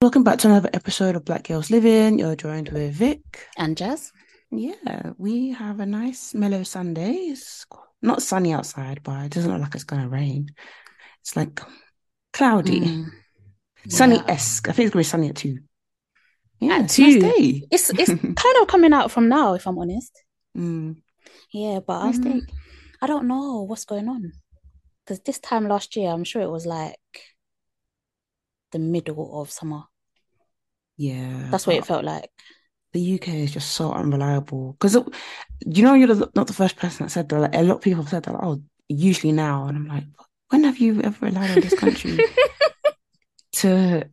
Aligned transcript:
Welcome 0.00 0.24
back 0.24 0.38
to 0.38 0.48
another 0.48 0.70
episode 0.72 1.16
of 1.16 1.24
Black 1.24 1.42
Gals 1.42 1.70
Livin. 1.70 2.18
You're 2.18 2.34
joined 2.34 2.70
with 2.70 2.94
Vic. 2.94 3.20
And 3.58 3.76
Jas. 3.76 4.10
Yeah, 4.50 5.12
we 5.18 5.50
have 5.50 5.80
a 5.80 5.86
nice 5.86 6.34
mellow 6.34 6.62
Sunday. 6.62 7.12
It's 7.12 7.66
not 8.00 8.22
sunny 8.22 8.52
outside, 8.52 9.00
but 9.02 9.26
it 9.26 9.32
doesn't 9.32 9.52
look 9.52 9.60
like 9.60 9.74
it's 9.74 9.84
going 9.84 10.02
to 10.02 10.08
rain. 10.08 10.48
It's 11.20 11.36
like 11.36 11.60
cloudy, 12.32 12.80
Mm, 12.80 13.10
sunny 13.88 14.22
esque. 14.26 14.68
I 14.68 14.72
think 14.72 14.86
it's 14.86 14.94
going 14.94 15.04
to 15.04 15.08
be 15.08 15.10
sunny 15.10 15.28
at 15.28 15.36
two. 15.36 15.58
Yeah, 16.60 16.78
At 16.78 16.98
a 16.98 17.02
nice 17.02 17.20
day. 17.22 17.62
It's 17.70 17.90
it's 17.90 18.08
kind 18.22 18.56
of 18.62 18.66
coming 18.68 18.92
out 18.92 19.10
from 19.10 19.28
now, 19.28 19.54
if 19.54 19.66
I'm 19.66 19.78
honest. 19.78 20.12
Mm, 20.56 21.02
Yeah, 21.52 21.80
but 21.86 22.04
nice 22.04 22.16
um, 22.16 22.22
day. 22.22 22.42
I 23.00 23.06
don't 23.06 23.28
know 23.28 23.62
what's 23.62 23.84
going 23.84 24.08
on. 24.08 24.32
Because 25.04 25.20
this 25.20 25.38
time 25.38 25.68
last 25.68 25.96
year, 25.96 26.10
I'm 26.10 26.24
sure 26.24 26.42
it 26.42 26.50
was 26.50 26.66
like 26.66 26.96
the 28.72 28.78
middle 28.78 29.40
of 29.40 29.50
summer. 29.50 29.84
Yeah, 30.96 31.48
That's 31.50 31.66
what 31.66 31.76
it 31.76 31.86
felt 31.86 32.04
like. 32.04 32.30
the 32.92 33.00
UK 33.00 33.28
is 33.44 33.52
just 33.52 33.72
so 33.72 33.92
unreliable. 33.92 34.72
Because 34.72 34.96
you 35.64 35.82
know, 35.82 35.94
you're 35.94 36.08
the, 36.08 36.30
not 36.34 36.46
the 36.46 36.52
first 36.52 36.76
person 36.76 37.06
that 37.06 37.10
said 37.10 37.28
that. 37.28 37.40
Like, 37.40 37.54
a 37.54 37.62
lot 37.62 37.76
of 37.76 37.80
people 37.82 38.02
have 38.02 38.10
said 38.10 38.24
that. 38.24 38.32
Like, 38.32 38.42
oh, 38.42 38.62
usually 38.88 39.32
now, 39.32 39.66
and 39.66 39.76
I'm 39.76 39.86
like, 39.86 40.04
when 40.50 40.64
have 40.64 40.78
you 40.78 41.00
ever 41.02 41.26
relied 41.26 41.50
on 41.50 41.60
this 41.60 41.74
country 41.74 42.18
to 43.52 44.08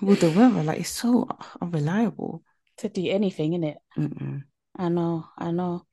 with 0.00 0.20
the 0.20 0.30
weather? 0.30 0.62
Like, 0.62 0.80
it's 0.80 0.90
so 0.90 1.28
unreliable. 1.60 2.42
To 2.78 2.88
do 2.88 3.08
anything, 3.10 3.52
in 3.54 3.74
Mm-mm. 3.98 4.44
I 4.76 4.88
know, 4.88 5.26
I 5.38 5.50
know. 5.50 5.84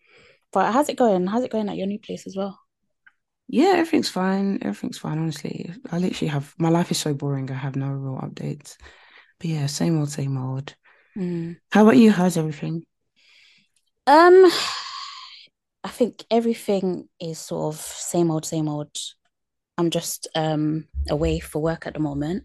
But 0.51 0.71
how's 0.71 0.89
it 0.89 0.97
going? 0.97 1.27
How's 1.27 1.43
it 1.43 1.51
going 1.51 1.69
at 1.69 1.77
your 1.77 1.87
new 1.87 1.99
place 1.99 2.25
as 2.25 2.35
well? 2.35 2.59
Yeah, 3.47 3.73
everything's 3.73 4.09
fine. 4.09 4.59
Everything's 4.61 4.99
fine, 4.99 5.17
honestly. 5.17 5.71
I 5.91 5.97
literally 5.97 6.29
have 6.29 6.53
my 6.59 6.69
life 6.69 6.91
is 6.91 6.99
so 6.99 7.13
boring. 7.13 7.49
I 7.49 7.55
have 7.55 7.75
no 7.75 7.89
real 7.89 8.21
updates. 8.21 8.77
But 9.39 9.49
yeah, 9.49 9.65
same 9.65 9.97
old, 9.99 10.11
same 10.11 10.37
old. 10.37 10.75
Mm. 11.17 11.57
How 11.71 11.83
about 11.83 11.97
you? 11.97 12.11
How's 12.11 12.37
everything? 12.37 12.83
Um, 14.05 14.45
I 15.83 15.89
think 15.89 16.25
everything 16.29 17.09
is 17.19 17.39
sort 17.39 17.73
of 17.73 17.81
same 17.81 18.31
old, 18.31 18.45
same 18.45 18.67
old. 18.67 18.95
I'm 19.77 19.89
just 19.89 20.27
um 20.35 20.87
away 21.09 21.39
for 21.39 21.61
work 21.61 21.87
at 21.87 21.93
the 21.93 21.99
moment, 21.99 22.43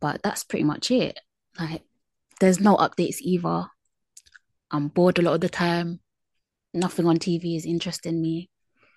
but 0.00 0.22
that's 0.22 0.44
pretty 0.44 0.64
much 0.64 0.90
it. 0.90 1.18
Like, 1.58 1.82
there's 2.40 2.60
no 2.60 2.76
updates 2.76 3.20
either. 3.20 3.66
I'm 4.70 4.88
bored 4.88 5.18
a 5.18 5.22
lot 5.22 5.34
of 5.34 5.40
the 5.40 5.48
time. 5.48 6.00
Nothing 6.72 7.06
on 7.06 7.18
TV 7.18 7.56
is 7.56 7.66
interesting 7.66 8.20
me. 8.20 8.48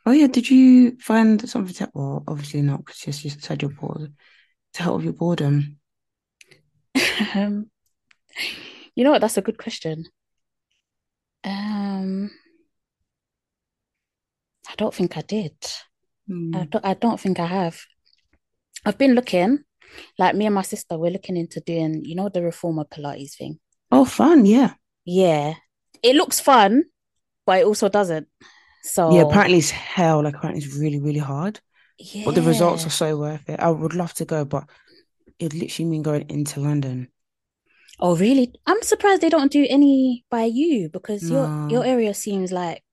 Oh 0.05 0.11
yeah, 0.11 0.27
did 0.27 0.49
you 0.49 0.97
find 0.99 1.47
something 1.49 1.73
to 1.75 1.89
well, 1.93 2.23
obviously 2.27 2.61
not 2.61 2.85
because 2.85 3.23
you 3.23 3.31
just 3.31 3.43
said 3.43 3.61
you're 3.61 3.71
bored. 3.71 4.13
To 4.73 4.83
help 4.83 4.97
with 4.97 5.05
your 5.05 5.13
boredom. 5.13 5.77
Um, 7.35 7.69
you 8.95 9.03
know 9.03 9.11
what? 9.11 9.21
That's 9.21 9.37
a 9.37 9.41
good 9.41 9.57
question. 9.57 10.05
Um, 11.43 12.31
I 14.69 14.75
don't 14.77 14.93
think 14.93 15.17
I 15.17 15.21
did. 15.21 15.55
I 16.29 16.31
Mm. 16.31 16.69
don't, 16.69 16.85
I 16.85 16.93
don't 16.93 17.19
think 17.19 17.39
I 17.39 17.47
have. 17.47 17.79
I've 18.85 18.97
been 18.97 19.13
looking, 19.13 19.63
like 20.17 20.35
me 20.35 20.45
and 20.45 20.55
my 20.55 20.61
sister, 20.61 20.97
we're 20.97 21.11
looking 21.11 21.37
into 21.37 21.59
doing, 21.61 22.03
you 22.05 22.15
know, 22.15 22.29
the 22.29 22.41
reformer 22.43 22.85
Pilates 22.85 23.35
thing. 23.37 23.59
Oh, 23.91 24.05
fun, 24.05 24.45
yeah. 24.45 24.73
Yeah. 25.05 25.55
It 26.03 26.15
looks 26.15 26.39
fun, 26.39 26.85
but 27.45 27.59
it 27.61 27.65
also 27.65 27.89
doesn't. 27.89 28.27
So, 28.83 29.03
Yeah, 29.07 29.21
apparently 29.21 29.57
it's 29.59 29.69
hell. 29.71 30.23
Like 30.23 30.35
apparently 30.35 30.63
it's 30.65 30.75
really, 30.75 30.99
really 30.99 31.19
hard. 31.19 31.59
But 32.25 32.35
the 32.35 32.43
results 32.43 32.87
are 32.87 32.91
so 32.91 33.17
worth 33.17 33.49
it. 33.49 33.59
I 33.59 33.69
would 33.71 33.93
love 33.95 34.13
to 34.15 34.25
go, 34.25 34.45
but 34.45 34.69
it 35.39 35.53
literally 35.53 35.89
mean 35.89 36.03
going 36.03 36.29
into 36.29 36.59
London. 36.61 37.09
Oh, 37.99 38.15
really? 38.15 38.53
I'm 38.65 38.81
surprised 38.81 39.21
they 39.21 39.29
don't 39.29 39.51
do 39.51 39.65
any 39.69 40.25
by 40.29 40.43
you 40.45 40.89
because 40.89 41.29
your 41.31 41.51
your 41.67 41.85
area 41.85 42.13
seems 42.13 42.51
like 42.51 42.83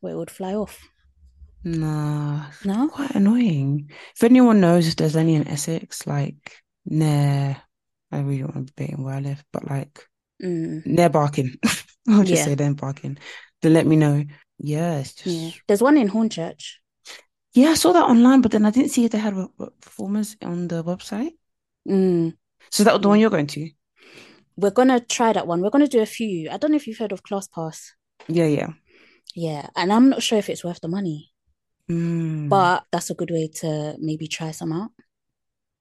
where 0.00 0.12
it 0.14 0.16
would 0.16 0.30
fly 0.30 0.54
off. 0.54 0.80
nah, 1.64 2.46
No? 2.64 2.90
quite 2.90 3.14
annoying. 3.14 3.90
If 4.16 4.22
anyone 4.24 4.60
knows 4.60 4.86
if 4.88 4.96
there's 4.96 5.16
any 5.16 5.34
in 5.34 5.48
Essex, 5.48 6.06
like 6.06 6.62
nah, 6.84 7.54
I 8.12 8.18
really 8.20 8.38
don't 8.38 8.54
want 8.54 8.68
to 8.68 8.74
be 8.74 8.90
in 8.90 9.02
where 9.04 9.14
I 9.14 9.20
live, 9.20 9.44
but 9.52 9.68
like 9.68 10.06
Mm, 10.42 10.82
near 10.84 11.10
Barking. 11.10 11.56
I'll 12.08 12.24
just 12.24 12.42
yeah, 12.42 12.44
say 12.44 12.54
they're. 12.54 12.74
Then 12.74 13.18
let 13.74 13.86
me 13.86 13.96
know. 13.96 14.24
Yeah, 14.58 14.98
it's 15.00 15.14
yeah. 15.24 15.52
There's 15.66 15.82
one 15.82 15.96
in 15.96 16.08
Hornchurch. 16.08 16.78
yeah, 17.54 17.70
I 17.70 17.74
saw 17.74 17.92
that 17.92 18.04
online, 18.04 18.40
but 18.40 18.52
then 18.52 18.64
I 18.64 18.70
didn't 18.70 18.90
see 18.90 19.04
if 19.04 19.12
they 19.12 19.18
had 19.18 19.34
performers 19.80 20.36
on 20.42 20.68
the 20.68 20.82
website. 20.84 21.32
Mm, 21.86 22.30
So 22.70 22.82
is 22.82 22.84
that 22.86 23.02
the 23.02 23.08
one 23.08 23.20
you're 23.20 23.30
going 23.30 23.46
to? 23.48 23.70
We're 24.56 24.70
gonna 24.72 25.00
try 25.00 25.32
that 25.32 25.46
one. 25.46 25.62
We're 25.62 25.70
gonna 25.70 25.88
do 25.88 26.02
a 26.02 26.06
few. 26.06 26.50
I 26.50 26.58
don't 26.58 26.72
know 26.72 26.76
if 26.76 26.86
you've 26.86 26.98
heard 26.98 27.12
of 27.12 27.22
ClassPass. 27.22 27.92
Yeah, 28.28 28.46
yeah. 28.46 28.72
Yeah, 29.34 29.68
and 29.76 29.90
I'm 29.92 30.10
not 30.10 30.22
sure 30.22 30.38
if 30.38 30.48
it's 30.50 30.62
worth 30.64 30.80
the 30.82 30.88
money, 30.88 31.32
Mm, 31.88 32.50
but 32.50 32.84
that's 32.92 33.10
a 33.10 33.14
good 33.14 33.30
way 33.30 33.48
to 33.48 33.96
maybe 33.98 34.26
try 34.28 34.50
some 34.50 34.72
out. 34.72 34.90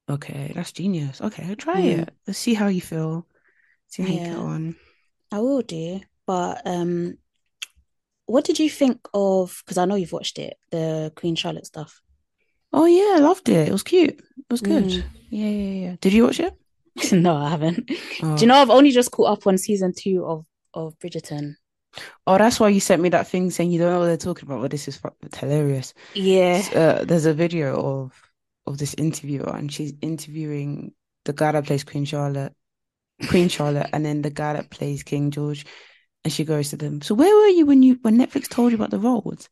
okay, 0.09 0.51
that's 0.55 0.71
genius. 0.71 1.21
Okay, 1.21 1.55
try 1.55 1.81
Mm, 1.81 2.03
it. 2.03 2.09
Let's 2.25 2.39
see 2.39 2.53
how 2.53 2.67
you 2.67 2.81
feel. 2.81 3.27
See 3.89 4.03
how 4.03 4.09
you 4.09 4.21
get 4.21 4.37
on. 4.37 4.77
I 5.31 5.39
will 5.39 5.61
do. 5.61 6.01
But 6.27 6.61
um, 6.67 7.17
what 8.25 8.45
did 8.45 8.59
you 8.59 8.69
think 8.69 8.99
of? 9.13 9.61
Because 9.65 9.77
I 9.77 9.85
know 9.85 9.95
you've 9.95 10.11
watched 10.11 10.37
it, 10.39 10.57
the 10.71 11.11
Queen 11.15 11.35
Charlotte 11.35 11.65
stuff. 11.65 12.01
Oh 12.73 12.85
yeah, 12.85 13.15
I 13.17 13.19
loved 13.19 13.47
it. 13.49 13.69
It 13.69 13.71
was 13.71 13.83
cute. 13.83 14.11
It 14.19 14.45
was 14.51 14.61
good. 14.61 14.83
Mm. 14.83 15.03
Yeah, 15.29 15.47
yeah, 15.49 15.87
yeah. 15.89 15.95
Did 16.01 16.13
you 16.13 16.23
watch 16.25 16.39
it? 16.39 16.53
No, 17.11 17.35
I 17.35 17.49
haven't. 17.49 17.85
Do 17.87 17.93
you 17.93 18.19
Oh, 18.23 18.35
know 18.45 18.55
I've 18.55 18.71
only 18.71 18.91
just 18.91 19.11
caught 19.11 19.31
up 19.37 19.47
on 19.47 19.57
season 19.57 19.93
two 19.95 20.25
of 20.25 20.45
of 20.73 20.97
Bridgerton. 20.99 21.55
oh, 22.25 22.37
that's 22.37 22.59
why 22.59 22.69
you 22.69 22.79
sent 22.79 23.01
me 23.01 23.09
that 23.09 23.27
thing 23.27 23.49
saying 23.51 23.71
you 23.71 23.79
don't 23.79 23.91
know 23.91 23.99
what 23.99 24.05
they're 24.07 24.17
talking 24.17 24.47
about. 24.47 24.61
But 24.61 24.71
this 24.71 24.87
is 24.87 24.99
hilarious. 25.37 25.93
Yeah. 26.13 26.63
Uh, 26.73 27.05
there's 27.05 27.25
a 27.25 27.33
video 27.33 27.75
of 27.79 28.13
of 28.65 28.77
this 28.77 28.93
interviewer, 28.95 29.55
and 29.55 29.71
she's 29.71 29.93
interviewing 30.01 30.93
the 31.25 31.33
guy 31.33 31.51
that 31.53 31.65
plays 31.65 31.83
Queen 31.83 32.05
Charlotte, 32.05 32.53
Queen 33.29 33.47
Charlotte, 33.49 33.89
and 33.93 34.05
then 34.05 34.21
the 34.21 34.29
guy 34.29 34.53
that 34.53 34.69
plays 34.69 35.03
King 35.03 35.31
George. 35.31 35.65
And 36.23 36.33
she 36.33 36.43
goes 36.43 36.69
to 36.71 36.77
them. 36.77 37.01
So 37.01 37.15
where 37.15 37.33
were 37.33 37.47
you 37.47 37.65
when 37.65 37.83
you 37.83 37.99
when 38.01 38.17
Netflix 38.17 38.49
told 38.49 38.71
you 38.71 38.75
about 38.77 38.91
the 38.91 38.99
roles? 38.99 39.49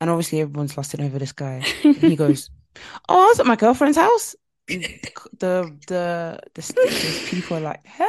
And 0.00 0.10
obviously 0.10 0.40
everyone's 0.40 0.76
lusting 0.76 1.00
over 1.00 1.18
this 1.18 1.32
guy. 1.32 1.64
And 1.82 1.96
he 1.96 2.16
goes, 2.16 2.50
"Oh, 3.08 3.24
I 3.24 3.26
was 3.28 3.40
at 3.40 3.46
my 3.46 3.56
girlfriend's 3.56 3.98
house." 3.98 4.36
The 4.68 5.76
the 5.88 6.40
the 6.54 6.62
stitches 6.62 7.28
people 7.30 7.56
are 7.56 7.60
like, 7.60 7.84
"Hey!" 7.86 8.06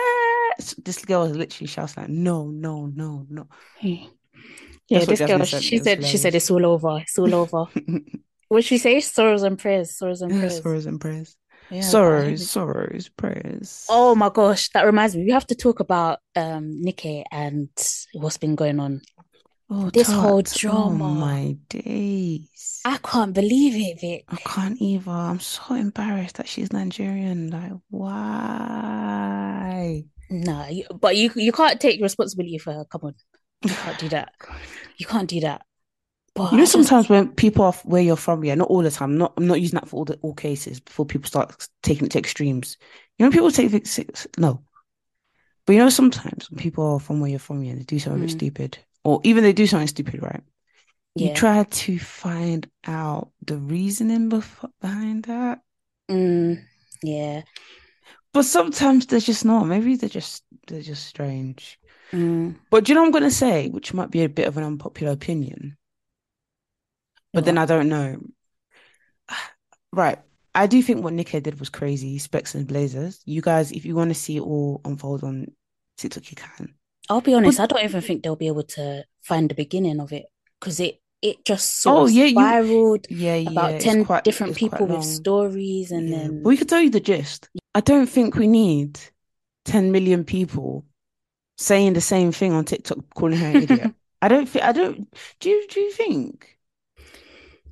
This 0.84 1.04
girl 1.04 1.24
is 1.24 1.36
literally 1.36 1.68
shouting 1.68 2.04
like, 2.04 2.10
"No, 2.10 2.48
no, 2.48 2.86
no, 2.86 3.26
no!" 3.30 3.48
Yeah, 3.82 4.06
That's 4.90 5.06
this 5.08 5.20
girl, 5.28 5.44
she 5.44 5.80
said 5.80 6.06
she 6.06 6.18
said 6.18 6.36
it's 6.36 6.52
all 6.52 6.66
over. 6.66 7.00
It's 7.02 7.18
all 7.18 7.34
over. 7.34 7.66
What 8.48 8.64
she 8.64 8.78
say? 8.78 9.00
Sorrows 9.00 9.42
and 9.42 9.58
prayers. 9.58 9.98
Sorrows 9.98 10.22
and 10.22 10.32
Yeah, 10.32 10.40
prayers. 10.42 10.62
sorrows 10.62 10.86
and 10.86 11.02
prayers. 11.02 11.36
Yeah, 11.72 11.82
Sorrows, 11.82 12.50
sorrows, 12.50 13.10
prayers. 13.10 13.86
Oh 13.90 14.16
my 14.16 14.30
gosh, 14.30 14.70
that 14.70 14.86
reminds 14.86 15.16
me. 15.16 15.26
We 15.26 15.32
have 15.32 15.48
to 15.48 15.56
talk 15.56 15.80
about 15.80 16.20
um 16.36 16.82
Nikki 16.82 17.24
and 17.32 17.70
what's 18.14 18.38
been 18.38 18.56
going 18.56 18.80
on. 18.80 19.02
Oh, 19.70 19.90
This 19.90 20.12
whole. 20.12 20.40
Oh 20.40 20.42
drama. 20.44 21.10
my 21.10 21.58
days. 21.70 22.82
I 22.86 22.98
can't 22.98 23.34
believe 23.34 23.74
it, 23.76 24.00
Vic. 24.00 24.24
I 24.30 24.36
can't 24.38 24.80
either. 24.80 25.10
I'm 25.12 25.40
so 25.40 25.74
embarrassed 25.74 26.36
that 26.38 26.48
she's 26.48 26.72
Nigerian. 26.72 27.50
Like, 27.50 27.72
why? 27.90 30.04
No, 30.30 30.68
you, 30.68 30.86
but 31.00 31.18
you 31.18 31.32
you 31.36 31.52
can't 31.52 31.82
take 31.82 32.00
responsibility 32.02 32.60
for 32.60 32.74
her. 32.74 32.86
Come 32.86 33.02
on, 33.06 33.16
you 33.64 33.74
can't 33.74 34.00
do 34.00 34.10
that. 34.10 34.34
You 34.98 35.06
can't 35.06 35.28
do 35.28 35.42
that. 35.42 35.66
But 36.36 36.52
You 36.52 36.58
know, 36.58 36.66
sometimes 36.66 37.08
when 37.08 37.30
people 37.30 37.64
are 37.64 37.74
where 37.86 38.02
you're 38.02 38.18
from, 38.18 38.44
yeah, 38.44 38.56
not 38.56 38.68
all 38.70 38.84
the 38.84 38.92
time. 38.92 39.18
Not, 39.18 39.34
I'm 39.38 39.48
not 39.48 39.62
using 39.62 39.80
that 39.80 39.88
for 39.88 39.96
all 39.98 40.06
the 40.06 40.20
all 40.22 40.34
cases 40.34 40.82
before 40.82 41.06
people 41.06 41.28
start 41.28 41.68
taking 41.82 42.06
it 42.06 42.12
to 42.12 42.20
extremes. 42.20 42.78
You 43.18 43.26
know, 43.26 43.32
people 43.32 43.50
take 43.52 43.88
six, 43.88 44.28
no, 44.38 44.62
but 45.66 45.74
you 45.74 45.80
know, 45.80 45.90
sometimes 45.90 46.52
when 46.52 46.60
people 46.60 46.84
are 46.84 47.00
from 47.00 47.22
where 47.22 47.30
you're 47.30 47.40
from, 47.40 47.64
yeah, 47.64 47.74
they 47.76 47.84
do 47.84 48.00
something 48.00 48.28
Mm. 48.28 48.32
stupid, 48.32 48.78
or 49.06 49.22
even 49.24 49.44
they 49.44 49.54
do 49.54 49.66
something 49.66 49.88
stupid, 49.88 50.22
right? 50.22 50.44
Yeah. 51.16 51.30
you 51.30 51.34
try 51.34 51.64
to 51.64 51.98
find 51.98 52.70
out 52.86 53.32
the 53.42 53.58
reasoning 53.58 54.30
bef- 54.30 54.70
behind 54.82 55.24
that. 55.24 55.62
Mm, 56.12 56.62
yeah. 57.02 57.44
But 58.34 58.44
sometimes 58.44 59.06
they're 59.06 59.22
just 59.22 59.46
not. 59.46 59.66
Maybe 59.68 59.96
they're 59.96 60.10
just 60.10 60.44
they're 60.68 60.82
just 60.82 61.08
strange. 61.08 61.80
Mm, 62.12 62.56
But 62.70 62.84
do 62.84 62.92
you 62.92 62.96
know 62.96 63.02
what 63.04 63.08
I'm 63.08 63.14
gonna 63.14 63.32
say, 63.32 63.70
which 63.70 63.94
might 63.94 64.12
be 64.12 64.24
a 64.24 64.30
bit 64.30 64.50
of 64.50 64.58
an 64.58 64.66
unpopular 64.66 65.14
opinion, 65.14 65.78
but 67.36 67.46
then? 67.46 67.58
I 67.60 67.66
don't 67.66 67.90
know. 67.90 68.18
Right. 69.92 70.20
I 70.54 70.68
do 70.68 70.82
think 70.82 71.04
what 71.04 71.14
Nikki 71.14 71.40
did 71.40 71.60
was 71.60 71.70
crazy, 71.70 72.18
Specs 72.18 72.56
and 72.56 72.68
Blazers. 72.68 73.22
You 73.26 73.42
guys, 73.42 73.72
if 73.72 73.86
you 73.86 73.96
want 73.96 74.10
to 74.10 74.16
see 74.16 74.38
it 74.38 74.42
all 74.42 74.82
unfold 74.86 75.24
on 75.24 75.48
TikTok, 75.98 76.30
you 76.32 76.36
can. 76.36 76.74
I'll 77.10 77.22
be 77.22 77.34
honest, 77.34 77.58
But- 77.60 77.64
I 77.64 77.68
don't 77.76 77.84
even 77.86 78.02
think 78.02 78.24
they'll 78.24 78.36
be 78.36 78.48
able 78.48 78.64
to 78.64 79.04
find 79.22 79.50
the 79.50 79.56
beginning 79.56 80.00
of 80.00 80.12
it 80.12 80.26
because 80.60 80.80
it 80.80 81.00
it 81.22 81.44
just 81.46 81.82
sort 81.82 81.98
Oh, 81.98 82.04
of 82.06 82.12
yeah, 82.12 82.26
you- 82.26 82.32
spiraled 82.36 83.08
Yeah, 83.10 83.36
yeah. 83.36 83.50
about 83.52 83.80
10 83.82 84.06
quite- 84.06 84.24
different 84.26 84.56
people 84.58 84.86
with 84.86 85.04
stories 85.04 85.92
and 85.92 86.10
Yeah. 86.10 86.18
then 86.18 86.44
we 86.44 86.56
could 86.58 86.70
tell 86.70 86.82
you 86.82 86.90
the 86.92 87.00
gist. 87.00 87.50
I 87.74 87.80
don't 87.82 88.08
think 88.08 88.36
we 88.36 88.48
need 88.48 89.00
10 89.64 89.92
million 89.92 90.24
people 90.26 90.86
saying 91.58 91.94
the 91.94 92.02
same 92.02 92.32
thing 92.32 92.52
on 92.54 92.66
TikTok, 92.66 93.00
calling 93.16 93.40
her 93.40 93.48
an 93.48 93.64
idiot. 93.64 93.94
I 94.22 94.28
don't 94.28 94.48
think, 94.48 94.66
I 94.66 94.72
don't, 94.74 95.08
do 95.40 95.50
you, 95.50 95.66
do 95.70 95.80
you 95.80 95.92
think? 95.94 96.55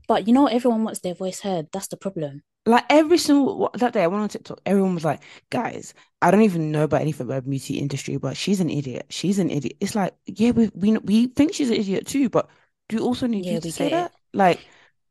But 0.08 0.28
you 0.28 0.34
know 0.34 0.48
everyone 0.48 0.84
wants 0.84 1.00
their 1.02 1.16
voice 1.16 1.42
heard. 1.42 1.68
That's 1.74 1.88
the 1.88 1.98
problem. 1.98 2.44
Like 2.66 2.86
every 2.90 3.18
single 3.18 3.70
that 3.74 3.92
day 3.92 4.04
I 4.04 4.08
went 4.08 4.24
on 4.24 4.30
TikTok, 4.30 4.62
everyone 4.66 4.96
was 4.96 5.04
like, 5.04 5.22
guys, 5.50 5.94
I 6.22 6.32
don't 6.32 6.44
even 6.44 6.72
know 6.72 6.86
about 6.86 7.02
anything 7.02 7.28
about 7.28 7.50
beauty 7.50 7.78
industry, 7.78 8.16
but 8.18 8.38
she's 8.38 8.62
an 8.62 8.70
idiot. 8.70 9.06
She's 9.10 9.38
an 9.38 9.50
idiot. 9.50 9.76
It's 9.82 9.96
like, 9.96 10.14
yeah, 10.26 10.52
we 10.52 10.70
we 10.74 10.98
we 11.00 11.28
think 11.28 11.54
she's 11.54 11.70
an 11.70 11.76
idiot 11.76 12.08
too, 12.08 12.30
but 12.30 12.50
do 12.88 12.96
you 12.98 13.04
also 13.04 13.28
need 13.28 13.46
Yeah, 13.46 13.54
you 13.56 13.60
to 13.60 13.72
say 13.72 13.88
it. 13.88 13.92
that? 13.92 14.14
Like, 14.34 14.62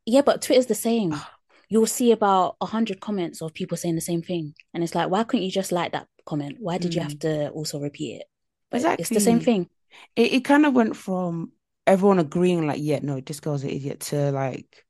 Yeah, 0.06 0.22
but 0.22 0.40
Twitter's 0.42 0.66
the 0.66 0.74
same. 0.74 1.12
Ah. 1.12 1.30
You'll 1.68 1.86
see 1.86 2.12
about 2.12 2.56
a 2.60 2.66
hundred 2.66 3.00
comments 3.00 3.40
of 3.42 3.54
people 3.54 3.76
saying 3.76 3.94
the 3.96 4.00
same 4.00 4.22
thing. 4.22 4.54
And 4.74 4.82
it's 4.82 4.94
like, 4.94 5.10
why 5.10 5.24
couldn't 5.24 5.44
you 5.44 5.50
just 5.52 5.72
like 5.72 5.92
that 5.92 6.06
comment? 6.26 6.56
Why 6.60 6.78
did 6.78 6.94
you 6.94 7.00
Mm. 7.00 7.04
have 7.04 7.18
to 7.20 7.50
also 7.50 7.80
repeat 7.80 8.20
it? 8.20 8.26
But 8.70 8.82
it's 8.98 9.10
the 9.10 9.20
same 9.20 9.40
thing. 9.40 9.68
it, 10.16 10.32
it 10.32 10.44
kind 10.44 10.66
of 10.66 10.74
went 10.74 10.96
from 10.96 11.52
everyone 11.86 12.18
agreeing 12.18 12.66
like, 12.66 12.80
yeah, 12.82 13.00
no, 13.02 13.20
this 13.20 13.40
girl's 13.40 13.64
an 13.64 13.70
idiot 13.70 14.00
to 14.00 14.30
like, 14.32 14.86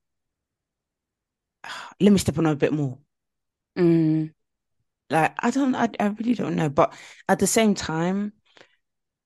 let 2.01 2.13
me 2.13 2.19
step 2.19 2.39
on 2.39 2.45
her 2.45 2.53
a 2.53 2.57
bit 2.57 2.73
more. 2.73 2.99
Mm, 3.77 4.33
Like, 5.11 5.35
I 5.41 5.51
don't, 5.51 5.75
I, 5.75 5.89
I 6.01 6.07
really 6.09 6.35
don't 6.35 6.57
know. 6.57 6.69
But 6.69 6.95
at 7.29 7.39
the 7.39 7.47
same 7.47 7.75
time, 7.75 8.33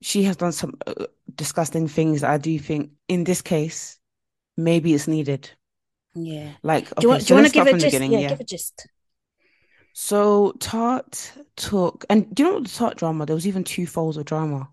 she 0.03 0.25
has 0.25 0.37
done 0.37 0.53
some 0.53 0.75
uh, 0.87 1.07
disgusting 1.35 1.89
things 1.89 2.25
I 2.25 2.39
do 2.39 2.59
think 2.59 2.93
in 3.09 3.25
this 3.25 3.43
case, 3.43 3.99
maybe 4.57 4.95
it's 4.95 5.09
needed. 5.09 5.51
yeah. 6.15 6.55
Like, 6.63 6.93
Do 6.99 7.07
you 7.07 7.09
okay, 7.09 7.11
want, 7.11 7.27
so 7.27 7.35
want 7.35 7.47
to 7.47 7.53
give 7.53 7.67
a 7.67 7.75
gist? 7.75 8.09
Yeah, 8.09 8.23
Yeah. 8.23 8.25
give 8.25 8.41
a 8.41 8.45
gist. 8.45 8.87
So 9.95 10.53
Tarte 10.61 11.33
took, 11.57 12.05
and 12.09 12.33
do 12.33 12.43
you 12.45 12.49
know 12.49 12.55
what 12.57 12.65
the 12.65 12.71
Tarte 12.71 12.99
drama? 12.99 13.27
There 13.27 13.35
was 13.35 13.47
even 13.49 13.65
two 13.65 13.87
folds 13.87 14.17
of 14.17 14.25
drama. 14.25 14.71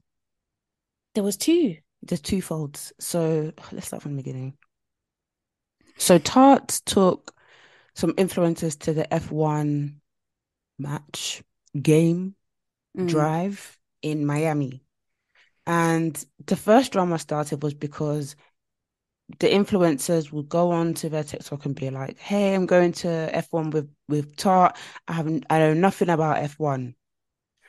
There 1.15 1.23
was 1.23 1.37
two. 1.37 1.77
There's 2.03 2.21
two 2.21 2.41
folds. 2.41 2.93
So 2.99 3.51
let's 3.71 3.87
start 3.87 4.03
from 4.03 4.13
the 4.15 4.23
beginning. 4.23 4.57
So 5.97 6.17
Tarte 6.19 6.81
took 6.85 7.35
some 7.95 8.13
influencers 8.13 8.79
to 8.79 8.93
the 8.93 9.11
F1 9.13 10.01
match 10.79 11.43
game 11.81 12.35
Mm, 12.97 13.05
drive 13.05 13.79
in 14.01 14.25
Miami. 14.25 14.83
And 15.67 16.23
the 16.45 16.57
first 16.57 16.93
drama 16.93 17.19
started 17.19 17.63
was 17.63 17.73
because 17.75 18.35
the 19.39 19.47
influencers 19.47 20.31
would 20.31 20.49
go 20.49 20.71
on 20.71 20.93
to 20.95 21.09
their 21.09 21.23
TikTok 21.23 21.65
and 21.65 21.75
be 21.75 21.89
like, 21.89 22.17
"Hey, 22.19 22.53
I'm 22.55 22.65
going 22.65 22.91
to 23.03 23.07
F1 23.33 23.69
with 23.71 23.89
with 24.07 24.35
Tarte. 24.35 24.75
I 25.07 25.13
haven't, 25.13 25.45
I 25.49 25.59
know 25.59 25.73
nothing 25.73 26.09
about 26.09 26.37
F1." 26.43 26.95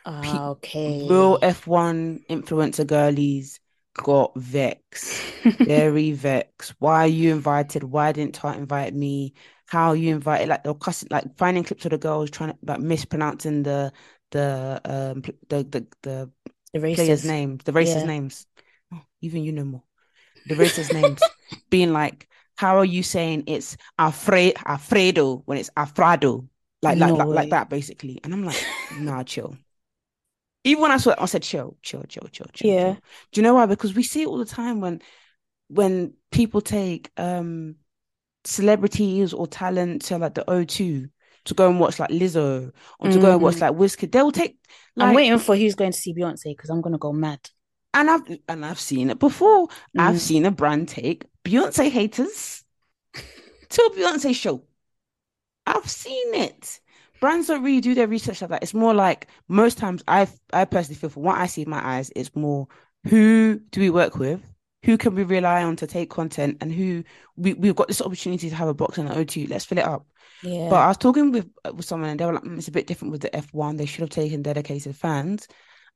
Ah, 0.07 0.49
okay. 0.51 1.09
Real 1.09 1.39
F1 1.43 2.25
influencer 2.31 2.87
girlies 2.87 3.61
got 3.95 4.33
vexed, 4.37 5.35
very 5.65 6.13
vexed. 6.15 6.75
Why 6.79 7.05
are 7.05 7.09
you 7.09 7.33
invited? 7.33 7.85
Why 7.85 8.13
didn't 8.13 8.35
Tarte 8.35 8.59
invite 8.59 8.95
me? 8.95 9.35
How 9.67 9.89
are 9.91 9.97
you 9.97 10.15
invited? 10.15 10.49
Like 10.49 10.65
they're 10.65 10.75
cussing, 10.75 11.09
like 11.11 11.37
finding 11.39 11.65
clips 11.65 11.85
of 11.87 11.91
the 11.93 11.99
girls 11.99 12.31
trying 12.31 12.53
to 12.53 12.59
like 12.65 12.81
mispronouncing 12.81 13.63
the 13.63 13.93
the 14.31 14.81
um 14.85 15.23
the 15.49 15.65
the 15.65 15.87
the 16.03 16.31
The 16.75 16.81
players' 16.93 17.25
races. 17.25 17.25
names, 17.25 17.65
the 17.65 17.73
racers' 17.73 18.05
Yeah. 18.05 18.07
names. 18.07 18.47
Oh, 18.93 19.03
even 19.21 19.45
you 19.45 19.53
know 19.53 19.65
more. 19.65 19.85
The 20.47 20.57
racers' 20.57 20.93
names 20.93 21.31
being 21.71 21.93
like, 21.93 22.29
how 22.57 22.79
are 22.79 22.85
you 22.85 23.03
saying 23.03 23.45
it's 23.47 23.77
Alfre 23.99 24.55
Alfredo 24.67 25.39
when 25.47 25.59
it's 25.59 25.71
Alfredo? 25.77 26.49
Like 26.83 26.99
like 26.99 27.15
No 27.15 27.17
like, 27.17 27.29
way. 27.29 27.51
like 27.51 27.51
that 27.51 27.71
basically. 27.71 28.21
And 28.25 28.33
I'm 28.35 28.45
like, 28.45 28.67
nah, 28.91 29.23
chill. 29.25 29.57
Even 30.65 30.83
when 30.83 30.91
I 30.93 30.97
saw 30.97 31.11
it, 31.11 31.19
I 31.21 31.27
said, 31.27 31.43
chill, 31.43 31.77
chill, 31.83 32.03
chill, 32.09 32.29
chill, 32.33 32.47
chill. 32.53 32.69
Yeah. 32.69 32.93
chill. 32.95 33.03
Do 33.33 33.41
you 33.41 33.43
know 33.43 33.55
why? 33.55 33.67
Because 33.67 33.95
we 33.95 34.03
see 34.03 34.23
it 34.23 34.27
all 34.29 34.39
the 34.39 34.45
time 34.45 34.81
when 34.81 35.01
when 35.69 36.15
people 36.31 36.61
take 36.61 37.11
um 37.17 37.77
celebrities 38.45 39.33
or 39.33 39.47
talent 39.47 40.03
to 40.03 40.19
like 40.19 40.35
the 40.35 40.45
O2 40.51 41.09
to 41.47 41.55
go 41.55 41.69
and 41.69 41.79
watch 41.81 41.99
like 41.99 42.11
Lizzo 42.11 42.73
or 42.99 43.09
to 43.09 43.19
go 43.19 43.33
and 43.33 43.43
watch 43.43 43.57
Mhm. 43.57 43.61
like 43.61 43.73
Wizkid. 43.75 44.13
They'll 44.13 44.33
take 44.33 44.57
like 44.97 45.09
I'm 45.09 45.15
waiting 45.15 45.39
for 45.39 45.57
who's 45.57 45.75
going 45.75 45.93
to 45.93 45.99
see 45.99 46.15
Beyonce 46.15 46.45
because 46.57 46.71
I'm 46.71 46.81
gonna 46.81 46.99
go 46.99 47.13
mad. 47.13 47.41
and 47.93 48.11
I've 48.11 48.23
and 48.49 48.65
I've 48.65 48.81
seen 48.81 49.11
it 49.11 49.19
before. 49.19 49.69
I've 49.97 50.17
Mm. 50.17 50.21
seen 50.21 50.47
a 50.47 50.51
brand 50.51 50.89
take 50.89 51.27
Beyonce 51.45 51.91
haters 51.91 52.65
to 53.15 53.83
a 53.83 53.91
Beyonce 53.97 54.35
show. 54.35 54.65
I've 55.67 55.89
seen 55.91 56.35
it. 56.35 56.81
Brands 57.25 57.47
don't 57.47 57.63
really 57.63 57.81
do 57.81 57.95
their 57.95 58.07
research 58.07 58.43
like 58.43 58.51
that. 58.51 58.63
It's 58.63 58.75
more 58.75 58.93
like 58.93 59.29
most 59.49 59.79
times 59.79 60.05
I 60.07 60.29
I 60.53 60.67
personally 60.67 60.97
feel 60.97 61.09
from 61.09 61.23
what 61.23 61.39
I 61.39 61.47
see 61.47 61.63
in 61.63 61.71
my 61.71 61.83
eyes, 61.83 62.13
it's 62.15 62.37
more 62.37 62.69
who 63.05 63.61
do 63.71 63.81
we 63.81 63.89
work 63.89 64.17
with? 64.19 64.43
Who 64.83 64.99
can 64.99 65.15
we 65.15 65.23
rely 65.23 65.63
on 65.63 65.77
to 65.77 65.87
take 65.87 66.11
content 66.11 66.59
and 66.61 66.71
who 66.71 67.03
we, 67.37 67.55
we've 67.55 67.75
got 67.75 67.89
this 67.89 68.03
opportunity 68.03 68.51
to 68.51 68.55
have 68.55 68.69
a 68.69 68.75
box 68.75 68.99
and 68.99 69.09
an 69.09 69.17
O2, 69.17 69.47
let's 69.49 69.65
fill 69.65 69.79
it 69.79 69.87
up. 69.87 70.07
Yeah. 70.43 70.69
But 70.69 70.77
I 70.77 70.89
was 70.89 70.99
talking 70.99 71.33
with 71.33 71.49
with 71.73 71.87
someone 71.87 72.11
and 72.11 72.21
they 72.21 72.27
were 72.27 72.35
like, 72.35 72.45
"Mm, 72.45 72.59
it's 72.59 72.69
a 72.69 72.73
bit 72.73 72.87
different 72.87 73.13
with 73.13 73.23
the 73.23 73.35
F1. 73.35 73.79
They 73.79 73.87
should 73.87 74.03
have 74.03 74.11
taken 74.11 74.43
dedicated 74.43 74.95
fans. 74.95 75.49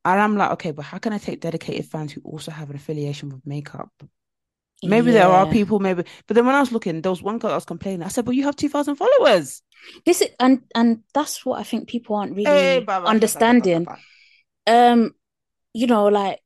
And 0.06 0.18
I'm 0.22 0.34
like, 0.38 0.52
okay, 0.52 0.70
but 0.70 0.86
how 0.86 0.96
can 0.96 1.12
I 1.12 1.18
take 1.18 1.42
dedicated 1.42 1.84
fans 1.84 2.10
who 2.10 2.22
also 2.24 2.52
have 2.52 2.70
an 2.70 2.76
affiliation 2.76 3.28
with 3.28 3.44
makeup? 3.44 3.92
Maybe 4.82 5.10
there 5.10 5.28
are 5.28 5.46
people, 5.46 5.80
maybe. 5.80 6.04
But 6.26 6.34
then 6.34 6.46
when 6.46 6.54
I 6.54 6.60
was 6.60 6.72
looking, 6.72 7.02
there 7.02 7.10
was 7.10 7.22
one 7.22 7.38
girl 7.38 7.50
that 7.50 7.56
was 7.56 7.64
complaining. 7.64 8.02
I 8.02 8.08
said, 8.08 8.24
but 8.24 8.34
you 8.34 8.44
have 8.44 8.56
2,000 8.56 8.96
followers. 8.96 9.62
This 10.04 10.20
is 10.20 10.28
and 10.40 10.62
and 10.74 11.02
that's 11.14 11.44
what 11.46 11.60
I 11.60 11.62
think 11.62 11.88
people 11.88 12.16
aren't 12.16 12.34
really 12.34 12.46
Hey, 12.46 12.80
bah, 12.80 13.00
bah, 13.00 13.10
understanding. 13.10 13.86
bah. 13.86 13.96
Um, 14.66 15.14
you 15.72 15.86
know, 15.86 16.06
like 16.06 16.40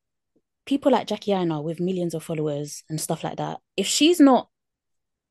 people 0.67 0.93
like 0.93 1.07
Jackie 1.09 1.33
Aina 1.33 1.61
with 1.61 1.81
millions 1.81 2.15
of 2.15 2.23
followers 2.25 2.85
and 2.89 3.01
stuff 3.01 3.25
like 3.25 3.37
that. 3.39 3.61
If 3.77 3.87
she's 3.87 4.21
not 4.21 4.49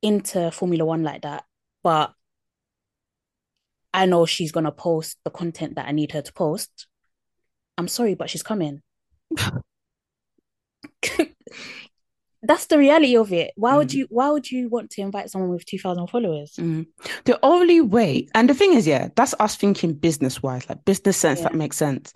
into 0.02 0.50
Formula 0.50 0.84
One 0.84 1.02
like 1.02 1.22
that, 1.22 1.44
but 1.82 2.12
I 3.94 4.06
know 4.06 4.26
she's 4.26 4.52
gonna 4.52 4.72
post 4.72 5.18
the 5.24 5.30
content 5.30 5.76
that 5.76 5.88
I 5.88 5.92
need 5.92 6.12
her 6.12 6.22
to 6.22 6.32
post, 6.32 6.86
I'm 7.78 7.88
sorry, 7.88 8.14
but 8.14 8.30
she's 8.30 8.42
coming. 8.42 8.82
That's 12.42 12.66
the 12.66 12.78
reality 12.78 13.16
of 13.16 13.32
it. 13.32 13.52
Why 13.56 13.76
would 13.76 13.90
Mm. 13.90 13.94
you 13.94 14.06
why 14.10 14.30
would 14.30 14.50
you 14.50 14.68
want 14.68 14.90
to 14.90 15.00
invite 15.00 15.30
someone 15.30 15.50
with 15.50 15.64
2,000 15.64 16.08
followers? 16.08 16.54
Mm. 16.58 16.86
The 17.24 17.38
only 17.42 17.80
way, 17.80 18.28
and 18.34 18.48
the 18.48 18.54
thing 18.54 18.72
is, 18.74 18.86
yeah, 18.86 19.08
that's 19.14 19.34
us 19.38 19.54
thinking 19.56 19.94
business 19.94 20.42
wise, 20.42 20.68
like 20.68 20.84
business 20.84 21.16
sense, 21.16 21.40
that 21.42 21.54
makes 21.54 21.76
sense. 21.76 22.12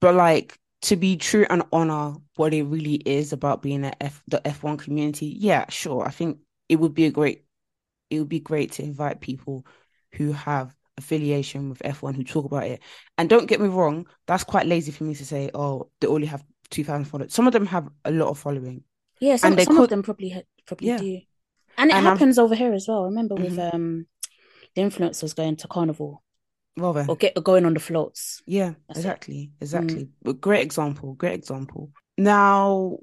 But 0.00 0.16
like 0.16 0.58
to 0.82 0.96
be 0.96 1.16
true 1.16 1.46
and 1.48 1.62
honor 1.72 2.14
what 2.34 2.52
it 2.52 2.64
really 2.64 2.94
is 2.94 3.32
about 3.32 3.62
being 3.62 3.84
a 3.84 3.92
F 4.00 4.20
the 4.26 4.40
F1 4.44 4.78
community, 4.78 5.26
yeah, 5.38 5.64
sure. 5.68 6.04
I 6.04 6.10
think 6.10 6.38
it 6.68 6.76
would 6.76 6.92
be 6.94 7.04
a 7.06 7.10
great, 7.12 7.44
it 8.10 8.18
would 8.18 8.28
be 8.28 8.40
great 8.40 8.72
to 8.72 8.82
invite 8.82 9.20
people 9.20 9.64
who 10.14 10.32
have 10.32 10.74
affiliation 10.98 11.70
with 11.70 11.78
F1 11.84 12.16
who 12.16 12.24
talk 12.24 12.44
about 12.46 12.64
it. 12.64 12.80
And 13.16 13.30
don't 13.30 13.46
get 13.46 13.60
me 13.60 13.68
wrong, 13.68 14.06
that's 14.26 14.42
quite 14.44 14.66
lazy 14.66 14.90
for 14.90 15.04
me 15.04 15.14
to 15.14 15.24
say, 15.24 15.50
oh, 15.54 15.88
they 16.00 16.08
only 16.08 16.26
have 16.26 16.44
2,000 16.70 17.04
followers. 17.04 17.32
Some 17.32 17.46
of 17.46 17.52
them 17.52 17.66
have 17.66 17.88
a 18.04 18.10
lot 18.10 18.28
of 18.28 18.38
following. 18.38 18.82
Yeah, 19.22 19.36
some, 19.36 19.56
some 19.58 19.78
of 19.78 19.88
them 19.88 20.02
probably 20.02 20.30
ha- 20.30 20.48
probably 20.66 20.88
Yeah. 20.88 20.98
do. 20.98 21.20
And 21.78 21.90
it 21.90 21.94
And 21.96 22.06
I'm- 22.06 22.16
happens 22.16 22.38
over 22.38 22.54
here 22.54 22.72
as 22.74 22.86
well. 22.88 23.04
Remember 23.04 23.34
with 23.36 23.56
Mhm. 23.56 23.72
um 23.74 24.06
the 24.74 24.82
influencers 24.82 25.36
going 25.36 25.56
to 25.56 25.68
carnival 25.68 26.22
Well 26.76 26.92
then. 26.92 27.06
or 27.08 27.14
get 27.16 27.34
going 27.42 27.64
on 27.66 27.74
the 27.74 27.80
floats. 27.80 28.42
Yeah, 28.46 28.72
That's 28.88 28.98
it. 28.98 29.02
exactly, 29.02 29.52
exactly. 29.60 30.08
But 30.22 30.40
Great 30.40 30.62
example, 30.62 31.14
great 31.14 31.34
example. 31.34 31.92
Now, 32.18 32.98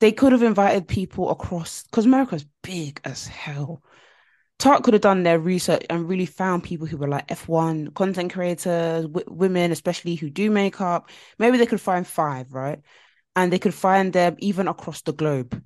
they 0.00 0.12
could 0.12 0.32
have 0.32 0.42
invited 0.42 0.86
people 0.88 1.30
across 1.30 1.84
because 1.84 2.06
America's 2.06 2.44
big 2.62 3.00
as 3.04 3.26
hell. 3.26 3.82
Tarte 4.58 4.82
could 4.82 4.94
have 4.94 5.02
done 5.02 5.22
their 5.22 5.38
research 5.38 5.84
and 5.88 6.08
really 6.08 6.26
found 6.26 6.64
people 6.64 6.86
who 6.88 6.96
were 6.96 7.08
like 7.08 7.28
F1 7.28 7.94
content 7.94 8.32
creators, 8.32 9.04
w 9.06 9.24
women 9.28 9.70
especially 9.72 10.16
who 10.16 10.28
do 10.28 10.50
makeup. 10.50 11.08
Maybe 11.38 11.56
they 11.58 11.66
could 11.66 11.80
find 11.80 12.04
five, 12.06 12.52
right? 12.52 12.80
And 13.38 13.52
they 13.52 13.58
could 13.58 13.74
find 13.74 14.12
them 14.12 14.36
even 14.38 14.68
across 14.68 15.02
the 15.02 15.12
globe. 15.12 15.62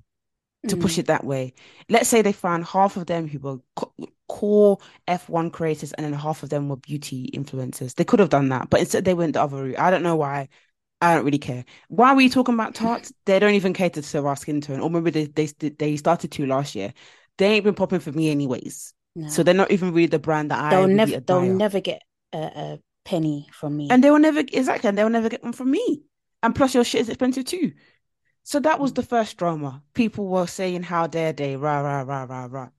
to 0.69 0.77
push 0.77 0.95
Mm. 0.95 0.99
it 0.99 1.07
that 1.07 1.25
way. 1.25 1.53
Let's 1.89 2.07
say 2.07 2.21
they 2.21 2.31
found 2.31 2.63
half 2.63 2.95
of 2.95 3.05
them 3.05 3.27
who 3.27 3.37
were 3.39 3.57
co- 3.75 3.93
core 4.29 4.77
F1 5.09 5.49
creators 5.51 5.91
and 5.91 6.05
then 6.05 6.13
half 6.13 6.41
of 6.41 6.49
them 6.49 6.69
were 6.69 6.77
beauty 6.77 7.29
influencers. 7.33 7.95
They 7.95 8.05
could 8.05 8.21
have 8.21 8.29
done 8.29 8.47
that, 8.47 8.69
but 8.69 8.79
instead 8.79 9.03
they 9.03 9.13
went 9.13 9.33
the 9.33 9.41
other 9.41 9.61
route. 9.61 9.77
I 9.77 9.91
don't 9.91 10.03
know 10.03 10.15
why. 10.15 10.47
I 11.01 11.15
don't 11.15 11.25
really 11.25 11.37
care. 11.37 11.65
Why 11.89 12.13
were 12.13 12.21
you 12.21 12.29
talking 12.29 12.53
about 12.55 12.75
tarts? 12.75 13.11
They 13.25 13.39
don't 13.39 13.55
even 13.55 13.73
cater 13.73 14.01
to 14.01 14.25
our 14.25 14.37
skin 14.37 14.61
tone, 14.61 14.79
or 14.79 14.89
maybe 14.89 15.11
they 15.11 15.25
they 15.25 15.47
they 15.69 15.97
started 15.97 16.31
to 16.31 16.45
last 16.45 16.75
year. 16.75 16.93
They 17.37 17.47
ain't 17.47 17.65
been 17.65 17.75
popping 17.75 17.99
for 17.99 18.13
me 18.13 18.29
anyways, 18.31 18.93
No. 19.17 19.27
so 19.27 19.43
they're 19.43 19.53
not 19.53 19.71
even 19.71 19.91
really 19.91 20.07
the 20.07 20.19
brand 20.19 20.51
that 20.51 20.59
I 20.63 20.69
they'll 20.69 20.83
really 20.83 20.93
never 20.93 21.19
they'll 21.19 21.41
never 21.41 21.81
get 21.81 22.03
a, 22.31 22.37
a 22.39 22.79
penny 23.03 23.49
from 23.51 23.75
me. 23.75 23.89
and 23.91 24.01
they 24.01 24.11
will 24.11 24.19
never 24.19 24.39
exactly, 24.39 24.87
and 24.87 24.97
they 24.97 25.03
will 25.03 25.09
never 25.19 25.27
get 25.27 25.43
one 25.43 25.51
from 25.51 25.71
me. 25.71 26.03
And 26.43 26.53
plus, 26.53 26.75
your 26.75 26.83
shit 26.83 27.01
is 27.01 27.09
expensive 27.09 27.45
too. 27.45 27.73
So 28.43 28.59
that 28.59 28.79
was 28.79 28.93
the 28.93 29.01
first 29.03 29.37
drama. 29.37 29.81
People 29.93 30.27
were 30.27 30.45
saying, 30.47 30.83
"How 30.83 31.07
dare 31.07 31.31
they?" 31.33 31.55
Rah 31.55 31.79
rah 31.79 32.01
rah 32.01 32.23
rah 32.25 32.47
rah. 32.51 32.69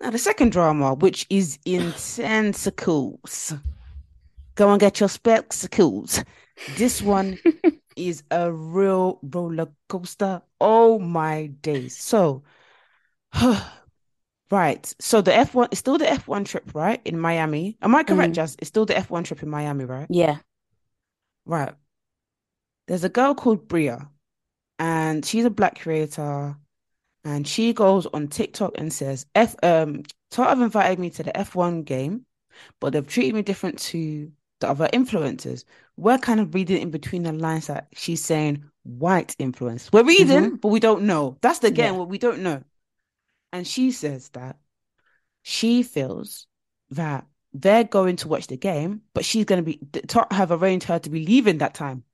Now 0.00 0.10
the 0.10 0.18
second 0.18 0.50
drama, 0.52 0.94
which 0.94 1.24
is 1.30 1.58
intensicles. 1.64 3.56
Go 4.56 4.70
and 4.70 4.80
get 4.80 5.00
your 5.00 5.08
spectacles. 5.08 6.22
This 6.76 7.00
one 7.00 7.38
is 7.96 8.22
a 8.30 8.52
real 8.52 9.18
roller 9.22 9.68
coaster. 9.88 10.42
Oh 10.60 10.98
my 10.98 11.46
days. 11.62 11.96
So, 11.96 12.42
right. 14.50 14.94
So 15.00 15.22
the 15.22 15.30
F1 15.30 15.68
is 15.72 15.78
still 15.78 15.98
the 15.98 16.04
F1 16.06 16.44
trip, 16.46 16.74
right? 16.74 17.00
In 17.04 17.18
Miami. 17.18 17.78
Am 17.80 17.94
I 17.94 18.02
correct, 18.02 18.32
Mm. 18.32 18.34
Jas? 18.34 18.56
It's 18.58 18.68
still 18.68 18.84
the 18.86 18.94
F1 18.94 19.24
trip 19.24 19.42
in 19.42 19.48
Miami, 19.48 19.84
right? 19.84 20.06
yeah. 20.10 20.38
Right. 21.44 21.74
There's 22.92 23.04
a 23.04 23.08
girl 23.08 23.34
called 23.34 23.68
Bria, 23.68 24.06
and 24.78 25.24
she's 25.24 25.46
a 25.46 25.50
black 25.50 25.80
creator, 25.80 26.54
and 27.24 27.48
she 27.48 27.72
goes 27.72 28.04
on 28.04 28.28
TikTok 28.28 28.72
and 28.74 28.92
says, 28.92 29.24
F 29.34 29.56
um 29.62 30.02
Tarte 30.30 30.50
have 30.50 30.60
invited 30.60 30.98
me 30.98 31.08
to 31.08 31.22
the 31.22 31.32
F1 31.32 31.86
game, 31.86 32.26
but 32.80 32.92
they've 32.92 33.06
treated 33.06 33.34
me 33.34 33.40
different 33.40 33.78
to 33.78 34.30
the 34.60 34.68
other 34.68 34.90
influencers. 34.92 35.64
We're 35.96 36.18
kind 36.18 36.38
of 36.38 36.54
reading 36.54 36.82
in 36.82 36.90
between 36.90 37.22
the 37.22 37.32
lines 37.32 37.68
that 37.68 37.86
she's 37.94 38.22
saying 38.22 38.62
white 38.82 39.34
influence. 39.38 39.90
We're 39.90 40.04
reading, 40.04 40.56
but 40.56 40.68
we 40.68 40.78
don't 40.78 41.04
know. 41.04 41.38
That's 41.40 41.60
the 41.60 41.70
game, 41.70 41.94
Yeah. 41.94 41.98
what 41.98 42.10
we 42.10 42.18
don't 42.18 42.40
know. 42.42 42.62
And 43.54 43.66
she 43.66 43.92
says 43.92 44.28
that 44.34 44.58
she 45.40 45.82
feels 45.82 46.46
that 46.90 47.26
they're 47.54 47.84
going 47.84 48.16
to 48.16 48.28
watch 48.28 48.48
the 48.48 48.58
game, 48.58 49.00
but 49.14 49.24
she's 49.24 49.46
going 49.46 49.64
to 49.64 49.64
be, 49.64 49.78
Tarte 49.78 50.30
have 50.30 50.52
arranged 50.52 50.88
her 50.88 50.98
to 50.98 51.08
be 51.08 51.24
leaving 51.24 51.56
that 51.56 51.72
time. 51.72 52.04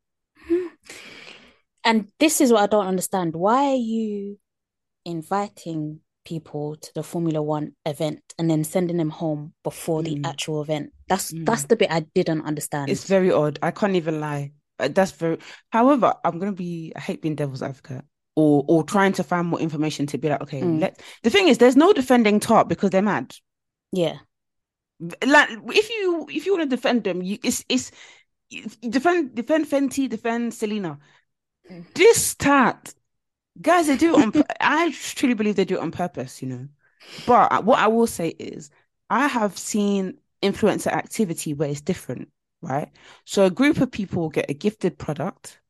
And 1.89 2.13
this 2.21 2.43
is 2.43 2.53
what 2.53 2.63
I 2.63 2.67
don't 2.67 2.87
understand. 2.87 3.35
Why 3.35 3.71
are 3.71 3.75
you 3.75 4.39
inviting 5.07 6.01
people 6.25 6.77
to 6.77 6.91
the 6.95 7.03
Formula 7.03 7.43
One 7.43 7.73
event 7.87 8.21
and 8.39 8.51
then 8.51 8.63
sending 8.63 8.99
them 8.99 9.09
home 9.09 9.55
before 9.65 10.03
the 10.03 10.17
Mm. 10.17 10.27
actual 10.27 10.61
event? 10.61 10.93
That's 11.09 11.33
Mm. 11.33 11.47
that's 11.47 11.65
the 11.65 11.77
bit 11.77 11.91
I 11.91 12.01
didn't 12.15 12.43
understand. 12.43 12.91
It's 12.91 13.05
very 13.05 13.33
odd. 13.33 13.59
I 13.63 13.71
can't 13.71 13.97
even 13.97 14.21
lie. 14.21 14.53
Uh, 14.79 14.89
That's 14.89 15.13
very. 15.13 15.39
However, 15.73 16.15
I'm 16.25 16.39
gonna 16.39 16.53
be. 16.53 16.93
I 16.95 17.01
hate 17.01 17.23
being 17.23 17.35
devil's 17.35 17.63
advocate 17.63 18.05
or 18.37 18.65
or 18.69 18.85
trying 18.85 19.15
to 19.15 19.25
find 19.25 19.49
more 19.49 19.59
information 19.59 20.07
to 20.09 20.19
be 20.19 20.29
like, 20.29 20.43
okay, 20.43 20.61
Mm. 20.61 20.81
let. 20.81 21.01
The 21.23 21.31
thing 21.31 21.49
is, 21.49 21.57
there's 21.59 21.75
no 21.85 21.93
defending 21.95 22.39
top 22.39 22.69
because 22.69 22.91
they're 22.91 23.03
mad. 23.03 23.35
Yeah. 23.93 24.19
Like, 25.27 25.49
if 25.73 25.89
you 25.91 26.27
if 26.29 26.45
you 26.45 26.53
want 26.53 26.69
to 26.69 26.77
defend 26.77 27.05
them, 27.05 27.23
you 27.23 27.39
it's 27.43 27.65
it's 27.69 27.91
defend 28.83 29.35
defend 29.35 29.67
Fenty, 29.67 30.09
defend 30.09 30.53
Selena. 30.53 30.99
This 31.95 32.35
Tarte, 32.35 32.95
guys, 33.61 33.87
they 33.89 33.97
do 33.97 34.15
it 34.15 34.37
on. 34.37 34.45
I 34.61 34.93
truly 34.93 35.35
believe 35.35 35.57
they 35.57 35.65
do 35.65 35.77
it 35.77 35.83
on 35.83 35.91
purpose. 35.91 36.43
You 36.43 36.49
know, 36.49 36.69
but 37.27 37.65
what 37.65 37.79
I 37.79 37.89
will 37.89 38.07
say 38.07 38.29
is, 38.31 38.71
I 39.11 39.27
have 39.29 39.59
seen 39.59 40.19
influencer 40.43 40.89
activity 40.89 41.55
where 41.55 41.69
it's 41.71 41.81
different, 41.81 42.31
right? 42.63 42.91
So 43.25 43.45
a 43.47 43.51
group 43.51 43.81
of 43.81 43.91
people 43.91 44.29
get 44.31 44.51
a 44.51 44.55
gifted 44.55 44.99
product 44.99 45.61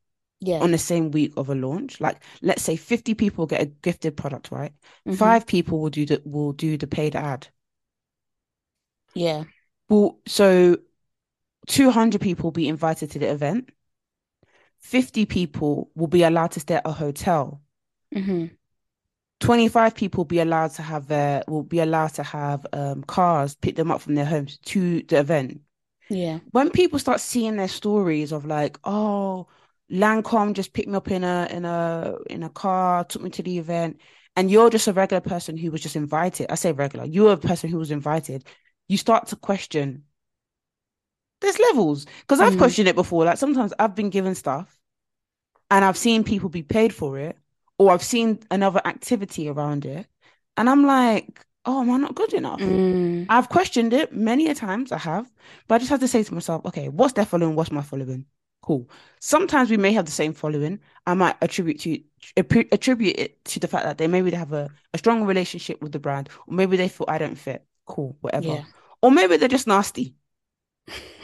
Yeah. 0.41 0.61
on 0.61 0.71
the 0.73 0.79
same 0.79 1.11
week 1.11 1.33
of 1.37 1.49
a 1.49 1.55
launch. 1.55 2.01
Like 2.01 2.23
let's 2.43 2.63
say 2.63 2.77
50 2.77 3.15
people 3.15 3.47
get 3.47 3.63
a 3.63 3.67
gifted 3.67 4.17
product, 4.17 4.51
right? 4.51 4.73
Mhm. 5.07 5.17
Five 5.17 5.47
people 5.47 5.81
will 5.81 5.91
do 5.91 6.07
the 6.07 6.23
will 6.25 6.53
do 6.53 6.77
the 6.77 6.87
paid 6.87 7.17
ad. 7.17 7.49
Yeah. 9.15 9.45
Well, 9.89 10.21
so 10.27 10.79
200 11.67 12.21
people 12.21 12.45
will 12.45 12.53
be 12.53 12.69
invited 12.69 13.11
to 13.13 13.19
the 13.19 13.31
event. 13.31 13.71
50 14.81 15.27
people 15.27 15.91
will 15.95 16.07
be 16.09 16.23
allowed 16.23 16.53
to 16.53 16.61
stay 16.61 16.77
at 16.77 16.87
a 16.87 16.93
hotel. 16.93 17.63
hmm 18.15 18.59
25 19.41 19.95
people 19.95 20.21
will 20.23 20.29
be 20.29 20.41
allowed 20.41 20.69
to 20.73 20.83
have 20.83 21.07
their 21.09 21.45
will 21.49 21.63
be 21.63 21.79
allowed 21.81 22.09
to 22.15 22.23
have 22.23 22.67
um 22.73 23.03
cars 23.05 23.55
pick 23.55 23.77
them 23.77 23.91
up 23.91 24.01
from 24.01 24.15
their 24.15 24.25
homes 24.25 24.59
to 24.59 25.03
the 25.03 25.19
event. 25.19 25.61
Yeah. 26.09 26.41
when 26.53 26.71
people 26.71 26.99
start 26.99 27.21
seeing 27.21 27.57
their 27.57 27.69
stories 27.69 28.33
of 28.33 28.47
like, 28.47 28.79
oh, 28.85 29.49
Lancome 29.93 30.55
just 30.55 30.73
picked 30.73 30.89
me 30.89 30.97
up 30.97 31.11
in 31.11 31.25
a 31.25 31.49
in 31.51 31.65
a 31.67 32.17
in 32.31 32.43
a 32.45 32.51
car, 32.51 33.05
took 33.05 33.23
me 33.23 33.31
to 33.31 33.43
the 33.43 33.59
event, 33.59 34.01
and 34.37 34.51
you're 34.51 34.71
just 34.71 34.89
a 34.89 34.93
regular 34.93 35.21
person 35.23 35.57
who 35.59 35.71
was 35.71 35.83
just 35.83 35.97
invited. 35.97 36.51
I 36.51 36.57
say 36.57 36.73
regular, 36.73 37.07
you're 37.07 37.33
a 37.35 37.39
person 37.39 37.71
who 37.71 37.79
was 37.79 37.91
invited. 37.93 38.47
You 38.89 38.99
start 38.99 39.29
to 39.29 39.37
question. 39.37 40.05
There's 41.41 41.59
levels 41.59 42.07
because 42.21 42.41
I've 42.41 42.55
Mm. 42.55 42.59
questioned 42.59 42.89
it 42.89 42.97
before. 42.97 43.25
Like 43.25 43.39
sometimes 43.39 43.73
I've 43.79 43.95
been 43.95 44.11
given 44.11 44.35
stuff, 44.35 44.79
and 45.71 45.85
I've 45.85 45.97
seen 45.97 46.25
people 46.25 46.49
be 46.49 46.63
paid 46.63 46.95
for 46.95 47.19
it, 47.19 47.37
or 47.79 47.93
I've 47.93 48.03
seen 48.03 48.41
another 48.51 48.81
activity 48.85 49.49
around 49.49 49.85
it, 49.85 50.07
and 50.57 50.69
I'm 50.69 50.85
like, 50.87 51.45
oh, 51.65 51.83
am 51.83 51.91
I 51.91 51.97
not 51.99 52.15
good 52.15 52.33
enough? 52.35 52.61
Mm. 52.61 53.27
I've 53.29 53.49
questioned 53.49 53.93
it 53.93 54.13
many 54.13 54.49
a 54.49 54.55
times, 54.55 54.91
I 54.93 54.99
have, 54.99 55.31
but 55.69 55.77
I 55.77 55.79
just 55.79 55.91
have 55.91 56.01
to 56.01 56.09
say 56.09 56.23
to 56.23 56.35
myself, 56.35 56.65
okay, 56.67 56.89
what's 56.89 57.13
their 57.15 57.27
following? 57.27 57.55
What's 57.55 57.71
my 57.71 57.83
following? 57.83 58.27
Cool. 58.63 58.89
Sometimes 59.21 59.71
we 59.71 59.77
may 59.77 59.93
have 59.93 60.05
the 60.07 60.13
same 60.13 60.33
following. 60.33 60.81
I 61.07 61.15
might 61.15 61.37
attribute 61.41 61.81
to 61.81 62.01
attribute 62.37 63.19
it 63.19 63.45
to 63.47 63.61
the 63.61 63.69
fact 63.69 63.85
that 63.85 63.99
they 63.99 64.07
maybe 64.07 64.31
they 64.31 64.37
have 64.37 64.53
a, 64.53 64.71
a 64.93 64.99
strong 64.99 65.25
relationship 65.25 65.81
with 65.81 65.93
the 65.93 65.99
brand, 65.99 66.29
or 66.47 66.55
maybe 66.55 66.77
they 66.77 66.89
feel 66.89 67.07
I 67.09 67.19
don't 67.19 67.37
fit. 67.37 67.65
Cool, 67.87 68.17
whatever. 68.21 68.49
Yeah. 68.49 68.65
Or 69.01 69.11
maybe 69.11 69.37
they're 69.37 69.49
just 69.49 69.67
nasty. 69.67 70.17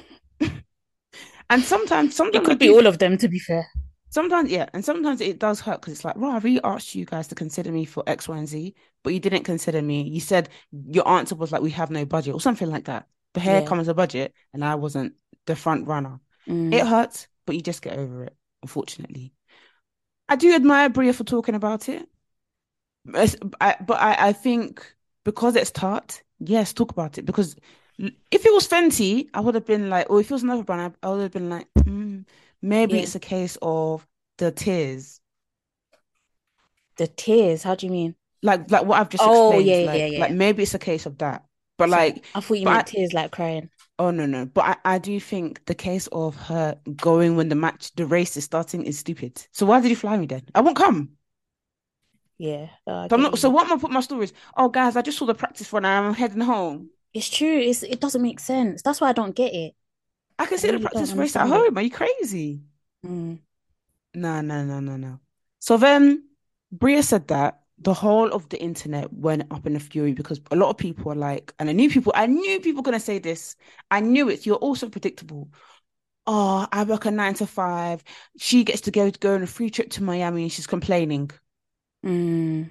and 1.51 1.63
sometimes, 1.63 2.15
sometimes 2.17 2.45
It 2.45 2.49
could 2.49 2.59
be 2.59 2.71
all 2.71 2.87
of 2.87 2.99
them, 2.99 3.17
to 3.19 3.29
be 3.29 3.39
fair. 3.39 3.67
Sometimes, 4.11 4.51
yeah, 4.51 4.69
and 4.73 4.85
sometimes 4.85 5.21
it 5.21 5.41
does 5.41 5.61
hurt 5.61 5.81
because 5.81 5.93
it's 5.95 6.05
like, 6.05 6.17
well, 6.17 6.31
I 6.31 6.39
really 6.39 6.61
asked 6.63 6.95
you 6.95 7.05
guys 7.05 7.27
to 7.29 7.35
consider 7.35 7.73
me 7.73 7.85
for 7.85 8.05
X, 8.07 8.29
Y, 8.29 8.39
and 8.39 8.49
Z, 8.49 8.75
but 9.03 9.13
you 9.13 9.19
didn't 9.19 9.43
consider 9.43 9.83
me. 9.83 10.03
You 10.03 10.21
said 10.21 10.49
your 10.71 11.09
answer 11.09 11.35
was 11.35 11.51
like, 11.51 11.63
we 11.63 11.71
have 11.73 11.91
no 11.91 12.05
budget 12.05 12.35
or 12.35 12.41
something 12.41 12.71
like 12.71 12.85
that. 12.85 13.09
But 13.33 13.43
here 13.43 13.61
Yeah. 13.61 13.67
comes 13.67 13.89
a 13.89 13.95
budget, 13.95 14.33
and 14.53 14.65
I 14.65 14.77
wasn't 14.77 15.15
the 15.47 15.57
front 15.57 15.89
runner. 15.89 16.21
Mm. 16.49 16.73
It 16.73 16.87
hurts, 16.87 17.27
but 17.45 17.57
you 17.57 17.61
just 17.63 17.83
get 17.83 17.99
over 17.99 18.25
it, 18.25 18.37
unfortunately. 18.63 19.33
I 20.29 20.37
do 20.37 20.55
admire 20.55 20.89
Bria 20.89 21.13
for 21.13 21.25
talking 21.25 21.57
about 21.57 21.89
it. 21.89 22.09
I, 23.61 23.77
but 23.87 24.01
I, 24.01 24.29
I 24.29 24.33
think 24.33 24.95
because 25.25 25.57
it's 25.57 25.71
Tarte, 25.71 26.23
yes, 26.39 26.73
talk 26.73 26.91
about 26.91 27.19
it. 27.19 27.27
Because 27.27 27.57
if 27.99 28.45
it 28.47 28.53
was 28.53 28.67
Fenty, 28.69 29.29
I 29.35 29.41
would 29.41 29.55
have 29.55 29.67
been 29.67 29.89
like, 29.91 30.11
or 30.11 30.21
if 30.21 30.31
it 30.31 30.35
was 30.35 30.43
another 30.43 30.65
brand, 30.65 30.95
I, 31.03 31.07
I 31.07 31.11
would 31.11 31.23
have 31.23 31.33
been 31.33 31.51
like, 31.51 31.67
mm, 31.79 32.25
maybe 32.63 32.97
Yeah. 32.97 33.03
it's 33.03 33.15
a 33.15 33.21
case 33.21 33.57
of 33.63 34.07
the 34.39 34.51
tears. 34.51 35.21
The 36.97 37.07
tears. 37.07 37.63
How 37.63 37.75
do 37.75 37.87
you 37.87 37.93
mean? 37.93 38.15
Like 38.43 38.71
like 38.71 38.85
what 38.85 39.01
I've 39.01 39.09
just 39.09 39.23
Oh, 39.25 39.51
explained. 39.53 39.67
yeah, 39.69 39.87
like, 39.87 39.99
yeah, 39.99 40.07
yeah. 40.07 40.19
like 40.21 40.33
maybe 40.33 40.63
it's 40.63 40.75
a 40.75 40.79
case 40.79 41.07
of 41.07 41.19
that. 41.19 41.45
But 41.79 41.89
So- 41.91 41.97
like, 41.97 42.25
I 42.35 42.41
thought 42.41 42.55
you 42.59 42.65
meant 42.65 42.79
I- 42.79 42.83
tears 42.83 43.13
like 43.13 43.31
crying. 43.33 43.71
oh 43.99 44.11
no, 44.11 44.27
no. 44.27 44.47
But 44.47 44.65
I, 44.85 44.95
I 44.95 44.99
do 44.99 45.19
think 45.19 45.65
the 45.67 45.75
case 45.75 46.07
of 46.09 46.37
her 46.37 46.79
going 46.97 47.37
when 47.37 47.49
the 47.49 47.55
match, 47.57 47.93
the 47.97 48.07
race 48.07 48.37
is 48.37 48.45
starting 48.45 48.85
is 48.85 48.99
stupid. 48.99 49.45
So 49.53 49.67
why 49.67 49.81
did 49.81 49.91
you 49.91 49.97
fly 49.97 50.17
me 50.17 50.27
then? 50.27 50.43
I 50.55 50.61
won't 50.61 50.77
come. 50.77 51.11
Yeah. 52.39 52.69
I 52.87 53.09
So 53.09 53.17
I'm 53.17 53.23
not. 53.23 53.33
you. 53.33 53.37
So 53.39 53.51
what 53.51 53.67
am 53.67 53.77
I 53.79 53.81
put 53.81 53.91
my 53.91 54.01
stories? 54.01 54.33
Oh 54.57 54.69
guys, 54.69 54.95
I 54.97 55.03
just 55.03 55.19
saw 55.19 55.27
the 55.27 55.35
practice 55.35 55.73
run 55.73 55.85
and 55.85 56.07
I'm 56.07 56.15
heading 56.15 56.41
home. 56.41 56.91
It's 57.15 57.29
true. 57.31 57.59
It's 57.59 57.83
it 57.83 58.01
doesn't 58.01 58.23
make 58.23 58.41
sense. 58.41 58.83
That's 58.83 59.01
why 59.01 59.09
I 59.11 59.13
don't 59.13 59.35
get 59.37 59.55
it. 59.55 59.75
I 60.39 60.47
can 60.47 60.59
I 60.59 60.59
see 60.59 60.71
the 60.71 60.79
really 60.79 60.89
don't 60.89 61.09
practice 61.09 61.13
race 61.15 61.37
at 61.37 61.47
understand 61.47 61.55
it. 61.55 61.65
home. 61.65 61.79
Are 61.79 61.83
you 61.83 61.91
crazy? 61.91 62.63
Mm. 63.07 63.41
No, 64.15 64.41
no, 64.41 64.65
no, 64.65 64.81
no, 64.81 64.97
no. 64.97 65.21
So 65.61 65.77
then 65.77 66.25
Bria 66.73 67.03
said 67.03 67.29
that 67.29 67.61
the 67.79 67.95
whole 67.95 68.31
of 68.33 68.49
the 68.49 68.61
internet 68.63 69.13
went 69.13 69.53
up 69.53 69.67
in 69.67 69.77
a 69.77 69.81
fury 69.81 70.13
because 70.13 70.41
a 70.51 70.57
lot 70.57 70.71
of 70.71 70.79
people 70.79 71.11
are 71.13 71.17
like, 71.17 71.53
and 71.59 71.69
I 71.69 71.73
knew 71.73 71.91
people, 71.91 72.13
I 72.15 72.27
knew 72.27 72.61
people 72.61 72.81
were 72.83 72.85
gonna 72.85 73.01
say 73.01 73.19
this. 73.19 73.57
I 73.91 74.01
knew 74.01 74.29
it. 74.29 74.47
You're 74.47 74.57
also 74.57 74.89
predictable. 74.89 75.51
Oh, 76.27 76.67
I 76.73 76.85
work 76.85 77.05
a 77.07 77.11
nine 77.11 77.35
to 77.35 77.47
five. 77.47 78.03
She 78.39 78.65
gets 78.65 78.83
to 78.83 78.91
go 78.91 79.11
go 79.11 79.35
on 79.35 79.43
a 79.43 79.47
free 79.47 79.71
trip 79.71 79.91
to 79.91 80.03
Miami 80.03 80.43
and 80.45 80.53
she's 80.53 80.67
complaining. 80.67 81.31
Mm. 82.05 82.71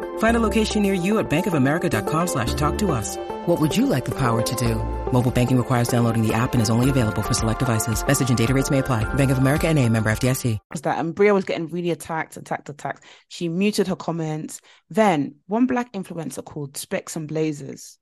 Find 0.21 0.37
a 0.37 0.39
location 0.39 0.83
near 0.83 0.93
you 0.93 1.17
at 1.17 1.31
bankofamerica.com 1.31 2.27
slash 2.27 2.53
talk 2.53 2.77
to 2.77 2.91
us. 2.91 3.17
What 3.47 3.59
would 3.59 3.75
you 3.75 3.87
like 3.87 4.05
the 4.05 4.13
power 4.13 4.43
to 4.43 4.55
do? 4.55 4.75
Mobile 5.11 5.31
banking 5.31 5.57
requires 5.57 5.87
downloading 5.87 6.21
the 6.21 6.31
app 6.31 6.53
and 6.53 6.61
is 6.61 6.69
only 6.69 6.91
available 6.91 7.23
for 7.23 7.33
select 7.33 7.57
devices. 7.57 8.05
Message 8.05 8.29
and 8.29 8.37
data 8.37 8.53
rates 8.53 8.69
may 8.69 8.77
apply. 8.77 9.03
Bank 9.15 9.31
of 9.31 9.39
America 9.39 9.67
and 9.67 9.79
a 9.79 9.89
member 9.89 10.11
FDIC. 10.11 10.59
was 10.69 10.81
that 10.83 10.99
and 10.99 11.15
Bria 11.15 11.33
was 11.33 11.45
getting 11.45 11.69
really 11.69 11.89
attacked, 11.89 12.37
attacked, 12.37 12.69
attacked. 12.69 13.03
She 13.29 13.49
muted 13.49 13.87
her 13.87 13.95
comments. 13.95 14.61
Then 14.91 15.37
one 15.47 15.65
black 15.65 15.91
influencer 15.93 16.45
called 16.45 16.77
Specs 16.77 17.15
and 17.15 17.27
Blazers. 17.27 17.97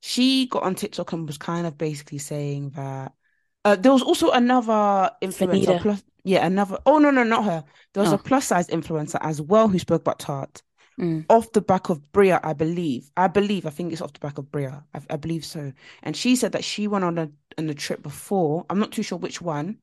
She 0.00 0.48
got 0.48 0.64
on 0.64 0.74
TikTok 0.74 1.14
and 1.14 1.26
was 1.26 1.38
kind 1.38 1.66
of 1.66 1.78
basically 1.78 2.18
saying 2.18 2.72
that 2.76 3.12
uh, 3.64 3.76
there 3.76 3.92
was 3.92 4.02
also 4.02 4.32
another 4.32 5.10
influencer 5.22 5.80
plus 5.80 6.04
yeah, 6.24 6.44
another 6.44 6.78
oh 6.84 6.98
no, 6.98 7.10
no, 7.10 7.22
not 7.22 7.44
her. 7.44 7.64
There 7.94 8.02
was 8.02 8.12
Oh. 8.12 8.16
a 8.16 8.18
plus 8.18 8.44
size 8.48 8.68
influencer 8.68 9.18
as 9.22 9.40
well 9.40 9.68
who 9.68 9.78
spoke 9.78 10.02
about 10.02 10.18
Tarte 10.18 10.60
Mm. 11.00 11.24
off 11.28 11.52
the 11.52 11.60
back 11.62 11.88
of 11.88 12.12
Bria, 12.12 12.38
I 12.42 12.52
believe. 12.52 13.10
I 13.16 13.28
believe, 13.28 13.66
I 13.66 13.70
think 13.70 13.92
it's 13.92 14.02
off 14.02 14.12
the 14.12 14.20
back 14.20 14.38
of 14.38 14.50
Bria. 14.50 14.84
I, 14.94 15.00
I 15.10 15.16
believe 15.16 15.44
so. 15.44 15.72
And 16.02 16.16
she 16.16 16.36
said 16.36 16.52
that 16.52 16.64
she 16.64 16.86
went 16.86 17.04
on 17.04 17.18
a 17.18 17.30
on 17.58 17.68
a 17.68 17.74
trip 17.74 18.02
before. 18.02 18.66
I'm 18.68 18.78
not 18.78 18.92
too 18.92 19.02
sure 19.02 19.18
which 19.18 19.40
one. 19.40 19.78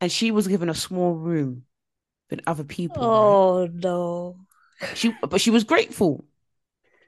And 0.00 0.10
she 0.10 0.30
was 0.30 0.48
given 0.48 0.68
a 0.68 0.74
small 0.74 1.14
room 1.14 1.64
with 2.30 2.40
other 2.46 2.64
people. 2.64 3.02
right? 3.02 3.10
Oh 3.12 3.68
no. 3.72 4.36
She 4.94 5.10
but 5.10 5.40
she 5.40 5.50
was 5.50 5.64
grateful. 5.64 6.24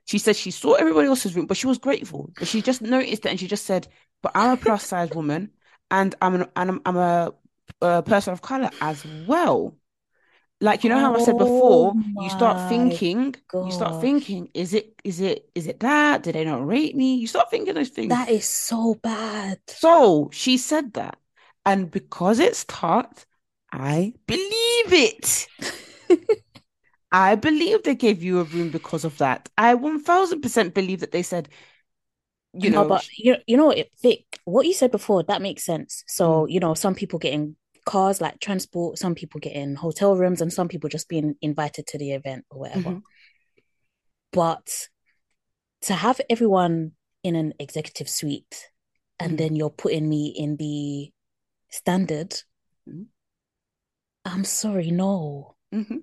She 0.05 0.19
said 0.19 0.37
she 0.37 0.51
saw 0.51 0.75
everybody 0.75 1.09
else's 1.09 1.35
room, 1.35 1.47
but 1.47 1.57
she 1.57 1.67
was 1.67 1.79
grateful. 1.79 2.31
But 2.39 2.49
she 2.49 2.61
just 2.61 2.83
noticed 2.83 3.25
it 3.25 3.31
and 3.31 3.41
she 3.41 3.47
just 3.47 3.65
said, 3.65 3.89
But 4.23 4.33
I'm 4.35 4.51
a 4.53 4.57
plus 4.57 4.85
size 4.85 5.13
woman 5.13 5.51
and 5.91 6.15
I'm 6.21 6.35
an 6.35 6.47
and 6.57 6.71
I'm, 6.71 6.83
I'm 6.85 6.97
a, 6.97 7.33
a 7.81 8.03
person 8.03 8.33
of 8.33 8.43
color 8.43 8.71
as 8.81 9.05
well. 9.07 9.77
Like 10.63 10.85
you 10.85 10.91
know 10.91 10.99
how 10.99 11.15
I 11.15 11.19
said 11.19 11.37
before, 11.37 11.93
Oh 11.93 11.95
you 12.19 12.31
start 12.31 12.61
thinking, 12.61 13.35
you 13.61 13.73
start 13.73 13.97
thinking, 13.97 14.49
is 14.55 14.73
it 14.75 14.95
is 15.05 15.21
it 15.21 15.51
is 15.55 15.67
it 15.67 15.81
that? 15.81 16.23
Did 16.23 16.37
they 16.37 16.45
not 16.45 16.65
rate 16.67 16.97
me? 16.97 17.17
You 17.17 17.27
start 17.27 17.51
thinking 17.51 17.75
those 17.75 17.89
things. 17.91 18.11
That 18.11 18.29
is 18.31 18.45
so 18.49 18.95
bad. 19.03 19.59
So 19.69 20.31
she 20.33 20.57
said 20.59 20.95
that. 20.95 21.19
And 21.67 21.91
because 21.91 22.39
it's 22.39 22.65
Tarte, 22.65 23.27
I 23.73 24.15
believe 24.27 24.93
it. 24.93 25.49
I 27.13 27.35
believe 27.35 27.83
they 27.83 27.95
gave 27.95 28.23
you 28.23 28.41
a 28.41 28.45
room 28.45 28.71
because 28.71 29.05
of 29.05 29.19
that. 29.19 29.49
I 29.59 29.75
1000% 29.75 30.75
believe 30.75 31.01
that 31.01 31.13
they 31.13 31.23
said, 31.23 31.49
you 32.55 32.71
no, 32.71 32.83
know, 32.83 32.89
but 32.89 33.07
you 33.17 33.37
you 33.47 33.57
know 33.57 33.71
it, 33.71 33.91
Vic, 34.03 34.39
what 34.45 34.67
you 34.67 34.75
said 34.75 34.91
before, 34.91 35.23
that 35.25 35.43
makes 35.43 35.65
sense. 35.65 36.05
Mm. 36.09 36.11
So, 36.11 36.47
you 36.47 36.61
know, 36.61 36.75
some 36.75 36.95
people 36.95 37.19
getting 37.19 37.57
cars 37.85 38.21
like 38.21 38.39
transport, 38.41 38.99
some 38.99 39.15
people 39.15 39.41
get 39.41 39.55
in 39.55 39.75
hotel 39.77 40.17
rooms, 40.17 40.41
and 40.41 40.53
some 40.53 40.69
people 40.69 40.89
just 40.89 41.09
being 41.09 41.35
invited 41.41 41.87
to 41.89 41.99
the 41.99 42.13
event 42.13 42.45
or 42.51 42.61
whatever. 42.61 42.91
Mhm. 42.91 43.03
But 44.33 44.89
to 45.83 45.95
have 45.95 46.21
everyone 46.31 46.93
in 47.23 47.37
an 47.37 47.55
executive 47.59 48.09
suite 48.09 48.71
and 49.19 49.33
Mm. 49.33 49.39
then 49.39 49.57
you're 49.57 49.71
putting 49.71 50.09
me 50.09 50.29
in 50.29 50.57
the 50.57 51.13
standard, 51.69 52.43
Mhm. 52.89 53.07
I'm 54.25 54.45
sorry, 54.45 54.91
no. 54.91 55.57
hmm 55.73 55.99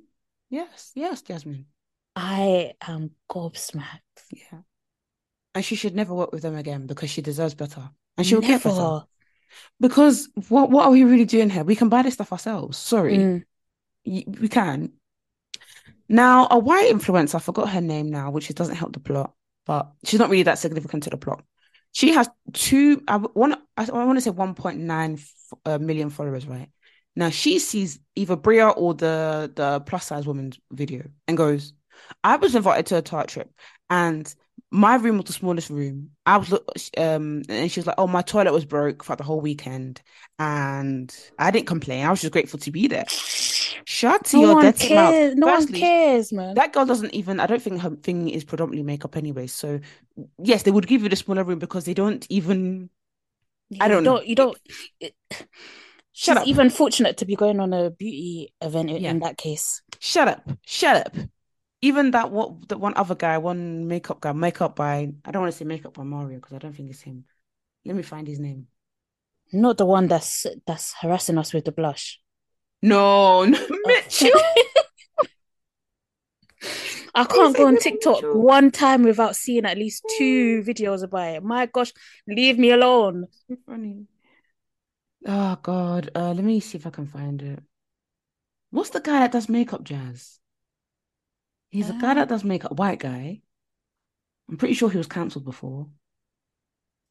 yes, 0.49 0.91
yes, 0.95 1.21
Jasmine. 1.21 1.67
I 2.15 2.73
am 2.81 3.15
gobsmacked. 3.29 4.25
Yeah. 4.31 4.61
And 5.55 5.63
she 5.63 5.75
should 5.75 5.95
never 5.95 6.13
work 6.13 6.31
with 6.31 6.41
them 6.41 6.55
again 6.55 6.87
because 6.87 7.09
she 7.09 7.21
deserves 7.21 7.55
better. 7.55 7.89
And 8.17 8.25
she'll 8.27 8.41
get 8.41 8.63
better. 8.63 9.05
Because 9.79 10.29
what 10.49 10.69
what 10.69 10.85
are 10.85 10.91
we 10.91 11.03
really 11.03 11.25
doing 11.25 11.49
here? 11.49 11.63
We 11.63 11.75
can 11.75 11.89
buy 11.89 12.01
this 12.01 12.15
stuff 12.15 12.31
ourselves. 12.31 12.77
Sorry. 12.77 13.17
Mm. 13.17 13.43
We 14.05 14.47
can. 14.47 14.93
Now, 16.07 16.47
a 16.49 16.57
white 16.57 16.91
influencer, 16.91 17.35
I 17.35 17.39
forgot 17.39 17.69
her 17.69 17.81
name 17.81 18.09
now, 18.09 18.31
which 18.31 18.49
doesn't 18.49 18.75
help 18.75 18.93
the 18.93 18.99
plot, 18.99 19.33
but 19.67 19.91
she's 20.03 20.19
not 20.19 20.29
really 20.29 20.43
that 20.43 20.57
significant 20.57 21.03
to 21.03 21.11
the 21.11 21.17
plot. 21.17 21.43
She 21.91 22.13
has 22.13 22.27
two, 22.53 23.03
I 23.07 23.17
want, 23.17 23.59
I, 23.77 23.91
want 23.91 24.17
to 24.17 24.21
say 24.21 24.31
1.9 24.31 25.13
f- 25.13 25.33
uh, 25.65 25.77
million 25.77 26.09
followers, 26.09 26.47
right? 26.47 26.69
Now 27.15 27.29
she 27.29 27.59
sees 27.59 27.99
either 28.15 28.35
Bria 28.35 28.69
or 28.69 28.93
the 28.93 29.51
the 29.53 29.81
plus 29.81 30.05
size 30.05 30.25
woman's 30.25 30.59
video 30.71 31.03
and 31.27 31.35
goes, 31.35 31.73
I 32.23 32.37
was 32.37 32.55
invited 32.55 32.85
to 32.87 32.97
a 32.97 33.01
Tarte 33.01 33.27
trip 33.27 33.51
and 33.89 34.33
my 34.71 34.95
room 34.95 35.17
was 35.17 35.25
the 35.25 35.33
smallest 35.33 35.69
room. 35.69 36.11
I 36.25 36.37
was 36.37 36.51
um 36.97 37.43
and 37.49 37.71
she 37.71 37.79
was 37.79 37.87
like, 37.87 37.95
Oh, 37.97 38.07
my 38.07 38.21
toilet 38.21 38.53
was 38.53 38.65
broke 38.65 39.03
for 39.03 39.15
the 39.15 39.23
whole 39.23 39.41
weekend 39.41 40.01
and 40.37 41.13
I 41.37 41.51
didn't 41.51 41.67
complain. 41.67 42.05
I 42.05 42.09
was 42.09 42.21
just 42.21 42.33
grateful 42.33 42.59
to 42.59 42.71
be 42.71 42.87
there. 42.87 43.05
Shut 43.85 44.33
No 44.33 44.41
your 44.41 44.61
dirty 44.61 44.93
mouth. 44.93 45.11
cares. 45.11 45.35
No 45.35 45.47
one 45.47 45.67
cares, 45.67 46.31
man. 46.33 46.55
that 46.55 46.73
girl 46.73 46.85
doesn't 46.85 47.13
even, 47.13 47.39
I 47.39 47.47
don't 47.47 47.61
think 47.61 47.81
her 47.81 47.95
thing 47.95 48.29
is 48.29 48.43
predominantly 48.43 48.83
makeup 48.83 49.15
anyway. 49.17 49.47
So, 49.47 49.79
yes, 50.41 50.63
they 50.63 50.71
would 50.71 50.87
give 50.87 51.01
you 51.03 51.09
the 51.09 51.15
smaller 51.15 51.43
room 51.43 51.59
because 51.59 51.85
they 51.85 51.93
don't 51.93 52.25
even. 52.29 52.89
I 53.79 53.87
don't 53.87 54.03
know. 54.03 54.17
don't, 54.17 54.27
you 54.27 54.35
don't. 54.35 54.57
it- 54.99 55.15
Shut 56.11 56.37
she's 56.37 56.41
up. 56.41 56.47
even 56.47 56.69
fortunate 56.69 57.17
to 57.17 57.25
be 57.25 57.35
going 57.35 57.59
on 57.59 57.71
a 57.71 57.91
beauty 57.91 58.53
event 58.61 58.89
Yeah. 58.89 59.11
in 59.11 59.19
that 59.19 59.37
case. 59.37 59.81
Shut 59.99 60.27
up. 60.27 60.49
Shut 60.65 61.07
up. 61.07 61.15
Even 61.81 62.11
that 62.11 62.31
what 62.31 62.67
that 62.69 62.79
one 62.79 62.93
other 62.95 63.15
guy, 63.15 63.37
one 63.37 63.87
makeup 63.87 64.19
guy, 64.19 64.33
makeup 64.33 64.75
by 64.75 65.13
I 65.23 65.31
don't 65.31 65.41
want 65.41 65.53
to 65.53 65.57
say 65.57 65.65
makeup 65.65 65.93
by 65.93 66.03
Mario 66.03 66.37
because 66.37 66.53
I 66.53 66.57
don't 66.57 66.73
think 66.73 66.89
it's 66.89 67.01
him. 67.01 67.25
Let 67.85 67.95
me 67.95 68.03
find 68.03 68.27
his 68.27 68.39
name. 68.39 68.67
Not 69.51 69.77
the 69.77 69.85
one 69.85 70.07
that's 70.07 70.45
that's 70.67 70.93
harassing 71.01 71.37
us 71.37 71.53
with 71.53 71.65
the 71.65 71.71
blush. 71.71 72.19
No, 72.81 73.45
no 73.45 73.67
Mitchell. 73.85 74.31
I 77.15 77.23
can't 77.23 77.55
go 77.55 77.67
on 77.67 77.73
Mitchell. 77.73 77.91
TikTok 77.91 78.23
one 78.35 78.71
time 78.71 79.03
without 79.03 79.35
seeing 79.35 79.65
at 79.65 79.77
least 79.77 80.03
two 80.17 80.61
videos 80.63 81.03
about 81.03 81.35
it. 81.35 81.43
My 81.43 81.65
gosh, 81.65 81.93
leave 82.27 82.59
me 82.59 82.71
alone. 82.71 83.27
So 83.49 83.57
funny. 83.65 84.05
Oh 85.25 85.57
God. 85.61 86.09
Uh, 86.15 86.33
let 86.33 86.43
me 86.43 86.59
see 86.59 86.77
if 86.77 86.85
I 86.85 86.89
can 86.89 87.07
find 87.07 87.41
it. 87.41 87.63
What's 88.71 88.91
the 88.91 89.01
guy 89.01 89.19
that 89.19 89.31
does 89.31 89.49
makeup, 89.49 89.83
Jas? 89.83 90.38
He's 91.69 91.89
a 91.89 91.93
guy 91.93 92.11
Uh, 92.11 92.13
that 92.15 92.29
does 92.29 92.43
makeup, 92.43 92.73
white 92.73 92.99
guy. 92.99 93.41
I'm 94.49 94.57
pretty 94.57 94.73
sure 94.73 94.89
he 94.89 94.97
was 94.97 95.07
cancelled 95.07 95.45
before. 95.45 95.87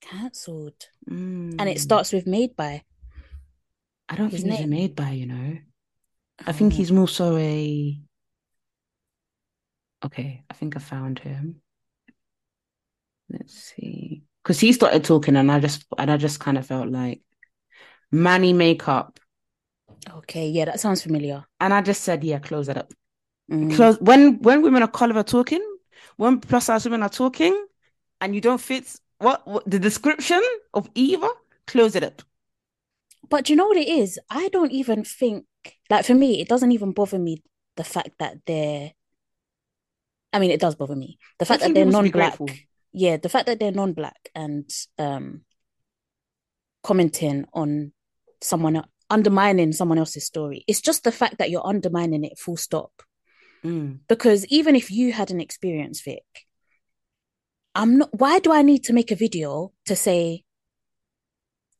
Cancelled. 0.00 0.88
Mm. 1.08 1.56
And 1.58 1.68
it 1.68 1.80
starts 1.80 2.12
with 2.12 2.26
made 2.26 2.56
by. 2.56 2.82
I 4.08 4.16
don't 4.16 4.30
his 4.30 4.42
think 4.42 4.54
he's 4.54 4.60
name. 4.62 4.70
made 4.70 4.96
by, 4.96 5.10
you 5.10 5.26
know. 5.26 5.58
I 6.46 6.52
think 6.52 6.72
Oh. 6.72 6.76
he's 6.76 6.92
more 6.92 7.08
so 7.08 7.36
a. 7.36 8.00
Okay, 10.04 10.44
I 10.48 10.54
think 10.54 10.76
I 10.76 10.80
found 10.80 11.18
him. 11.18 11.60
Let's 13.30 13.54
see, 13.54 14.22
because 14.42 14.58
he 14.60 14.72
started 14.72 15.04
talking, 15.04 15.36
and 15.36 15.52
I 15.52 15.60
just 15.60 15.84
and 15.98 16.10
I 16.10 16.16
just 16.16 16.40
kind 16.40 16.56
of 16.56 16.66
felt 16.66 16.88
like 16.88 17.20
Manny 18.10 18.52
makeup, 18.54 19.20
Okay, 20.08 20.48
yeah, 20.48 20.64
that 20.66 20.80
sounds 20.80 21.02
familiar. 21.02 21.44
and 21.60 21.74
I 21.74 21.82
just 21.82 22.02
said, 22.02 22.24
yeah, 22.24 22.38
close 22.38 22.68
that 22.68 22.78
up. 22.78 22.92
Mm. 23.50 23.74
Close 23.74 23.98
when 24.00 24.40
when 24.40 24.62
women 24.62 24.82
of 24.82 24.92
color 24.92 25.16
are 25.16 25.24
talking, 25.24 25.64
when 26.16 26.40
plus 26.40 26.66
size 26.66 26.84
women 26.84 27.02
are 27.02 27.08
talking, 27.08 27.66
and 28.20 28.34
you 28.34 28.40
don't 28.40 28.61
fit 28.61 28.94
what, 29.18 29.46
what 29.46 29.68
the 29.68 29.78
description 29.78 30.42
of 30.74 30.88
either, 30.94 31.28
close 31.66 31.96
it 31.96 32.02
up. 32.02 32.22
But 33.28 33.48
you 33.48 33.56
know 33.56 33.66
what 33.66 33.76
it 33.76 33.88
is? 33.88 34.18
I 34.30 34.48
don't 34.48 34.72
even 34.72 35.04
think, 35.04 35.46
like 35.90 36.04
for 36.04 36.14
me, 36.14 36.40
it 36.40 36.48
doesn't 36.48 36.72
even 36.72 36.92
bother 36.92 37.18
me 37.18 37.42
the 37.76 37.84
fact 37.84 38.11
that 38.18 38.38
they're, 38.46 38.92
I 40.32 40.38
mean, 40.38 40.50
it 40.50 40.61
does 40.61 40.74
bother 40.74 40.96
me. 40.96 41.18
The 41.38 41.44
fact 41.46 41.61
that 41.61 41.74
they're 41.74 41.84
people 41.84 42.04
should 42.04 42.12
be 42.12 42.18
non-black. 42.18 42.68
Yeah, 42.92 43.16
the 43.16 43.28
fact 43.28 43.46
that 43.46 43.61
they're 43.61 43.72
non-black 43.72 44.30
and 44.34 44.70
um 44.98 45.42
commenting 46.82 47.44
on 47.52 47.92
someone 48.40 48.82
undermining 49.11 49.72
someone 49.72 49.98
else's 49.98 50.24
story. 50.24 50.64
It's 50.66 50.80
just 50.80 51.04
the 51.04 51.12
fact 51.12 51.38
that 51.38 51.50
you're 51.50 51.66
undermining 51.66 52.24
it 52.24 52.38
full 52.38 52.56
stop. 52.56 52.92
Mm. 53.64 54.00
Because 54.08 54.46
even 54.46 54.76
if 54.76 54.90
you 54.90 55.12
had 55.12 55.30
an 55.30 55.40
experience, 55.40 56.00
Vic, 56.00 56.24
I'm 57.74 57.98
not, 57.98 58.10
why 58.12 58.38
do 58.38 58.52
I 58.52 58.62
need 58.62 58.84
to 58.84 58.92
make 58.92 59.10
a 59.10 59.16
video 59.16 59.72
to 59.86 59.96
say, 59.96 60.44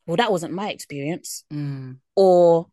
well, 0.06 0.16
that 0.16 0.32
wasn't 0.32 0.54
my 0.54 0.70
experience? 0.70 1.44
Mm. 1.52 1.98
Or 2.16 2.68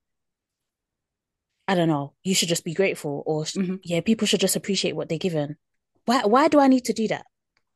I 1.67 1.75
don't 1.75 1.87
know, 1.87 2.13
you 2.23 2.35
should 2.35 2.49
just 2.49 2.63
be 2.63 2.73
grateful, 2.73 3.23
or 3.25 3.43
Mhm. 3.43 3.79
yeah, 3.83 4.01
people 4.01 4.27
should 4.27 4.39
just 4.39 4.55
appreciate 4.55 4.95
what 4.95 5.09
they're 5.09 5.17
given. 5.17 5.57
Why 6.05 6.21
why 6.25 6.47
do 6.47 6.59
I 6.59 6.67
need 6.67 6.85
to 6.85 6.93
do 6.93 7.07
that? 7.07 7.25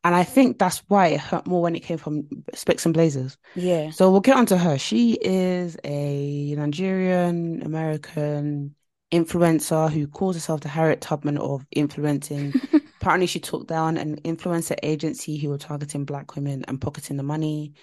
And 0.03 0.15
I 0.15 0.23
think 0.23 0.59
that's 0.59 0.77
why 0.87 1.07
it 1.07 1.19
hurt 1.19 1.47
more 1.47 1.61
when 1.61 1.75
it 1.75 1.81
came 1.81 1.97
from 1.97 2.27
Specs 2.53 2.85
and 2.85 2.93
Blazers. 2.93 3.37
Yeah. 3.55 3.89
So 3.89 4.11
we'll 4.11 4.21
get 4.21 4.37
on 4.37 4.45
to 4.45 4.57
her. 4.57 4.77
She 4.77 5.13
is 5.13 5.75
a 5.83 6.55
Nigerian 6.55 7.63
American 7.63 8.75
influencer 9.11 9.91
who 9.91 10.07
calls 10.07 10.35
herself 10.35 10.61
the 10.61 10.69
Harriet 10.69 11.01
Tubman 11.01 11.37
of 11.37 11.65
influencing. 11.71 12.53
Apparently, 13.01 13.27
she 13.27 13.39
took 13.39 13.67
down 13.67 13.97
an 13.97 14.17
influencer 14.21 14.75
agency 14.83 15.37
who 15.37 15.49
were 15.49 15.57
targeting 15.57 16.05
black 16.05 16.35
women 16.35 16.63
and 16.67 16.81
pocketing 16.81 17.17
the 17.17 17.23
money. 17.23 17.73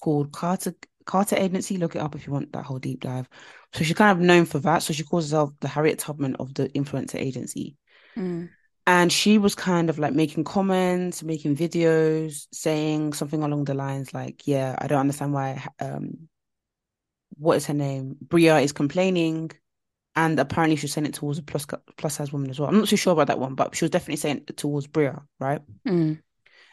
called 0.00 0.32
Carter 0.32 0.74
Carter 1.06 1.36
Agency. 1.36 1.76
Look 1.76 1.96
it 1.96 2.02
up 2.02 2.14
if 2.14 2.26
you 2.26 2.32
want 2.32 2.52
that 2.52 2.64
whole 2.64 2.78
deep 2.78 3.00
dive. 3.00 3.28
So 3.72 3.84
she's 3.84 3.96
kind 3.96 4.16
of 4.16 4.24
known 4.24 4.44
for 4.44 4.58
that. 4.60 4.82
So 4.82 4.92
she 4.92 5.04
calls 5.04 5.24
herself 5.26 5.52
the 5.60 5.68
Harriet 5.68 5.98
Tubman 5.98 6.36
of 6.36 6.54
the 6.54 6.68
influencer 6.70 7.16
agency. 7.16 7.76
Mm. 8.16 8.50
And 8.88 9.12
she 9.12 9.38
was 9.38 9.56
kind 9.56 9.90
of 9.90 9.98
like 9.98 10.12
making 10.12 10.44
comments, 10.44 11.24
making 11.24 11.56
videos, 11.56 12.46
saying 12.52 13.14
something 13.14 13.42
along 13.42 13.64
the 13.64 13.74
lines 13.74 14.14
like, 14.14 14.46
"Yeah, 14.46 14.76
I 14.78 14.86
don't 14.86 15.00
understand 15.00 15.32
why 15.32 15.66
um 15.80 16.28
what 17.38 17.56
is 17.56 17.66
her 17.66 17.74
name? 17.74 18.16
Bria 18.20 18.58
is 18.60 18.72
complaining 18.72 19.50
and 20.16 20.40
apparently 20.40 20.76
she 20.76 20.84
was 20.84 20.92
saying 20.92 21.06
it 21.06 21.14
towards 21.14 21.38
a 21.38 21.42
plus 21.42 21.66
plus 21.96 22.14
size 22.14 22.32
woman 22.32 22.50
as 22.50 22.58
well. 22.58 22.68
I'm 22.68 22.78
not 22.78 22.88
too 22.88 22.96
sure 22.96 23.12
about 23.12 23.26
that 23.28 23.38
one, 23.38 23.54
but 23.54 23.76
she 23.76 23.84
was 23.84 23.90
definitely 23.90 24.16
saying 24.16 24.44
it 24.48 24.56
towards 24.56 24.86
Bria, 24.86 25.22
right? 25.38 25.60
Mm. 25.86 26.18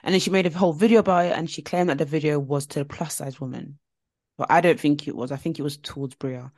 And 0.06 0.13
then 0.13 0.19
she 0.19 0.32
made 0.32 0.47
a 0.47 0.49
whole 0.49 0.73
video 0.73 0.99
about 0.99 1.25
it, 1.25 1.34
and 1.34 1.49
she 1.49 1.62
claimed 1.62 1.89
that 1.89 1.97
the 1.97 2.06
video 2.06 2.39
was 2.39 2.65
to 2.67 2.82
a 2.82 2.86
plus 2.86 3.15
size 3.15 3.39
woman, 3.39 3.77
but 4.38 4.49
I 4.49 4.62
don't 4.62 4.79
think 4.79 5.08
it 5.08 5.15
was. 5.15 5.32
I 5.32 5.36
think 5.36 5.60
it 5.60 5.63
was 5.63 5.77
towards 5.77 6.15
Bria. 6.15 6.51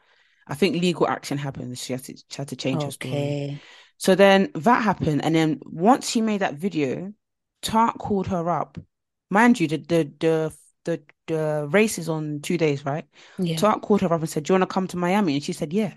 I 0.47 0.53
think 0.53 0.79
legal 0.79 1.07
action 1.07 1.39
happened. 1.39 1.77
She 1.77 1.93
had 1.93 2.03
to 2.03 2.15
she 2.15 2.37
had 2.37 2.49
to 2.49 2.55
change 2.55 2.83
her 2.83 2.91
story. 2.91 3.13
Okay. 3.13 3.61
So 3.97 4.13
then 4.13 4.51
that 4.53 4.83
happened, 4.83 5.25
and 5.25 5.33
then 5.33 5.61
once 5.65 6.09
she 6.09 6.21
made 6.21 6.41
that 6.41 6.55
video, 6.55 7.13
Tarte 7.63 7.97
called 7.97 8.27
her 8.27 8.49
up. 8.49 8.77
Mind 9.31 9.59
you, 9.59 9.67
the 9.67 9.77
the 9.77 10.11
the 10.19 10.53
the, 10.83 11.01
the 11.25 11.67
race 11.71 11.97
is 11.97 12.09
on 12.09 12.41
two 12.41 12.59
days, 12.59 12.85
right? 12.85 13.05
Yeah. 13.39 13.55
Tarte 13.57 13.81
called 13.81 14.01
her 14.01 14.13
up 14.13 14.21
and 14.21 14.29
said, 14.29 14.43
"Do 14.43 14.53
you 14.53 14.59
want 14.59 14.69
to 14.69 14.73
come 14.73 14.87
to 14.89 14.97
Miami?" 14.97 15.33
And 15.33 15.43
she 15.43 15.53
said, 15.53 15.73
"Yeah." 15.73 15.93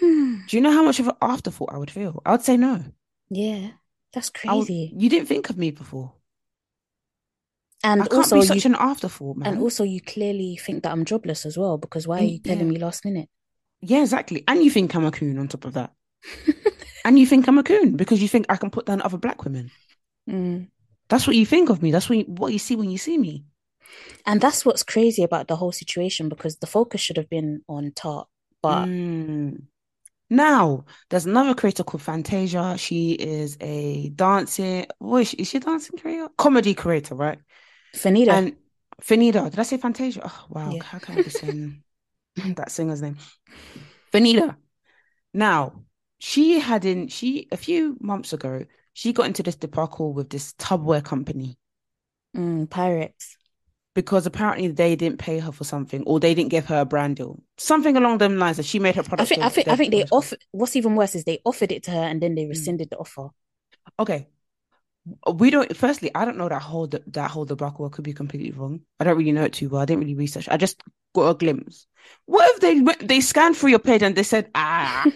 Hmm. 0.00 0.36
Do 0.48 0.56
you 0.56 0.60
know 0.62 0.72
how 0.72 0.84
much 0.84 1.00
of 1.00 1.08
an 1.08 1.16
afterthought 1.20 1.70
I 1.72 1.78
would 1.78 1.90
feel? 1.90 2.20
I 2.24 2.32
would 2.32 2.42
say 2.42 2.56
no. 2.56 2.82
Yeah. 3.30 3.70
That's 4.12 4.30
I 4.46 4.54
would- 4.54 4.66
crazy. 4.66 4.92
you 4.96 5.08
didn't 5.08 5.28
think 5.28 5.50
of 5.50 5.56
me 5.56 5.70
before. 5.70 6.12
and 7.84 8.02
I 8.02 8.04
can't 8.06 8.14
also 8.14 8.36
be 8.36 8.40
you 8.42 8.46
such 8.46 8.64
an 8.66 8.74
afterthought, 8.76 9.36
man. 9.38 9.48
and 9.54 9.62
also 9.62 9.82
you 9.84 10.00
clearly 10.00 10.56
think 10.56 10.82
that 10.82 10.92
I'm 10.92 11.04
jobless 11.04 11.44
as 11.46 11.56
well 11.58 11.78
because 11.78 12.06
why 12.06 12.18
are 12.20 12.22
you 12.24 12.38
telling 12.38 12.68
me 12.68 12.78
last 12.78 13.04
minute? 13.04 13.28
yeah, 13.80 14.00
exactly. 14.02 14.44
And 14.46 14.62
you 14.62 14.70
think 14.70 14.94
I'm 14.94 15.04
a 15.04 15.10
coon 15.10 15.38
on 15.38 15.48
top 15.48 15.64
of 15.64 15.72
that. 15.74 15.92
and 17.04 17.18
you 17.18 17.26
think 17.26 17.48
I'm 17.48 17.58
a 17.58 17.64
coon 17.64 17.96
because 17.96 18.22
you 18.22 18.28
think 18.28 18.46
I 18.48 18.56
can 18.56 18.70
put 18.70 18.86
down 18.86 19.02
other 19.02 19.18
black 19.18 19.42
women. 19.44 19.72
Mm. 20.30 20.68
That's 21.08 21.26
what 21.26 21.34
you 21.34 21.44
think 21.44 21.68
of 21.68 21.82
me. 21.82 21.90
That's 21.90 22.08
what 22.08 22.18
you, 22.18 22.24
what 22.26 22.52
you 22.52 22.60
see 22.60 22.76
when 22.76 22.90
you 22.90 22.98
see 22.98 23.18
me. 23.18 23.44
And 24.24 24.40
that's 24.40 24.64
what's 24.64 24.84
crazy 24.84 25.24
about 25.24 25.48
the 25.48 25.56
whole 25.56 25.72
situation 25.72 26.28
because 26.28 26.58
the 26.58 26.66
focus 26.68 27.00
should 27.00 27.16
have 27.16 27.28
been 27.28 27.62
on 27.68 27.90
Tarte. 27.90 28.28
But 28.62 28.84
Mm. 28.86 29.62
Now, 30.32 30.86
there's 31.10 31.26
another 31.26 31.54
creator 31.54 31.84
called 31.84 32.00
Fantasia. 32.00 32.78
She 32.78 33.12
is 33.12 33.58
a 33.60 34.08
dancing, 34.08 34.86
what 34.98 35.18
is 35.18 35.28
she? 35.28 35.36
Is 35.36 35.48
she 35.50 35.58
a 35.58 35.60
dancing 35.60 35.98
creator? 35.98 36.30
Comedy 36.38 36.72
creator, 36.72 37.14
right? 37.14 37.38
Fanita, 37.94 38.32
And 38.32 38.56
Fanita, 39.02 39.50
did 39.50 39.58
I 39.58 39.62
say 39.62 39.76
Fantasia? 39.76 40.22
Oh, 40.24 40.46
wow. 40.48 40.72
Yeah. 40.72 40.82
How 40.84 40.98
can 41.00 41.18
I 41.18 41.22
be 41.22 41.28
saying 41.28 41.82
that 42.56 42.70
singer's 42.70 43.02
name? 43.02 43.18
Fanita. 44.10 44.56
Now, 45.34 45.84
she 46.18 46.58
had 46.60 46.86
in, 46.86 47.08
she, 47.08 47.48
a 47.52 47.58
few 47.58 47.98
months 48.00 48.32
ago, 48.32 48.64
she 48.94 49.12
got 49.12 49.26
into 49.26 49.42
this 49.42 49.56
debacle 49.56 50.14
with 50.14 50.30
this 50.30 50.54
tubware 50.54 51.04
company 51.04 51.58
mm, 52.34 52.70
Pirates. 52.70 53.36
Because 53.94 54.26
apparently 54.26 54.68
they 54.68 54.96
didn't 54.96 55.18
pay 55.18 55.38
her 55.38 55.52
for 55.52 55.64
something 55.64 56.02
or 56.04 56.18
they 56.18 56.34
didn't 56.34 56.50
give 56.50 56.66
her 56.66 56.80
a 56.80 56.84
brand 56.84 57.16
deal. 57.16 57.42
Something 57.58 57.96
along 57.96 58.18
them 58.18 58.38
lines 58.38 58.56
that 58.56 58.64
she 58.66 58.78
made 58.78 58.94
her 58.96 59.02
product. 59.02 59.22
I 59.22 59.24
think 59.26 59.42
I 59.42 59.48
think 59.48 59.68
I 59.68 59.76
think 59.76 59.90
they 59.92 60.04
offered 60.10 60.38
what's 60.52 60.76
even 60.76 60.96
worse 60.96 61.14
is 61.14 61.24
they 61.24 61.40
offered 61.44 61.72
it 61.72 61.82
to 61.84 61.90
her 61.90 62.02
and 62.02 62.20
then 62.22 62.32
Mm. 62.32 62.36
they 62.36 62.46
rescinded 62.46 62.90
the 62.90 62.96
offer. 62.98 63.28
Okay. 63.98 64.28
We 65.34 65.50
don't. 65.50 65.76
Firstly, 65.76 66.12
I 66.14 66.24
don't 66.24 66.38
know 66.38 66.48
that 66.48 66.62
whole 66.62 66.86
that 66.86 67.30
whole 67.30 67.44
debacle. 67.44 67.84
I 67.86 67.88
could 67.88 68.04
be 68.04 68.12
completely 68.12 68.52
wrong. 68.52 68.82
I 69.00 69.04
don't 69.04 69.18
really 69.18 69.32
know 69.32 69.42
it 69.44 69.52
too 69.52 69.68
well. 69.68 69.82
I 69.82 69.84
didn't 69.84 70.02
really 70.02 70.14
research. 70.14 70.48
I 70.48 70.56
just 70.56 70.80
got 71.12 71.28
a 71.30 71.34
glimpse. 71.34 71.86
What 72.26 72.48
if 72.54 72.60
they 72.60 72.80
went- 72.80 73.06
they 73.08 73.20
scanned 73.20 73.56
through 73.56 73.70
your 73.70 73.80
page 73.80 74.02
and 74.02 74.14
they 74.14 74.22
said 74.22 74.48
ah? 74.54 75.04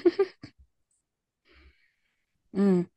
Mm, 2.54 2.88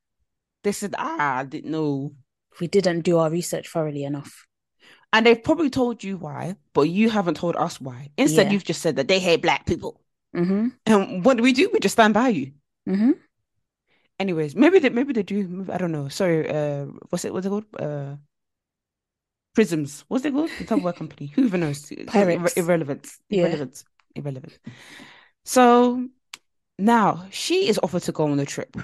they 0.64 0.72
said 0.72 0.96
ah. 0.98 1.38
I 1.40 1.44
didn't 1.46 1.72
know, 1.72 2.14
we 2.60 2.68
didn't 2.68 3.02
do 3.02 3.18
our 3.18 3.30
research 3.30 3.68
thoroughly 3.70 4.04
enough. 4.04 4.48
And 5.14 5.26
they've 5.26 5.44
probably 5.44 5.70
told 5.70 6.04
you 6.04 6.18
why, 6.18 6.56
but 6.74 6.84
you 6.84 7.10
haven't 7.10 7.38
told 7.38 7.56
us 7.56 7.82
why. 7.82 8.10
Instead, 8.18 8.48
Yeah. 8.48 8.54
you've 8.54 8.64
just 8.64 8.82
said 8.82 8.96
that 8.98 9.08
they 9.08 9.20
hate 9.20 9.42
black 9.42 9.66
people. 9.66 10.02
Mm-hmm. 10.36 10.68
And 10.86 11.26
what 11.26 11.38
do 11.38 11.44
we 11.44 11.54
do? 11.54 11.70
We 11.74 11.80
just 11.80 11.94
stand 11.94 12.14
by 12.14 12.30
you. 12.30 12.52
Mm-hmm. 12.88 13.12
Anyways, 14.20 14.56
maybe 14.56 14.80
they 14.80 14.90
maybe 14.90 15.14
they 15.14 15.24
do. 15.24 15.66
I 15.72 15.78
don't 15.78 15.92
know. 15.92 16.10
Sorry. 16.10 16.48
Uh, 16.50 16.86
what's 17.10 17.26
it? 17.26 17.34
What's 17.34 17.46
it 17.46 17.50
called? 17.50 17.66
Uh, 17.80 18.16
Prisms. 19.56 20.04
What's 20.08 20.26
it 20.26 20.34
called? 20.34 20.52
The 20.60 20.66
Tupperware 20.66 20.96
company. 20.96 21.28
Who 21.36 21.46
even 21.46 21.62
knows? 21.62 21.84
Irre- 21.90 22.58
irrelevant. 22.58 23.08
Yeah. 23.30 23.44
Irrelevant. 23.46 23.84
Irrelevant. 24.16 24.60
So 25.46 26.08
now 26.78 27.26
she 27.32 27.68
is 27.68 27.80
offered 27.82 28.04
to 28.04 28.12
go 28.12 28.26
on 28.26 28.38
the 28.38 28.46
trip 28.46 28.76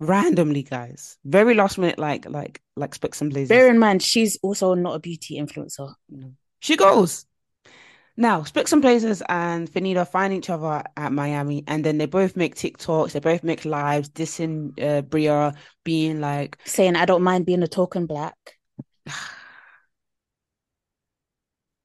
randomly, 0.00 0.62
guys. 0.62 1.18
Very 1.24 1.54
last 1.54 1.78
minute, 1.78 1.98
like 1.98 2.28
like 2.28 2.60
like 2.76 2.94
Specs 2.94 3.20
and 3.20 3.30
Blazers. 3.30 3.48
Bear 3.48 3.68
in 3.68 3.78
mind, 3.78 4.02
she's 4.02 4.38
also 4.42 4.74
not 4.74 4.94
a 4.94 5.00
beauty 5.00 5.38
influencer. 5.38 5.94
No. 6.08 6.32
She 6.60 6.76
goes. 6.76 7.24
Now, 8.16 8.42
Specs 8.42 8.72
and 8.72 8.82
Blazers 8.82 9.22
and 9.28 9.70
Fanita 9.70 10.04
find 10.04 10.34
each 10.34 10.50
other 10.50 10.82
at 10.96 11.12
Miami, 11.12 11.62
and 11.68 11.84
then 11.84 11.98
they 11.98 12.06
both 12.06 12.34
make 12.36 12.56
TikToks, 12.56 13.12
they 13.12 13.20
both 13.20 13.44
make 13.44 13.64
lives, 13.64 14.08
dissing 14.08 14.72
uh, 14.82 15.02
Bria, 15.02 15.54
being 15.84 16.20
like, 16.20 16.58
Saying 16.64 16.96
I 16.96 17.04
don't 17.04 17.22
mind 17.22 17.46
being 17.46 17.62
a 17.62 17.68
token 17.68 18.06
black. 18.06 18.34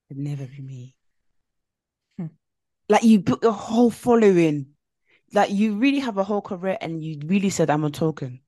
It'd 0.10 0.18
never 0.18 0.48
be 0.48 0.60
me. 0.60 0.96
Hmm. 2.18 2.26
Like 2.90 3.04
you 3.04 3.20
built 3.20 3.46
a 3.46 3.52
whole 3.52 3.92
following. 3.92 4.73
Like 5.34 5.52
you 5.52 5.76
really 5.76 6.00
have 6.00 6.18
a 6.18 6.24
whole 6.24 6.42
career 6.42 6.78
and 6.80 7.04
you 7.04 7.20
really 7.26 7.50
said 7.50 7.70
I'm 7.70 7.84
a 7.84 7.90
token. 7.90 8.40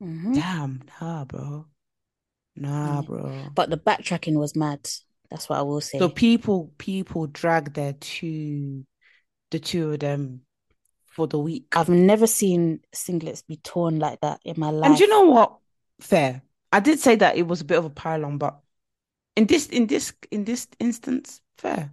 Mhm. 0.00 0.34
Damn, 0.34 0.82
nah, 1.00 1.24
bro. 1.24 1.66
Nah, 2.56 3.02
Yeah. 3.02 3.06
bro. 3.06 3.50
But 3.54 3.70
the 3.70 3.76
backtracking 3.76 4.38
was 4.38 4.56
mad. 4.56 4.88
That's 5.30 5.48
what 5.48 5.58
I 5.58 5.62
will 5.62 5.80
say. 5.80 5.98
So 5.98 6.08
people 6.08 6.72
people 6.78 7.26
drag 7.26 7.74
their 7.74 7.92
two 7.94 8.84
the 9.50 9.58
two 9.58 9.92
of 9.92 10.00
them 10.00 10.42
for 11.06 11.26
the 11.26 11.38
week. 11.38 11.66
I've 11.76 11.88
never 11.88 12.26
seen 12.26 12.80
singlets 12.94 13.46
be 13.46 13.56
torn 13.58 13.98
like 13.98 14.20
that 14.20 14.40
in 14.44 14.54
my 14.58 14.70
life. 14.70 14.90
And 14.90 15.00
you 15.00 15.08
know 15.08 15.22
what? 15.22 15.58
Fair. 16.00 16.42
I 16.72 16.80
did 16.80 17.00
say 17.00 17.16
that 17.16 17.36
it 17.36 17.46
was 17.46 17.60
a 17.60 17.64
bit 17.64 17.78
of 17.78 17.84
a 17.84 17.90
pylon, 17.90 18.38
but 18.38 18.58
in 19.34 19.46
this 19.46 19.66
in 19.66 19.86
this 19.86 20.12
in 20.30 20.44
this 20.44 20.68
instance, 20.78 21.40
fair. 21.58 21.90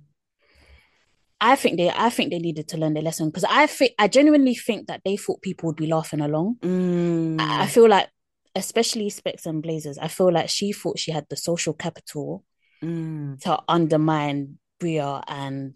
I 1.45 1.57
think 1.57 1.77
they 1.77 1.89
I 1.89 2.09
think 2.09 2.31
they 2.31 2.39
needed 2.39 2.69
to 2.69 2.77
learn 2.77 2.93
their 2.93 3.03
lesson 3.03 3.27
because 3.27 3.43
I 3.43 3.67
think 3.67 3.91
I 3.99 4.07
genuinely 4.07 4.55
think 4.55 4.87
that 4.87 5.01
they 5.03 5.17
thought 5.17 5.41
people 5.41 5.67
would 5.67 5.75
be 5.75 5.87
laughing 5.87 6.21
along. 6.21 6.55
Mm. 6.61 7.41
I 7.41 7.63
I 7.63 7.67
feel 7.67 7.89
like, 7.89 8.09
especially 8.55 9.09
Specs 9.09 9.45
and 9.45 9.61
Blazers, 9.61 9.97
I 9.97 10.07
feel 10.07 10.31
like 10.31 10.47
she 10.47 10.71
thought 10.71 10.99
she 10.99 11.11
had 11.11 11.25
the 11.29 11.37
social 11.37 11.73
capital 11.73 12.43
Mm. 12.81 13.39
to 13.41 13.59
undermine 13.69 14.57
Bria 14.79 15.21
and 15.27 15.73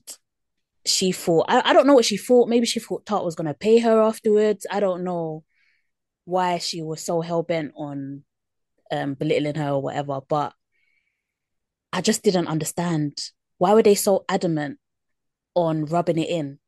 she 0.85 1.13
thought 1.13 1.45
I, 1.47 1.61
I 1.69 1.73
don't 1.73 1.87
know 1.87 1.93
what 1.93 2.05
she 2.05 2.17
thought. 2.17 2.49
Maybe 2.49 2.65
she 2.65 2.79
thought 2.81 3.05
Tarte 3.05 3.23
was 3.25 3.35
gonna 3.35 3.53
pay 3.53 3.79
her 3.79 4.01
afterwards. 4.01 4.65
I 4.71 4.79
don't 4.79 5.03
know 5.03 5.43
why 6.25 6.57
she 6.59 6.81
was 6.81 7.01
so 7.01 7.21
hell 7.21 7.43
bent 7.43 7.71
on 7.75 8.23
um 8.91 9.13
belittling 9.15 9.55
her 9.55 9.71
or 9.71 9.81
whatever, 9.81 10.19
but 10.27 10.53
I 11.91 12.01
just 12.01 12.23
didn't 12.23 12.47
understand. 12.47 13.17
Why 13.57 13.73
were 13.73 13.83
they 13.83 13.95
so 13.95 14.23
adamant 14.29 14.79
on 15.57 15.85
rubbing 15.85 16.17
it 16.19 16.29
in? 16.29 16.59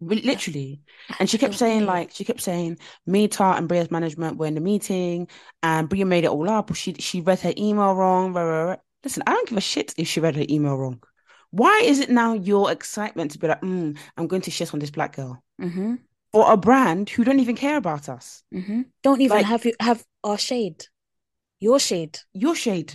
Literally. 0.00 0.80
And 1.18 1.28
she 1.28 1.36
kept 1.36 1.54
saying, 1.54 1.84
like, 1.84 2.10
she 2.12 2.24
kept 2.24 2.40
saying, 2.40 2.78
me, 3.06 3.28
Tarte, 3.28 3.58
and 3.58 3.68
Bria's 3.68 3.90
management 3.90 4.38
were 4.38 4.46
in 4.46 4.54
the 4.54 4.60
meeting, 4.60 5.28
and 5.62 5.88
Bria 5.90 6.06
made 6.06 6.24
it 6.24 6.30
all 6.30 6.48
up. 6.48 6.74
She 6.74 6.94
she 6.94 7.20
read 7.20 7.40
her 7.40 7.52
email 7.58 7.92
wrong. 7.94 8.32
Listen, 9.04 9.22
I 9.26 9.32
don't 9.32 9.48
give 9.48 9.58
a 9.58 9.60
shit 9.60 9.92
if 9.98 10.08
she 10.08 10.20
read 10.20 10.36
her 10.36 10.46
email 10.48 10.76
wrong. 10.76 11.02
Why 11.50 11.82
is 11.84 11.98
it 11.98 12.08
now 12.10 12.32
your 12.34 12.70
excitement 12.70 13.32
to 13.32 13.38
be 13.38 13.48
like, 13.48 13.60
mm, 13.60 13.98
I'm 14.16 14.26
going 14.26 14.42
to 14.42 14.50
shit 14.50 14.72
on 14.72 14.80
this 14.80 14.90
black 14.90 15.16
girl 15.16 15.42
Mm-hmm. 15.60 15.96
for 16.32 16.50
a 16.52 16.56
brand 16.56 17.10
who 17.10 17.24
don't 17.24 17.40
even 17.40 17.56
care 17.56 17.76
about 17.76 18.08
us? 18.08 18.42
Mm-hmm. 18.54 18.82
Don't 19.02 19.20
even 19.20 19.36
Like- 19.38 19.46
have 19.46 19.64
you 19.66 19.74
have 19.80 20.02
our 20.24 20.38
shade, 20.38 20.86
your 21.58 21.78
shade. 21.78 22.18
Your 22.32 22.54
shade. 22.54 22.94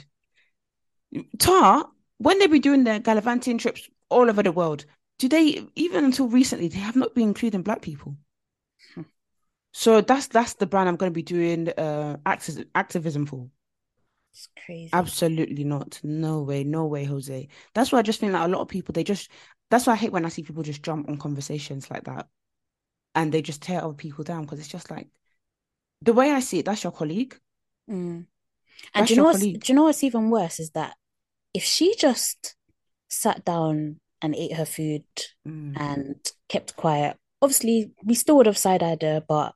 Tar, 1.37 1.85
when 2.17 2.39
they 2.39 2.47
be 2.47 2.59
doing 2.59 2.83
their 2.83 2.99
gallivanting 2.99 3.57
trips 3.59 3.87
all 4.09 4.29
over 4.29 4.41
the 4.43 4.51
world, 4.51 4.85
do 5.19 5.29
they 5.29 5.65
even 5.75 6.05
until 6.05 6.27
recently 6.27 6.67
they 6.67 6.79
have 6.79 6.95
not 6.95 7.15
been 7.15 7.29
including 7.29 7.61
black 7.61 7.81
people? 7.81 8.17
Hmm. 8.93 9.03
So 9.73 10.01
that's 10.01 10.27
that's 10.27 10.55
the 10.55 10.65
brand 10.65 10.89
I'm 10.89 10.95
going 10.95 11.11
to 11.11 11.15
be 11.15 11.23
doing 11.23 11.69
uh 11.69 12.17
acti- 12.25 12.65
activism 12.75 13.25
for. 13.25 13.47
It's 14.33 14.49
crazy. 14.65 14.89
Absolutely 14.91 15.63
not. 15.63 15.99
No 16.03 16.41
way. 16.41 16.63
No 16.65 16.85
way, 16.85 17.05
Jose. 17.05 17.47
That's 17.73 17.91
why 17.91 17.99
I 17.99 18.01
just 18.01 18.19
think 18.19 18.33
like 18.33 18.45
a 18.45 18.51
lot 18.51 18.61
of 18.61 18.67
people 18.67 18.93
they 18.93 19.03
just 19.03 19.29
that's 19.71 19.87
why 19.87 19.93
I 19.93 19.97
hate 19.97 20.11
when 20.11 20.25
I 20.25 20.29
see 20.29 20.43
people 20.43 20.63
just 20.63 20.83
jump 20.83 21.09
on 21.09 21.17
conversations 21.17 21.89
like 21.89 22.03
that 22.03 22.27
and 23.15 23.31
they 23.31 23.41
just 23.41 23.61
tear 23.61 23.83
other 23.83 23.93
people 23.93 24.23
down 24.23 24.41
because 24.41 24.59
it's 24.59 24.67
just 24.67 24.91
like 24.91 25.07
the 26.01 26.13
way 26.13 26.31
I 26.31 26.41
see 26.41 26.59
it, 26.59 26.65
that's 26.65 26.83
your 26.83 26.91
colleague. 26.91 27.35
Mm. 27.89 28.25
And 28.93 29.07
That's 29.07 29.07
do 29.07 29.13
you 29.13 29.17
know 29.17 29.23
what's, 29.25 29.39
colleague. 29.39 29.63
do 29.63 29.71
you 29.71 29.75
know 29.75 29.83
what's 29.83 30.03
even 30.03 30.29
worse 30.29 30.59
is 30.59 30.71
that 30.71 30.95
if 31.53 31.63
she 31.63 31.95
just 31.95 32.55
sat 33.07 33.45
down 33.45 33.99
and 34.25 34.35
ate 34.35 34.53
her 34.53 34.65
food 34.65 35.03
Mm. 35.47 35.79
and 35.79 36.15
kept 36.49 36.75
quiet. 36.75 37.17
Obviously, 37.41 37.91
we 38.03 38.15
still 38.15 38.37
would 38.37 38.45
have 38.47 38.57
side-eyed 38.57 39.01
her, 39.03 39.21
but 39.21 39.53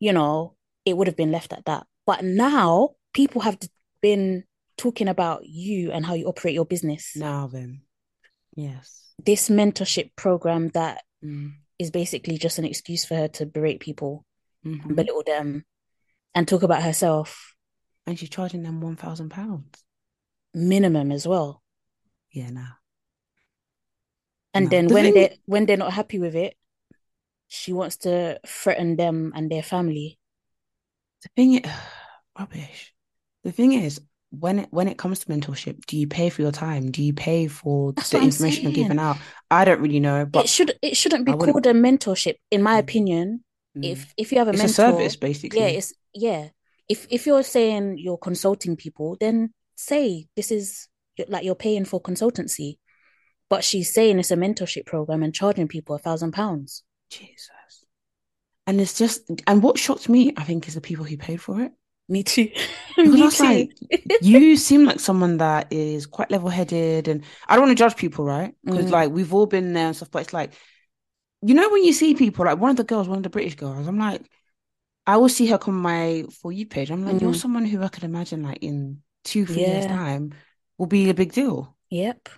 you 0.00 0.12
know, 0.12 0.56
it 0.84 0.96
would 0.96 1.06
have 1.08 1.16
been 1.16 1.32
left 1.32 1.52
at 1.52 1.64
that. 1.66 1.86
But 2.06 2.24
now 2.24 2.94
people 3.12 3.42
have 3.42 3.58
been 4.00 4.44
talking 4.76 5.08
about 5.08 5.44
you 5.44 5.90
and 5.92 6.06
how 6.06 6.14
you 6.14 6.26
operate 6.26 6.54
your 6.54 6.64
business. 6.64 7.14
Now 7.16 7.48
then, 7.48 7.82
yes. 8.54 9.12
This 9.24 9.48
mentorship 9.48 10.14
program 10.16 10.68
that 10.70 11.02
Mm. 11.24 11.54
is 11.78 11.90
basically 11.90 12.38
just 12.38 12.58
an 12.58 12.64
excuse 12.64 13.04
for 13.04 13.16
her 13.16 13.28
to 13.28 13.44
berate 13.46 13.80
people 13.80 14.24
Mhm. 14.64 14.84
and 14.84 14.96
belittle 14.96 15.24
them 15.26 15.64
and 16.34 16.46
talk 16.46 16.62
about 16.62 16.82
herself 16.82 17.54
And 18.06 18.18
she's 18.18 18.30
charging 18.30 18.62
them 18.62 18.80
one 18.80 18.96
thousand 18.96 19.28
pounds. 19.30 19.84
minimum 20.54 21.12
as 21.12 21.26
well. 21.26 21.62
Yeah, 22.32 22.50
now. 22.50 22.77
And 24.54 24.64
No. 24.66 24.70
then 24.70 24.88
The 24.88 24.94
when 24.94 25.04
thing- 25.04 25.14
they 25.14 25.38
when 25.46 25.66
they're 25.66 25.76
not 25.76 25.92
happy 25.92 26.18
with 26.18 26.34
it, 26.34 26.54
she 27.48 27.72
wants 27.72 27.96
to 27.98 28.40
threaten 28.46 28.96
them 28.96 29.32
and 29.34 29.50
their 29.50 29.62
family. 29.62 30.18
The 31.22 31.28
thing 31.36 31.54
is, 31.54 31.62
rubbish. 32.38 32.94
The 33.44 33.52
thing 33.52 33.72
is, 33.72 34.00
when 34.30 34.58
it 34.60 34.68
when 34.70 34.88
it 34.88 34.98
comes 34.98 35.20
to 35.20 35.26
mentorship, 35.26 35.86
do 35.86 35.96
you 35.96 36.06
pay 36.06 36.28
for 36.30 36.42
your 36.42 36.52
time? 36.52 36.90
Do 36.90 37.02
you 37.02 37.12
pay 37.14 37.48
for 37.48 37.92
That's 37.92 38.10
the 38.10 38.20
information 38.20 38.64
you're 38.64 38.72
giving 38.72 38.98
out? 38.98 39.16
I 39.50 39.64
don't 39.64 39.80
really 39.80 40.00
know, 40.00 40.26
but 40.26 40.44
it 40.44 40.48
should 40.48 40.78
it 40.82 40.96
shouldn't 40.96 41.24
be 41.24 41.32
called 41.32 41.66
a 41.66 41.72
mentorship, 41.72 42.36
in 42.50 42.62
my 42.62 42.76
Mm. 42.76 42.84
opinion. 42.84 43.44
mm, 43.76 43.84
If 43.84 44.12
if 44.16 44.32
you 44.32 44.38
have 44.38 44.48
a 44.48 44.52
it's 44.52 44.58
mentor, 44.62 44.90
a 44.90 44.92
service 44.92 45.16
basically. 45.16 45.60
yeah, 45.60 45.66
it's 45.68 45.94
yeah. 46.14 46.48
If 46.88 47.06
if 47.10 47.26
you're 47.26 47.42
saying 47.42 47.98
you're 47.98 48.18
consulting 48.18 48.76
people, 48.76 49.16
then 49.20 49.54
say 49.76 50.26
this 50.36 50.50
is 50.50 50.88
like 51.28 51.44
you're 51.44 51.54
paying 51.54 51.84
for 51.84 52.00
consultancy. 52.02 52.78
But 53.50 53.64
she's 53.64 53.92
saying 53.92 54.18
it's 54.18 54.30
a 54.30 54.36
mentorship 54.36 54.84
program 54.86 55.22
and 55.22 55.34
charging 55.34 55.68
people 55.68 55.94
a 55.94 55.98
thousand 55.98 56.32
pounds. 56.32 56.82
Jesus. 57.10 57.48
And 58.66 58.80
it's 58.80 58.98
just, 58.98 59.22
and 59.46 59.62
what 59.62 59.78
shocked 59.78 60.08
me, 60.10 60.34
I 60.36 60.44
think, 60.44 60.68
is 60.68 60.74
the 60.74 60.82
people 60.82 61.04
who 61.06 61.16
paid 61.16 61.40
for 61.40 61.60
it. 61.62 61.72
Me 62.08 62.22
too. 62.22 62.50
Because 62.96 63.20
Me 63.20 63.30
too. 63.30 63.44
like, 63.44 63.70
you 64.20 64.56
seem 64.56 64.84
like 64.84 64.98
someone 65.00 65.38
that 65.38 65.72
is 65.72 66.04
quite 66.06 66.30
level-headed, 66.30 67.06
and 67.08 67.22
I 67.46 67.54
don't 67.54 67.66
want 67.66 67.78
to 67.78 67.82
judge 67.82 67.96
people, 67.96 68.24
right? 68.24 68.54
Because 68.64 68.86
Mm. 68.86 68.90
like 68.90 69.10
we've 69.12 69.32
all 69.32 69.46
been 69.46 69.72
there 69.72 69.86
and 69.86 69.96
stuff, 69.96 70.10
but 70.10 70.22
it's 70.22 70.32
like, 70.32 70.52
you 71.42 71.54
know, 71.54 71.70
when 71.70 71.84
you 71.84 71.92
see 71.92 72.14
people, 72.14 72.44
like 72.44 72.58
one 72.58 72.70
of 72.70 72.76
the 72.76 72.84
girls, 72.84 73.08
one 73.08 73.18
of 73.18 73.22
the 73.22 73.30
British 73.30 73.54
girls, 73.54 73.86
I'm 73.86 73.98
like, 73.98 74.22
I 75.06 75.16
will 75.16 75.28
see 75.28 75.46
her 75.46 75.58
come 75.58 75.76
on 75.76 75.80
my 75.80 76.24
for 76.42 76.50
you 76.52 76.66
page. 76.66 76.90
I'm 76.90 77.04
like, 77.06 77.22
you're 77.22 77.32
Mhm. 77.32 77.36
someone 77.36 77.64
who 77.64 77.82
I 77.82 77.88
could 77.88 78.04
imagine, 78.04 78.42
like 78.42 78.58
in 78.62 79.02
two, 79.24 79.46
three 79.46 79.62
years 79.62 79.86
time, 79.86 80.34
will 80.76 80.86
be 80.86 81.08
a 81.08 81.14
big 81.14 81.32
deal. 81.32 81.76
Yep. 81.90 82.28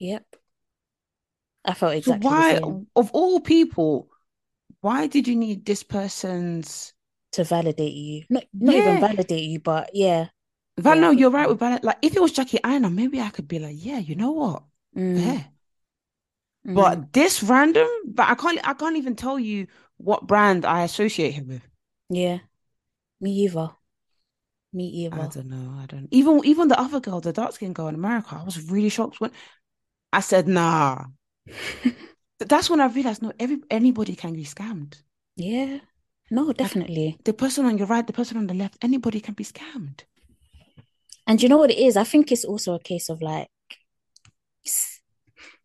Yep. 0.00 0.24
I 1.64 1.74
felt 1.74 1.94
So 2.00 2.12
exactly 2.12 2.28
the 2.28 2.28
why, 2.28 2.60
of 2.96 3.10
all 3.12 3.40
people, 3.40 4.10
why 4.80 5.06
did 5.08 5.28
you 5.28 5.36
need 5.36 5.66
this 5.66 5.82
person's? 5.82 6.94
To 7.32 7.44
validate 7.44 7.92
you. 7.94 8.24
Not 8.28 8.44
not 8.60 8.76
even 8.76 8.98
validate 8.98 9.44
you, 9.44 9.60
but 9.60 9.90
yeah. 9.94 10.28
Val, 10.78 10.96
Yeah. 10.96 11.00
no, 11.00 11.10
you're 11.10 11.30
right 11.30 11.48
with 11.48 11.58
Val. 11.60 11.78
Like, 11.82 11.98
if 12.02 12.16
it 12.16 12.20
was 12.22 12.32
Jackie 12.32 12.58
Aina, 12.64 12.90
maybe 12.90 13.20
I 13.20 13.30
could 13.30 13.46
be 13.48 13.58
like, 13.58 13.76
yeah, 13.78 13.98
you 13.98 14.14
know 14.16 14.32
what? 14.32 14.64
Mm, 14.96 15.16
Yeah. 15.18 15.44
mm. 16.64 16.74
But 16.74 17.12
this 17.12 17.42
random, 17.42 17.88
but 18.06 18.28
I 18.28 18.34
can't, 18.34 18.68
I 18.68 18.74
can't 18.74 18.96
even 18.96 19.14
tell 19.16 19.38
you 19.38 19.66
what 19.98 20.26
brand 20.26 20.64
I 20.64 20.82
associate 20.84 21.32
him 21.32 21.48
with. 21.48 21.62
Yeah. 22.10 22.40
Me 23.20 23.32
either. 23.44 23.76
Me 24.72 24.84
either. 25.06 25.16
I 25.22 25.26
don't 25.28 25.48
know. 25.48 25.78
I 25.82 25.86
don't. 25.86 26.08
Even, 26.12 26.44
even 26.44 26.68
the 26.68 26.78
other 26.80 27.00
girl, 27.00 27.20
the 27.20 27.32
dark 27.32 27.52
skinned 27.52 27.74
girl 27.74 27.88
in 27.88 27.94
America, 27.96 28.36
I 28.40 28.44
was 28.44 28.70
really 28.70 28.88
shocked 28.88 29.20
when 29.20 29.32
I 30.12 30.20
said, 30.20 30.48
nah. 30.48 31.04
That's 32.38 32.70
when 32.70 32.80
I 32.80 32.86
realized, 32.86 33.22
no, 33.22 33.32
every 33.38 33.58
anybody 33.70 34.16
can 34.16 34.32
be 34.32 34.44
scammed. 34.44 35.02
Yeah. 35.36 35.80
No, 36.30 36.52
definitely. 36.52 37.18
The 37.24 37.32
person 37.32 37.66
on 37.66 37.76
your 37.76 37.86
right, 37.88 38.06
the 38.06 38.12
person 38.12 38.36
on 38.36 38.46
the 38.46 38.54
left, 38.54 38.78
anybody 38.82 39.20
can 39.20 39.34
be 39.34 39.44
scammed. 39.44 40.02
And 41.26 41.42
you 41.42 41.48
know 41.48 41.58
what 41.58 41.70
it 41.70 41.78
is? 41.78 41.96
I 41.96 42.04
think 42.04 42.32
it's 42.32 42.44
also 42.44 42.74
a 42.74 42.80
case 42.80 43.08
of 43.08 43.20
like 43.20 43.48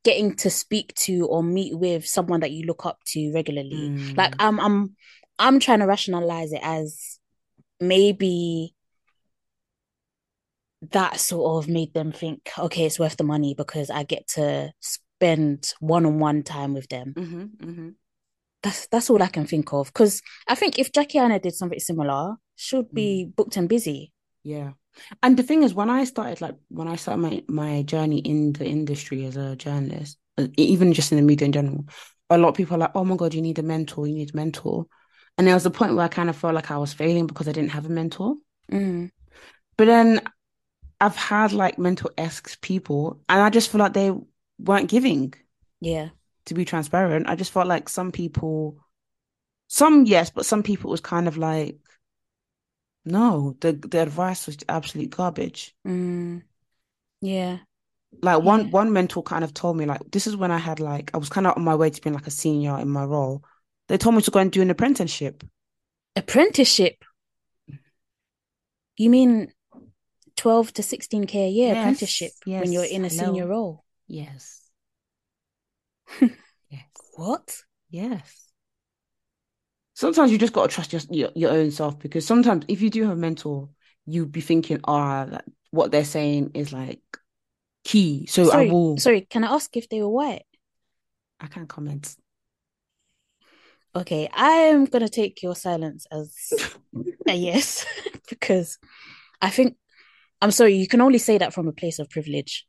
getting 0.03 0.35
to 0.35 0.49
speak 0.49 0.93
to 0.95 1.25
or 1.27 1.43
meet 1.43 1.77
with 1.77 2.05
someone 2.07 2.39
that 2.41 2.51
you 2.51 2.65
look 2.65 2.85
up 2.85 2.99
to 3.05 3.31
regularly. 3.33 3.89
Like 4.15 4.31
Mm. 4.31 4.35
I'm 4.39 4.59
I'm 4.59 4.95
I'm 5.39 5.59
trying 5.59 5.79
to 5.79 5.87
rationalize 5.87 6.51
it 6.53 6.61
as 6.61 7.19
maybe 7.79 8.73
that 10.91 11.19
sort 11.19 11.63
of 11.63 11.69
made 11.69 11.93
them 11.93 12.11
think, 12.11 12.51
okay, 12.57 12.85
it's 12.85 12.99
worth 12.99 13.17
the 13.17 13.23
money 13.23 13.53
because 13.55 13.89
I 13.89 14.03
get 14.03 14.27
to 14.29 14.71
spend 14.79 15.73
one-on-one 15.79 16.43
time 16.43 16.73
with 16.73 16.87
them. 16.89 17.13
hmm 17.15 17.43
hmm 17.63 17.89
That's 18.61 18.87
that's 18.87 19.09
all 19.09 19.21
I 19.21 19.27
can 19.27 19.45
think 19.45 19.73
of. 19.73 19.87
Because 19.87 20.21
I 20.47 20.55
think 20.55 20.79
if 20.79 20.91
Jackie 20.91 21.19
Aina 21.19 21.39
did 21.39 21.55
something 21.55 21.79
similar, 21.79 22.35
she'd 22.55 22.93
be 22.93 23.25
booked 23.25 23.57
and 23.57 23.69
busy. 23.69 24.11
Yeah. 24.43 24.71
And 25.21 25.37
the 25.37 25.43
thing 25.43 25.63
is, 25.63 25.73
when 25.73 25.89
I 25.89 26.05
started, 26.05 26.39
like, 26.39 26.55
when 26.69 26.87
I 26.87 26.95
started 26.95 27.21
my, 27.21 27.43
my 27.47 27.81
journey 27.83 28.19
in 28.19 28.53
the 28.53 28.65
industry 28.65 29.25
as 29.25 29.35
a 29.35 29.55
journalist, 29.55 30.17
uh, 30.37 30.47
even 30.57 30.93
just 30.93 31.11
in 31.11 31.17
the 31.17 31.21
media 31.21 31.45
in 31.45 31.51
general, 31.51 31.85
a 32.29 32.37
lot 32.37 32.49
of 32.49 32.55
people 32.55 32.75
are 32.75 32.79
like, 32.79 32.91
oh 32.95 33.03
my 33.03 33.15
God, 33.15 33.33
you 33.33 33.41
need 33.41 33.59
a 33.59 33.63
mentor, 33.63 34.07
you 34.07 34.15
need 34.15 34.33
a 34.33 34.37
mentor. 34.37 34.85
And 35.37 35.45
there 35.45 35.53
was 35.53 35.65
a 35.65 35.71
point 35.71 35.95
where 35.95 36.05
I 36.05 36.07
kind 36.09 36.29
of 36.29 36.35
felt 36.37 36.55
like 36.55 36.71
I 36.71 36.77
was 36.77 36.93
failing 36.93 37.27
because 37.27 37.47
I 37.47 37.51
didn't 37.51 37.71
have 37.71 37.85
a 37.85 37.89
mentor. 37.89 38.35
Mm, 38.71 39.11
But 39.77 39.85
then 39.85 40.21
I've 41.05 41.15
had 41.15 41.53
like 41.53 41.77
mental 41.79 42.11
esque 42.17 42.59
people, 42.61 43.21
and 43.29 43.41
I 43.41 43.49
just 43.49 43.71
feel 43.71 43.79
like 43.79 43.93
they 43.93 44.11
weren't 44.59 44.89
giving, 44.89 45.33
yeah. 45.79 46.09
to 46.45 46.53
be 46.53 46.65
transparent. 46.65 47.27
I 47.27 47.35
just 47.35 47.51
felt 47.51 47.67
like 47.67 47.89
some 47.89 48.11
people, 48.11 48.77
some 49.67 50.05
yes, 50.05 50.29
but 50.31 50.45
some 50.45 50.63
people 50.63 50.91
was 50.91 51.01
kind 51.01 51.27
of 51.27 51.37
like, 51.37 51.79
no, 53.05 53.55
the 53.61 53.71
the 53.73 54.01
advice 54.01 54.47
was 54.47 54.57
absolute 54.67 55.09
garbage. 55.11 55.75
Mm, 55.87 56.43
yeah. 57.21 57.59
Like 58.21 58.43
one 58.43 58.69
Yeah. 58.69 58.71
one 58.71 58.93
mentor 58.93 59.23
kind 59.23 59.43
of 59.43 59.53
told 59.53 59.77
me 59.77 59.85
like 59.85 60.01
this 60.11 60.27
is 60.27 60.35
when 60.35 60.51
I 60.51 60.57
had 60.57 60.79
like 60.79 61.11
I 61.13 61.17
was 61.17 61.29
kind 61.29 61.47
of 61.47 61.55
on 61.57 61.63
my 61.63 61.75
way 61.75 61.89
to 61.89 62.01
being 62.01 62.13
like 62.15 62.27
a 62.27 62.31
senior 62.31 62.79
in 62.79 62.89
my 62.89 63.03
role. 63.05 63.43
They 63.87 63.97
told 63.97 64.15
me 64.15 64.21
to 64.23 64.31
go 64.31 64.39
and 64.39 64.51
do 64.51 64.61
an 64.61 64.69
apprenticeship. 64.71 65.43
Apprenticeship. 66.17 67.05
You 68.97 69.09
mean 69.09 69.51
12 70.35 70.73
to 70.73 70.83
16k 70.83 71.45
a 71.45 71.49
year 71.49 71.73
Yes, 71.73 71.79
apprenticeship 71.79 72.31
when 72.45 72.71
you're 72.71 72.83
in 72.83 73.05
a 73.05 73.09
hello. 73.09 73.25
senior 73.25 73.47
role? 73.47 73.83
Yes. 74.07 74.61
Yes. 76.69 76.85
What? 77.15 77.63
Yes. 77.89 78.51
Sometimes 79.93 80.31
you 80.31 80.37
just 80.37 80.53
got 80.53 80.69
to 80.69 80.73
trust 80.75 80.91
your, 80.93 81.01
your 81.09 81.31
your 81.35 81.51
own 81.51 81.71
self 81.71 81.97
because 81.99 82.25
sometimes 82.27 82.65
if 82.67 82.81
you 82.81 82.89
do 82.89 83.03
have 83.03 83.13
a 83.13 83.15
mentor, 83.15 83.69
you'd 84.05 84.31
be 84.31 84.41
thinking, 84.41 84.79
ah, 84.83 85.25
that 85.25 85.45
what 85.71 85.91
they're 85.91 86.03
saying 86.03 86.51
is 86.53 86.73
like 86.73 86.99
key. 87.83 88.25
So 88.25 88.43
I 88.43 88.45
Sorry, 88.51 88.69
will. 88.71 88.97
sorry, 88.99 89.21
can 89.21 89.43
I 89.43 89.53
ask 89.53 89.75
if 89.77 89.87
they 89.89 90.01
were 90.01 90.09
white? 90.09 90.43
I 91.39 91.47
can't 91.47 91.69
comment. 91.69 92.15
Okay, 93.95 94.27
I 94.33 94.51
am 94.73 94.85
gonna 94.85 95.07
take 95.07 95.41
your 95.41 95.55
silence 95.55 96.05
as 96.11 96.35
a 97.27 97.33
yes 97.33 97.85
because 98.29 98.77
I 99.41 99.49
think 99.49 99.77
I'm 100.41 100.51
sorry, 100.51 100.75
you 100.75 100.87
can 100.87 101.01
only 101.01 101.17
say 101.17 101.37
that 101.37 101.53
from 101.53 101.67
a 101.67 101.71
place 101.73 101.99
of 101.99 102.09
privilege. 102.09 102.65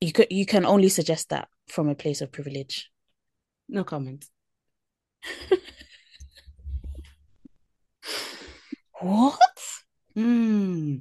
You 0.00 0.12
could 0.12 0.28
you 0.30 0.46
can 0.46 0.64
only 0.66 0.88
suggest 0.88 1.30
that 1.30 1.48
from 1.68 1.88
a 1.88 1.94
place 1.94 2.20
of 2.20 2.30
privilege. 2.30 2.90
No 3.68 3.84
comment. 3.84 4.26
What? 9.00 9.38
Hmm. 10.14 10.96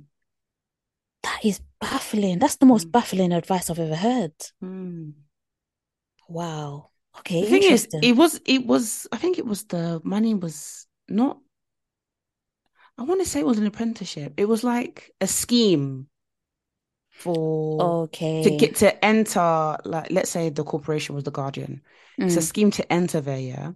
That 1.24 1.40
is 1.46 1.62
baffling. 1.80 2.40
That's 2.40 2.58
the 2.58 2.66
most 2.66 2.88
Mm. 2.88 2.92
baffling 2.92 3.32
advice 3.34 3.70
I've 3.70 3.80
ever 3.80 3.96
heard. 3.96 4.34
Hmm. 4.60 5.12
Wow. 6.28 6.90
Okay, 7.20 7.42
The 7.42 7.48
thing 7.48 7.64
is, 7.64 7.88
it 8.02 8.14
was 8.16 8.42
it 8.46 8.66
was 8.66 9.08
I 9.12 9.18
think 9.18 9.38
it 9.38 9.46
was 9.46 9.66
the 9.66 10.02
money 10.04 10.34
was 10.34 10.88
not 11.08 11.40
I 12.98 13.04
want 13.04 13.22
to 13.22 13.26
say 13.30 13.40
it 13.40 13.46
was 13.46 13.60
an 13.60 13.68
apprenticeship. 13.68 14.34
It 14.38 14.46
was 14.46 14.64
like 14.64 15.12
a 15.22 15.28
scheme 15.28 16.10
for 17.10 17.50
okay 17.80 18.42
to 18.42 18.50
get 18.52 18.76
to 18.76 19.06
enter 19.06 19.78
like 19.86 20.12
let's 20.12 20.30
say 20.32 20.50
the 20.50 20.64
corporation 20.64 21.16
was 21.16 21.24
the 21.24 21.32
Guardian. 21.32 21.82
It's 22.26 22.38
a 22.38 22.42
Mm, 22.42 22.42
scheme 22.42 22.72
to 22.72 22.92
enter 22.94 23.22
there, 23.22 23.40
yeah. 23.40 23.72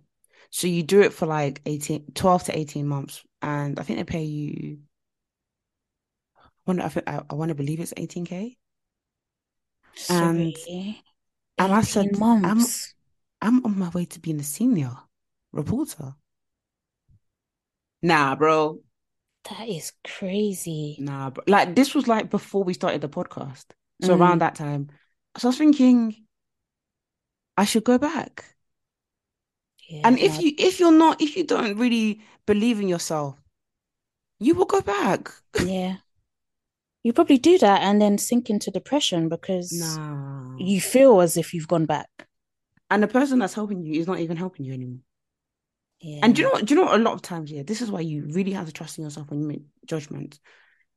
So 0.51 0.67
you 0.67 0.83
do 0.83 1.01
it 1.01 1.13
for 1.13 1.25
like 1.25 1.61
18, 1.65 2.11
12 2.13 2.43
to 2.45 2.57
18 2.57 2.87
months, 2.87 3.23
and 3.41 3.79
I 3.79 3.83
think 3.83 3.99
they 3.99 4.03
pay 4.05 4.23
you. 4.23 4.79
I 6.45 6.49
want, 6.71 6.81
I, 6.81 6.89
think, 6.89 7.09
I, 7.09 7.23
I 7.29 7.33
want 7.35 7.49
to 7.49 7.55
believe 7.55 7.79
it's 7.79 7.93
18k. 7.97 8.57
And 10.09 10.57
sorry. 10.57 11.03
and 11.59 11.73
I 11.73 11.81
18 11.81 11.83
said, 11.83 12.17
I'm 12.43 12.67
months. 12.67 12.95
I'm 13.41 13.65
on 13.65 13.77
my 13.79 13.89
way 13.89 14.05
to 14.05 14.19
being 14.19 14.39
a 14.39 14.43
senior 14.43 14.97
reporter. 15.53 16.15
Nah, 18.01 18.35
bro. 18.35 18.81
That 19.49 19.67
is 19.69 19.93
crazy. 20.03 20.97
Nah, 20.99 21.29
bro. 21.29 21.43
Like 21.47 21.75
this 21.75 21.95
was 21.95 22.07
like 22.07 22.29
before 22.29 22.63
we 22.63 22.73
started 22.73 23.01
the 23.01 23.09
podcast. 23.09 23.65
So 24.01 24.13
Mm. 24.13 24.19
around 24.19 24.39
that 24.41 24.55
time. 24.55 24.89
So 25.37 25.47
I 25.47 25.49
was 25.49 25.57
thinking 25.57 26.15
I 27.57 27.65
should 27.65 27.83
go 27.83 27.97
back. 27.97 28.55
Yeah, 29.89 30.01
And 30.03 30.19
if 30.19 30.39
you 30.39 30.53
if 30.57 30.79
you're 30.79 30.91
not 30.91 31.21
if 31.21 31.37
you 31.37 31.43
don't 31.43 31.77
really 31.77 32.21
believe 32.45 32.79
in 32.79 32.87
yourself, 32.87 33.39
you 34.39 34.53
will 34.55 34.65
go 34.65 34.81
back. 34.81 35.31
yeah, 35.65 35.97
you 37.03 37.13
probably 37.13 37.37
do 37.37 37.57
that 37.57 37.81
and 37.81 38.01
then 38.01 38.17
sink 38.17 38.49
into 38.49 38.69
depression 38.71 39.29
because 39.29 39.71
Nah. 39.71 40.57
you 40.59 40.81
feel 40.81 41.21
as 41.21 41.37
if 41.37 41.53
you've 41.53 41.67
gone 41.67 41.85
back. 41.85 42.09
And 42.89 43.03
the 43.03 43.07
person 43.07 43.39
that's 43.39 43.53
helping 43.53 43.83
you 43.83 43.99
is 43.99 44.07
not 44.07 44.19
even 44.19 44.37
helping 44.37 44.65
you 44.65 44.73
anymore. 44.73 44.99
Yeah. 45.99 46.19
And 46.23 46.35
do 46.35 46.41
you 46.41 46.47
know 46.47 46.53
what? 46.53 46.65
Do 46.65 46.73
you 46.73 46.81
know? 46.81 46.95
A 46.95 46.97
lot 46.97 47.13
of 47.13 47.21
times, 47.21 47.51
yeah, 47.51 47.63
this 47.63 47.81
is 47.81 47.91
why 47.91 48.01
you 48.01 48.27
really 48.31 48.51
have 48.51 48.67
to 48.67 48.71
trust 48.71 48.97
in 48.97 49.03
yourself 49.03 49.29
when 49.29 49.41
you 49.41 49.47
make 49.47 49.63
judgments. 49.85 50.39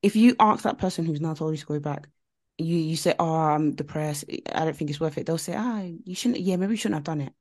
If 0.03 0.17
you 0.17 0.37
ask 0.39 0.65
that 0.65 0.79
person 0.79 1.05
who's 1.05 1.21
now 1.21 1.35
told 1.35 1.53
you 1.53 1.59
to 1.59 1.67
go 1.67 1.81
back, 1.81 2.09
you 2.59 2.77
you 2.77 2.97
say, 2.97 3.15
"Oh, 3.19 3.35
I'm 3.35 3.75
depressed. 3.75 4.25
I 4.53 4.65
don't 4.65 4.77
think 4.77 4.91
it's 4.91 5.01
worth 5.01 5.17
it." 5.19 5.27
They'll 5.27 5.39
say, 5.39 5.55
"Ah, 5.57 5.83
you 6.05 6.15
shouldn't. 6.15 6.41
Yeah, 6.41 6.57
maybe 6.57 6.73
you 6.73 6.77
shouldn't 6.77 6.97
have 6.97 7.05
done 7.05 7.23
it." 7.23 7.33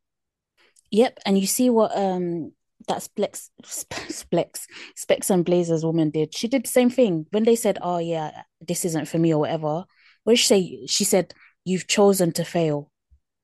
Yep, 0.91 1.19
and 1.25 1.37
you 1.37 1.47
see 1.47 1.69
what 1.69 1.95
um 1.95 2.53
that 2.87 2.99
Splex 2.99 3.49
Splex 3.63 4.65
Specs 4.95 5.29
and 5.29 5.43
Blazers 5.45 5.83
woman 5.85 6.09
did. 6.11 6.33
She 6.35 6.47
did 6.47 6.63
the 6.63 6.69
same 6.69 6.89
thing 6.89 7.25
when 7.31 7.43
they 7.43 7.55
said, 7.55 7.77
"Oh 7.81 7.97
yeah, 7.97 8.43
this 8.61 8.85
isn't 8.85 9.07
for 9.07 9.19
me" 9.19 9.33
or 9.33 9.39
whatever. 9.39 9.85
What 10.23 10.33
did 10.33 10.39
she 10.39 10.45
say? 10.45 10.85
She 10.87 11.03
said, 11.03 11.33
"You've 11.65 11.87
chosen 11.87 12.31
to 12.33 12.45
fail," 12.45 12.91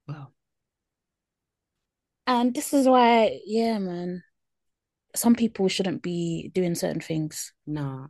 Well, 0.07 0.33
and 2.27 2.53
this 2.53 2.73
is 2.73 2.87
why, 2.87 3.39
yeah, 3.45 3.77
man, 3.79 4.23
some 5.15 5.35
people 5.35 5.67
shouldn't 5.69 6.03
be 6.03 6.51
doing 6.53 6.75
certain 6.75 7.01
things. 7.01 7.53
nah. 7.67 8.07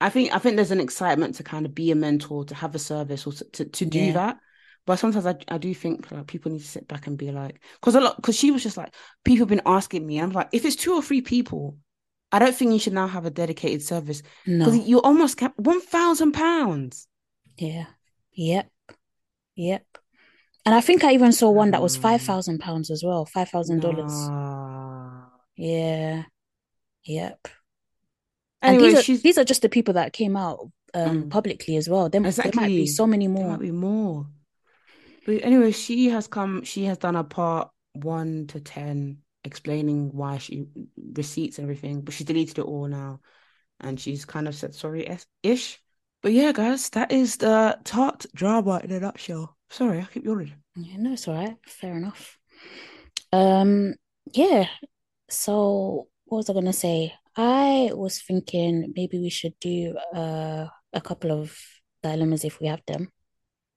I 0.00 0.10
think 0.10 0.34
I 0.34 0.38
think 0.38 0.56
there's 0.56 0.70
an 0.72 0.80
excitement 0.80 1.36
to 1.36 1.42
kind 1.44 1.66
of 1.66 1.74
be 1.74 1.90
a 1.90 1.94
mentor, 1.94 2.44
to 2.46 2.54
have 2.54 2.74
a 2.74 2.78
service, 2.78 3.26
or 3.26 3.32
to 3.32 3.44
to, 3.52 3.64
to 3.66 3.86
do 3.86 4.12
Yeah. 4.12 4.14
that. 4.14 4.38
But 4.86 4.98
sometimes 4.98 5.26
I, 5.26 5.36
I 5.48 5.58
do 5.58 5.74
think 5.74 6.10
like 6.12 6.26
people 6.28 6.52
need 6.52 6.60
to 6.60 6.66
sit 6.66 6.88
back 6.88 7.06
and 7.06 7.18
be 7.18 7.32
like, 7.32 7.62
because 7.80 7.94
a 7.96 8.00
lot, 8.00 8.16
because 8.16 8.36
she 8.38 8.50
was 8.52 8.62
just 8.62 8.76
like, 8.76 8.94
people 9.24 9.40
have 9.44 9.48
been 9.48 9.62
asking 9.66 10.06
me. 10.06 10.18
I'm 10.20 10.30
like, 10.32 10.48
if 10.52 10.64
it's 10.64 10.76
two 10.76 10.94
or 10.94 11.02
three 11.02 11.22
people, 11.22 11.78
I 12.32 12.38
don't 12.38 12.54
think 12.56 12.72
you 12.72 12.78
should 12.78 12.92
now 12.94 13.08
have 13.08 13.26
a 13.26 13.30
dedicated 13.30 13.82
service 13.82 14.22
No, 14.46 14.64
because 14.64 14.88
you 14.88 15.00
almost 15.02 15.36
kept 15.38 15.58
one 15.58 15.80
thousand 15.80 16.32
pounds. 16.32 17.08
yeah, 17.58 17.86
yep, 18.32 18.70
yep. 19.56 19.95
And 20.66 20.74
I 20.74 20.80
think 20.80 21.04
I 21.04 21.12
even 21.14 21.32
saw 21.32 21.50
one 21.50 21.70
that 21.70 21.80
was 21.80 21.96
Mm. 21.96 22.00
five 22.00 22.22
thousand 22.22 22.58
pounds 22.58 22.90
as 22.90 23.04
well, 23.04 23.24
five 23.24 23.48
thousand 23.48 23.80
dollars. 23.80 24.12
Nah. 24.28 25.28
Yeah, 25.56 26.24
yep. 27.04 27.48
And 28.62 28.80
these 28.80 28.94
are 28.94 29.02
she's 29.02 29.22
these 29.22 29.38
are 29.38 29.44
just 29.44 29.62
the 29.62 29.68
people 29.68 29.94
that 29.94 30.12
came 30.12 30.36
out 30.36 30.70
um 30.92 31.24
Mm. 31.24 31.30
publicly 31.30 31.76
as 31.76 31.88
well. 31.88 32.08
There, 32.08 32.20
there 32.20 32.52
might 32.54 32.66
be 32.66 32.86
so 32.86 33.06
many 33.06 33.26
there 33.26 33.34
more. 33.34 33.50
might 33.50 33.60
be 33.60 33.70
more. 33.70 34.26
But 35.24 35.44
anyway, 35.44 35.70
she 35.70 36.08
has 36.10 36.26
come. 36.26 36.64
She 36.64 36.84
has 36.84 36.98
done 36.98 37.16
a 37.16 37.24
part 37.24 37.70
one 37.94 38.46
to 38.48 38.60
ten 38.60 39.18
explaining 39.44 40.10
why 40.12 40.38
she 40.38 40.66
receipts 41.14 41.58
and 41.58 41.64
everything, 41.64 42.00
but 42.00 42.12
she's 42.12 42.26
deleted 42.26 42.58
it 42.58 42.64
all 42.64 42.88
now, 42.88 43.20
and 43.80 44.00
she's 44.00 44.24
kind 44.24 44.48
of 44.48 44.54
said 44.54 44.74
sorry 44.74 45.18
ish. 45.42 45.80
But 46.22 46.32
yeah, 46.32 46.52
guys, 46.52 46.90
that 46.90 47.12
is 47.12 47.36
the 47.36 47.78
Tarte 47.84 48.26
drama 48.34 48.80
in 48.82 48.90
a 48.90 48.98
nutshell. 48.98 49.55
Sorry, 49.70 50.00
I 50.00 50.04
keep 50.04 50.24
yawning. 50.24 50.52
Yeah, 50.76 50.96
no, 50.98 51.12
it's 51.12 51.28
all 51.28 51.34
right. 51.34 51.56
Fair 51.66 51.96
enough. 51.96 52.38
Um, 53.32 53.94
yeah. 54.32 54.68
So 55.28 56.08
what 56.24 56.38
was 56.38 56.50
I 56.50 56.54
gonna 56.54 56.72
say? 56.72 57.14
I 57.36 57.90
was 57.92 58.20
thinking 58.22 58.92
maybe 58.96 59.18
we 59.18 59.30
should 59.30 59.54
do 59.60 59.96
uh 60.14 60.66
a 60.92 61.00
couple 61.00 61.32
of 61.32 61.56
dilemmas 62.02 62.44
if 62.44 62.60
we 62.60 62.68
have 62.68 62.82
them. 62.86 63.10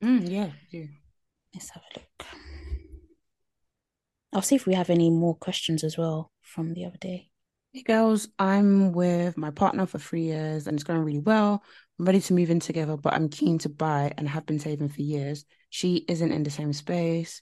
Mm, 0.04 0.30
yeah, 0.30 0.52
yeah. 0.72 0.86
Let's 1.54 1.70
have 1.72 1.84
a 1.84 2.00
look. 2.00 2.28
I'll 4.32 4.42
see 4.42 4.56
if 4.56 4.66
we 4.66 4.76
have 4.76 4.90
any 4.90 5.10
more 5.10 5.36
questions 5.36 5.84
as 5.84 5.98
well 5.98 6.32
from 6.42 6.74
the 6.74 6.86
other 6.86 6.98
day. 6.98 7.30
Hey 7.74 7.84
girls, 7.84 8.28
I'm 8.38 8.94
with 8.94 9.38
my 9.38 9.52
partner 9.52 9.86
for 9.86 10.00
three 10.00 10.24
years 10.24 10.68
and 10.68 10.76
it's 10.76 10.84
going 10.84 11.00
really 11.00 11.20
well. 11.20 11.64
I'm 12.00 12.06
ready 12.06 12.22
to 12.22 12.34
move 12.34 12.50
in 12.50 12.60
together, 12.62 12.98
but 12.98 13.14
I'm 13.14 13.30
keen 13.30 13.58
to 13.60 13.70
buy 13.70 14.14
and 14.18 14.30
have 14.30 14.46
been 14.46 14.60
saving 14.60 14.90
for 14.90 15.02
years. 15.02 15.46
She 15.70 16.06
isn't 16.08 16.32
in 16.32 16.44
the 16.44 16.50
same 16.50 16.74
space, 16.74 17.42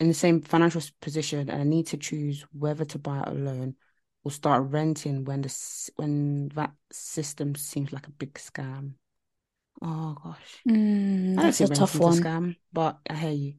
in 0.00 0.08
the 0.08 0.14
same 0.14 0.40
financial 0.40 0.82
position, 1.00 1.50
and 1.50 1.60
I 1.60 1.64
need 1.64 1.86
to 1.88 1.98
choose 1.98 2.44
whether 2.52 2.84
to 2.86 2.98
buy 2.98 3.20
alone 3.26 3.76
or 4.24 4.30
start 4.30 4.64
renting 4.70 5.24
when 5.24 5.42
the 5.42 5.90
when 5.96 6.48
that 6.50 6.72
system 6.90 7.54
seems 7.54 7.92
like 7.92 8.06
a 8.06 8.10
big 8.12 8.34
scam. 8.34 8.94
Oh 9.82 10.16
gosh, 10.22 10.64
Mm, 10.66 11.38
I 11.38 11.42
don't 11.42 11.56
that's 11.56 11.60
a 11.60 11.68
tough 11.68 12.00
a 12.06 12.10
one. 12.10 12.10
scam, 12.10 12.56
but 12.72 12.98
I 13.08 13.14
hear 13.14 13.30
you. 13.32 13.54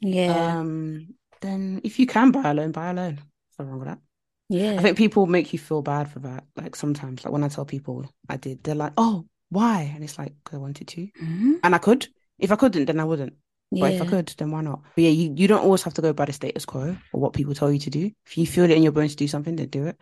Yeah, 0.00 0.56
Um, 0.56 1.14
then 1.40 1.80
if 1.84 1.98
you 1.98 2.06
can 2.06 2.32
buy 2.32 2.50
alone, 2.50 2.72
buy 2.72 2.90
alone. 2.90 3.20
Nothing 3.58 3.70
wrong 3.70 3.80
with 3.80 3.88
that. 3.88 4.00
Yeah. 4.48 4.78
I 4.78 4.82
think 4.82 4.98
people 4.98 5.26
make 5.26 5.52
you 5.52 5.58
feel 5.58 5.82
bad 5.82 6.10
for 6.10 6.20
that. 6.20 6.44
Like 6.56 6.76
sometimes, 6.76 7.24
like 7.24 7.32
when 7.32 7.44
I 7.44 7.48
tell 7.48 7.66
people 7.66 8.06
I 8.28 8.36
did, 8.38 8.64
they're 8.64 8.74
like, 8.76 8.94
"Oh, 8.96 9.26
why?" 9.50 9.92
And 9.94 10.02
it's 10.04 10.18
like, 10.18 10.34
"'Cause 10.44 10.56
I 10.56 10.58
wanted 10.58 10.88
to, 10.88 11.08
Mhm. 11.20 11.60
and 11.62 11.74
I 11.74 11.78
could. 11.78 12.08
If 12.38 12.52
I 12.52 12.56
couldn't, 12.56 12.86
then 12.86 13.00
I 13.00 13.04
wouldn't. 13.04 13.34
But 13.72 13.90
if 13.90 14.02
I 14.02 14.04
could, 14.04 14.34
then 14.38 14.50
why 14.50 14.62
not? 14.62 14.82
But 14.94 15.04
yeah, 15.04 15.10
you, 15.10 15.32
you 15.36 15.46
don't 15.48 15.62
always 15.62 15.82
have 15.84 15.94
to 15.94 16.02
go 16.02 16.12
by 16.12 16.24
the 16.24 16.32
status 16.32 16.64
quo 16.66 16.96
or 17.12 17.20
what 17.20 17.32
people 17.34 17.54
tell 17.54 17.72
you 17.72 17.78
to 17.80 17.90
do. 17.90 18.10
If 18.26 18.36
you 18.38 18.46
feel 18.46 18.64
it 18.64 18.70
in 18.72 18.82
your 18.82 18.92
bones 18.92 19.12
to 19.12 19.16
do 19.16 19.28
something, 19.28 19.56
then 19.56 19.68
do 19.68 19.86
it. 19.86 19.96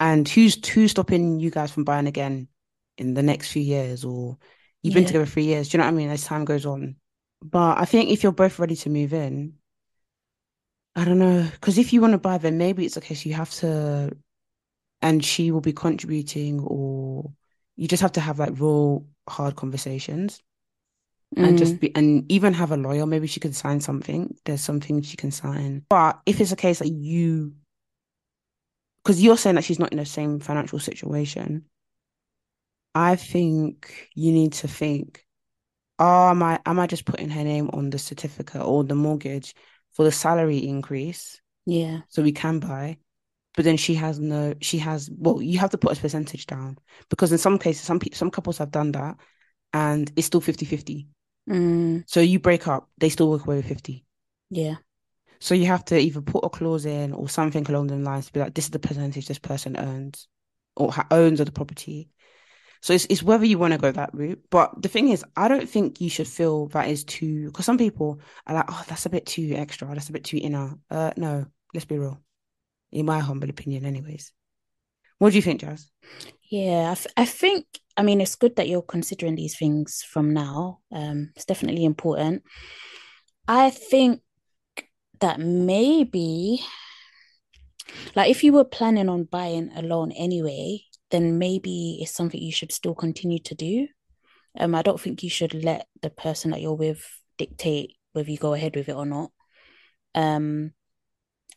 And 0.00 0.28
who's 0.28 0.66
who's 0.68 0.90
stopping 0.92 1.40
you 1.40 1.50
guys 1.50 1.70
from 1.72 1.84
buying 1.84 2.06
again 2.06 2.48
in 2.98 3.14
the 3.14 3.22
next 3.22 3.52
few 3.52 3.62
years? 3.62 4.04
Or 4.04 4.38
you've 4.82 4.94
been 4.94 5.04
yeah, 5.04 5.08
together 5.08 5.26
three 5.26 5.44
years. 5.44 5.68
Do 5.68 5.76
you 5.76 5.78
know 5.78 5.86
what 5.86 5.94
I 5.94 5.96
mean? 5.96 6.10
As 6.10 6.24
time 6.24 6.44
goes 6.44 6.66
on. 6.66 6.96
But 7.42 7.78
I 7.78 7.84
think 7.84 8.10
if 8.10 8.22
you're 8.22 8.32
both 8.32 8.58
ready 8.58 8.76
to 8.76 8.90
move 8.90 9.12
in, 9.12 9.54
I 10.96 11.04
don't 11.04 11.18
know. 11.18 11.48
Because 11.52 11.78
if 11.78 11.92
you 11.92 12.00
want 12.00 12.12
to 12.12 12.18
buy, 12.18 12.38
then 12.38 12.58
maybe 12.58 12.84
it's 12.84 12.96
okay. 12.98 13.14
So 13.14 13.28
you 13.28 13.34
have 13.34 13.50
to, 13.56 14.16
and 15.02 15.24
she 15.24 15.50
will 15.50 15.60
be 15.60 15.72
contributing, 15.72 16.60
or 16.60 17.32
you 17.76 17.88
just 17.88 18.02
have 18.02 18.12
to 18.12 18.20
have 18.20 18.38
like 18.38 18.58
real 18.58 19.06
hard 19.28 19.56
conversations 19.56 20.42
and 21.42 21.58
just 21.58 21.78
Mm, 21.78 21.80
be, 21.80 21.94
and 21.96 22.30
even 22.30 22.52
have 22.54 22.72
a 22.72 22.76
lawyer. 22.76 23.06
Maybe 23.06 23.26
she 23.26 23.40
can 23.40 23.52
sign 23.52 23.80
something. 23.80 24.36
There's 24.44 24.62
something 24.62 25.02
she 25.02 25.16
can 25.16 25.30
sign. 25.30 25.84
But 25.88 26.20
if 26.26 26.40
it's 26.40 26.52
a 26.52 26.56
case 26.56 26.78
that 26.78 26.88
you, 26.88 27.54
because 29.02 29.22
you're 29.22 29.36
saying 29.36 29.56
that 29.56 29.64
she's 29.64 29.78
not 29.78 29.92
in 29.92 29.98
the 29.98 30.06
same 30.06 30.40
financial 30.40 30.78
situation, 30.78 31.64
I 32.94 33.16
think 33.16 34.08
you 34.14 34.32
need 34.32 34.52
to 34.54 34.68
think, 34.68 35.24
oh, 35.98 36.30
am 36.30 36.42
I, 36.42 36.60
am 36.66 36.80
I 36.80 36.86
just 36.86 37.04
putting 37.06 37.30
her 37.30 37.44
name 37.44 37.70
on 37.72 37.90
the 37.90 37.98
certificate 37.98 38.62
or 38.62 38.84
the 38.84 38.94
mortgage 38.94 39.54
for 39.92 40.04
the 40.04 40.12
salary 40.12 40.58
increase? 40.58 41.40
yeah, 41.66 42.02
so 42.08 42.22
we 42.22 42.32
can 42.32 42.60
buy. 42.60 42.98
But 43.56 43.64
then 43.64 43.76
she 43.76 43.94
has 43.94 44.18
no, 44.18 44.54
she 44.60 44.78
has, 44.78 45.10
well, 45.16 45.40
you 45.40 45.58
have 45.58 45.70
to 45.70 45.78
put 45.78 45.96
a 45.96 46.00
percentage 46.00 46.46
down 46.46 46.78
because 47.08 47.32
in 47.32 47.38
some 47.38 47.58
cases, 47.58 47.82
some 47.82 48.00
people, 48.00 48.16
some 48.16 48.30
couples 48.30 48.58
have 48.58 48.70
done 48.70 48.92
that 48.92 49.16
and 49.72 50.10
it's 50.16 50.26
still 50.26 50.40
50 50.40 50.66
50. 50.66 51.08
mm, 51.46 52.04
So 52.06 52.20
you 52.20 52.40
break 52.40 52.68
up, 52.68 52.90
they 52.98 53.08
still 53.08 53.28
walk 53.30 53.46
away 53.46 53.56
with 53.56 53.66
50. 53.66 54.04
yeah, 54.50 54.76
So 55.40 55.54
you 55.54 55.66
have 55.66 55.84
to 55.86 55.98
either 55.98 56.20
put 56.20 56.44
a 56.44 56.48
clause 56.48 56.86
in 56.86 57.12
or 57.12 57.28
something 57.28 57.66
along 57.68 57.88
the 57.88 57.96
lines 57.96 58.26
to 58.26 58.32
be 58.32 58.40
like, 58.40 58.54
this 58.54 58.64
is 58.66 58.70
the 58.70 58.78
percentage 58.78 59.26
this 59.26 59.38
person 59.38 59.76
earns 59.76 60.26
or 60.76 60.92
ha- 60.92 61.06
owns 61.10 61.40
of 61.40 61.46
the 61.46 61.52
property. 61.52 62.08
So 62.82 62.92
it's, 62.94 63.06
it's 63.10 63.22
whether 63.22 63.44
you 63.44 63.58
want 63.58 63.72
to 63.72 63.78
go 63.78 63.92
that 63.92 64.14
route. 64.14 64.42
But 64.50 64.82
the 64.82 64.88
thing 64.88 65.08
is, 65.08 65.24
I 65.36 65.48
don't 65.48 65.68
think 65.68 66.00
you 66.00 66.10
should 66.10 66.28
feel 66.28 66.68
that 66.68 66.88
is 66.88 67.04
too, 67.04 67.46
because 67.46 67.64
some 67.66 67.78
people 67.78 68.20
are 68.46 68.54
like, 68.54 68.66
oh, 68.68 68.84
that's 68.88 69.06
a 69.06 69.10
bit 69.10 69.26
too 69.26 69.54
extra. 69.56 69.88
That's 69.88 70.08
a 70.08 70.12
bit 70.12 70.24
too 70.24 70.38
inner. 70.38 70.74
Uh, 70.90 71.12
no, 71.16 71.46
let's 71.74 71.86
be 71.86 71.98
real. 71.98 72.20
In 72.94 73.06
my 73.06 73.18
humble 73.18 73.50
opinion, 73.50 73.84
anyways. 73.84 74.32
What 75.18 75.30
do 75.30 75.36
you 75.36 75.42
think, 75.42 75.60
Jas? 75.60 75.90
yeah. 76.48 76.88
I, 76.88 76.92
f 76.92 77.06
I 77.16 77.24
think, 77.24 77.66
I 77.96 78.02
mean, 78.02 78.20
it's 78.20 78.36
good 78.36 78.56
that 78.56 78.68
you're 78.68 78.82
considering 78.82 79.34
these 79.34 79.58
things 79.58 80.02
from 80.02 80.32
now. 80.32 80.78
Um, 80.92 81.32
it's 81.34 81.44
definitely 81.44 81.84
important. 81.84 82.42
I 83.48 83.70
think 83.70 84.22
that 85.20 85.40
maybe, 85.40 86.60
like, 88.14 88.30
if 88.30 88.44
you 88.44 88.52
were 88.52 88.64
planning 88.64 89.08
on 89.08 89.24
buying 89.24 89.70
a 89.74 89.82
loan 89.82 90.12
anyway, 90.12 90.80
then 91.10 91.38
maybe 91.38 91.98
it's 92.00 92.12
something 92.12 92.40
you 92.40 92.52
should 92.52 92.72
still 92.72 92.94
continue 92.94 93.40
to 93.40 93.54
do. 93.54 93.88
Um, 94.58 94.74
I 94.74 94.82
don't 94.82 95.00
think 95.00 95.22
you 95.22 95.30
should 95.30 95.54
let 95.64 95.86
the 96.00 96.10
person 96.10 96.52
that 96.52 96.60
you're 96.60 96.74
with 96.74 97.04
dictate 97.38 97.96
whether 98.12 98.30
you 98.30 98.38
go 98.38 98.54
ahead 98.54 98.76
with 98.76 98.88
it 98.88 98.94
or 98.94 99.04
not. 99.06 99.30
Um, 100.14 100.72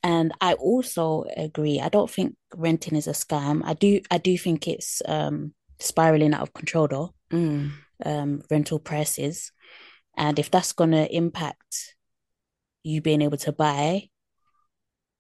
and 0.03 0.31
I 0.41 0.53
also 0.53 1.25
agree. 1.35 1.79
I 1.79 1.89
don't 1.89 2.09
think 2.09 2.35
renting 2.55 2.95
is 2.95 3.07
a 3.07 3.11
scam. 3.11 3.61
I 3.65 3.73
do. 3.73 4.01
I 4.11 4.17
do 4.17 4.37
think 4.37 4.67
it's 4.67 5.01
um 5.05 5.53
spiraling 5.79 6.33
out 6.33 6.41
of 6.41 6.53
control 6.53 6.87
though. 6.87 7.13
Mm. 7.31 7.71
Um, 8.05 8.41
rental 8.51 8.79
prices, 8.79 9.51
and 10.15 10.37
if 10.39 10.51
that's 10.51 10.73
gonna 10.73 11.07
impact 11.09 11.95
you 12.83 13.01
being 13.01 13.21
able 13.21 13.37
to 13.37 13.51
buy, 13.51 14.09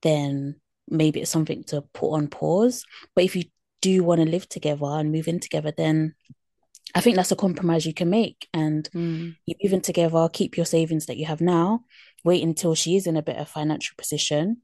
then 0.03 0.55
maybe 0.87 1.21
it's 1.21 1.31
something 1.31 1.63
to 1.65 1.81
put 1.93 2.11
on 2.11 2.27
pause. 2.27 2.83
But 3.15 3.23
if 3.25 3.35
you 3.35 3.43
do 3.81 4.03
want 4.03 4.21
to 4.21 4.29
live 4.29 4.47
together 4.47 4.85
and 4.85 5.11
move 5.11 5.27
in 5.27 5.39
together, 5.39 5.73
then 5.75 6.15
I 6.95 7.01
think 7.01 7.15
that's 7.15 7.31
a 7.31 7.35
compromise 7.35 7.85
you 7.85 7.93
can 7.93 8.09
make. 8.09 8.47
And 8.53 8.89
Mm. 8.93 9.35
you 9.45 9.55
move 9.61 9.73
in 9.73 9.81
together, 9.81 10.29
keep 10.31 10.55
your 10.55 10.65
savings 10.65 11.07
that 11.07 11.17
you 11.17 11.25
have 11.25 11.41
now, 11.41 11.83
wait 12.23 12.43
until 12.43 12.75
she 12.75 12.95
is 12.95 13.07
in 13.07 13.17
a 13.17 13.21
better 13.21 13.45
financial 13.45 13.95
position, 13.97 14.61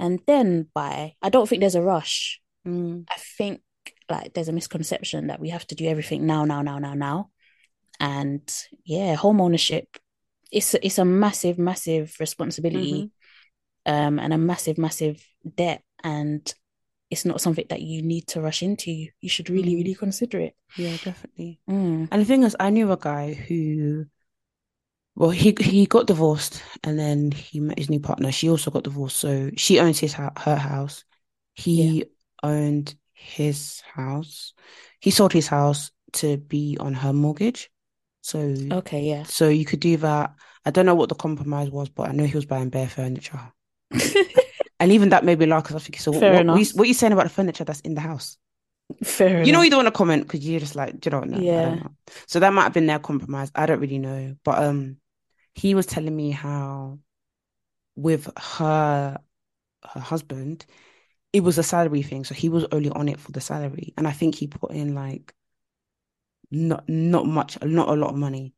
and 0.00 0.20
then 0.26 0.68
buy, 0.74 1.14
I 1.22 1.28
don't 1.28 1.48
think 1.48 1.60
there's 1.60 1.74
a 1.74 1.82
rush. 1.82 2.40
Mm. 2.66 3.04
I 3.08 3.16
think 3.38 3.62
like 4.08 4.34
there's 4.34 4.48
a 4.48 4.52
misconception 4.52 5.28
that 5.28 5.40
we 5.40 5.50
have 5.50 5.66
to 5.68 5.74
do 5.74 5.86
everything 5.86 6.26
now, 6.26 6.44
now, 6.44 6.62
now, 6.62 6.78
now, 6.78 6.94
now. 6.94 7.30
And 8.00 8.42
yeah, 8.84 9.14
home 9.14 9.40
ownership, 9.40 9.86
it's 10.50 10.74
it's 10.74 10.98
a 10.98 11.04
massive, 11.04 11.58
massive 11.58 12.16
responsibility, 12.18 13.12
um, 13.86 14.18
and 14.18 14.32
a 14.32 14.38
massive, 14.38 14.78
massive 14.78 15.24
debt. 15.56 15.82
And 16.02 16.52
it's 17.10 17.24
not 17.24 17.40
something 17.40 17.66
that 17.68 17.82
you 17.82 18.02
need 18.02 18.26
to 18.28 18.40
rush 18.40 18.62
into. 18.62 18.90
You 19.20 19.28
should 19.28 19.50
really, 19.50 19.72
Mm. 19.72 19.76
really 19.76 19.94
consider 19.94 20.40
it. 20.40 20.54
Yeah, 20.76 20.96
definitely. 21.04 21.60
Mm. 21.68 22.08
And 22.10 22.20
the 22.20 22.24
thing 22.24 22.42
is, 22.44 22.56
I 22.58 22.70
knew 22.70 22.90
a 22.92 22.96
guy 22.96 23.34
who, 23.34 24.06
well, 25.14 25.30
he 25.30 25.54
he 25.60 25.86
got 25.86 26.06
divorced, 26.06 26.62
and 26.84 26.98
then 26.98 27.30
he 27.30 27.60
met 27.60 27.78
his 27.78 27.90
new 27.90 28.00
partner. 28.00 28.32
She 28.32 28.48
also 28.48 28.70
got 28.70 28.84
divorced, 28.84 29.16
so 29.16 29.50
she 29.56 29.80
owns 29.80 29.98
his 29.98 30.14
her 30.14 30.32
house. 30.56 31.04
He 31.54 32.06
owned 32.42 32.94
his 33.12 33.80
house. 33.80 34.54
He 35.00 35.10
sold 35.10 35.32
his 35.32 35.48
house 35.48 35.90
to 36.14 36.36
be 36.36 36.76
on 36.80 36.94
her 36.94 37.12
mortgage. 37.12 37.70
So 38.22 38.54
Okay, 38.70 39.02
yeah. 39.04 39.24
so 39.24 39.48
you 39.48 39.64
could 39.64 39.80
do 39.80 39.96
that. 39.98 40.34
I 40.64 40.70
don't 40.70 40.86
know 40.86 40.94
what 40.94 41.08
the 41.08 41.14
compromise 41.14 41.70
was, 41.70 41.88
but 41.88 42.08
I 42.08 42.12
know 42.12 42.24
he 42.24 42.36
was 42.36 42.46
buying 42.46 42.70
bare 42.70 42.88
furniture. 42.88 43.40
And 44.80 44.92
even 44.92 45.10
that 45.10 45.24
made 45.24 45.38
me 45.38 45.44
laugh 45.46 45.64
because 45.64 45.76
I 45.76 45.78
think 45.80 45.98
so 45.98 46.10
what, 46.10 46.20
Fair 46.20 46.32
what, 46.34 46.46
what, 46.46 46.60
you, 46.60 46.66
enough. 46.66 46.74
what 46.74 46.88
you 46.88 46.94
saying 46.94 47.12
about 47.12 47.24
the 47.24 47.28
furniture 47.30 47.64
that's 47.64 47.80
in 47.80 47.94
the 47.94 48.00
house? 48.00 48.38
Fair 49.04 49.42
You 49.44 49.52
know, 49.52 49.62
you 49.62 49.70
don't 49.70 49.84
want 49.84 49.86
to 49.94 49.98
comment 49.98 50.24
because 50.26 50.46
you're 50.46 50.60
just 50.60 50.76
like, 50.76 51.04
you 51.04 51.10
know? 51.10 51.20
No, 51.20 51.44
I 51.54 51.62
Yeah. 51.62 51.62
don't 51.62 51.80
know. 51.80 51.96
So 52.26 52.40
that 52.40 52.52
might 52.52 52.64
have 52.64 52.72
been 52.74 52.86
their 52.86 52.98
compromise. 52.98 53.50
I 53.54 53.66
don't 53.66 53.80
really 53.80 53.98
know. 53.98 54.36
But 54.44 54.62
um, 54.62 54.98
he 55.54 55.74
was 55.74 55.86
telling 55.86 56.16
me 56.16 56.30
how 56.32 57.00
with 57.96 58.28
her 58.38 59.18
her 59.84 60.00
husband, 60.00 60.66
it 61.32 61.42
was 61.42 61.58
a 61.58 61.62
salary 61.64 62.02
thing. 62.02 62.24
So 62.24 62.34
he 62.34 62.48
was 62.48 62.66
only 62.72 62.90
on 62.90 63.08
it 63.08 63.20
for 63.20 63.32
the 63.32 63.40
salary. 63.40 63.94
And 63.98 64.08
I 64.08 64.12
think 64.12 64.34
he 64.36 64.46
put 64.48 64.72
in 64.72 64.94
like 64.94 65.34
not 66.52 66.88
not 66.88 67.26
much, 67.26 67.60
not 67.62 67.88
a 67.88 67.94
lot 67.94 68.10
of 68.10 68.16
money. 68.16 68.54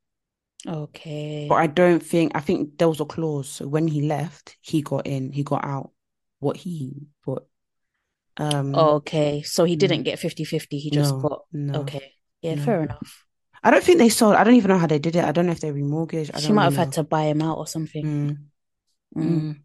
Okay. 0.67 1.49
But 1.49 1.57
I 1.57 1.67
don't 1.67 2.01
think 2.03 2.33
I 2.35 2.41
think 2.41 2.79
there 2.79 2.89
was 2.89 3.01
a 3.01 3.05
clause. 3.05 3.49
So 3.49 3.69
when 3.69 3.89
he 3.89 4.03
left, 4.03 4.57
he 4.61 4.83
got 4.83 5.07
in, 5.07 5.33
he 5.33 5.43
got 5.45 5.65
out 5.65 5.93
what 6.41 6.57
he 6.57 7.09
put. 7.25 7.47
Um, 8.39 8.75
Okay. 8.75 9.43
So 9.43 9.65
he 9.65 9.77
Mm. 9.77 9.79
didn't 9.79 10.03
get 10.05 10.19
50-50, 10.19 10.79
he 10.79 10.91
just 10.91 11.13
no, 11.13 11.21
got 11.21 11.43
no, 11.53 11.81
okay. 11.81 12.13
Yeah, 12.41 12.55
no. 12.55 12.63
fair 12.63 12.83
enough. 12.83 13.25
I 13.63 13.71
don't 13.71 13.85
think 13.85 13.99
they 13.99 14.09
sold. 14.09 14.35
I 14.35 14.43
don't 14.45 14.55
even 14.55 14.71
know 14.71 14.79
how 14.79 14.89
they 14.89 14.99
did 14.99 15.15
it. 15.17 15.25
I 15.25 15.31
don't 15.33 15.47
know 15.47 15.53
if 15.53 15.61
they 15.61 15.71
remortgaged. 15.71 16.35
I 16.35 16.41
She 16.41 16.53
might 16.53 16.65
have 16.65 16.77
had 16.77 16.89
know. 16.89 16.93
to 16.93 17.05
buy 17.05 17.25
him 17.25 17.43
out 17.43 17.59
or 17.59 17.67
something. 17.67 18.05
Mm, 18.05 19.23
Mm. 19.23 19.25
mm. 19.41 19.61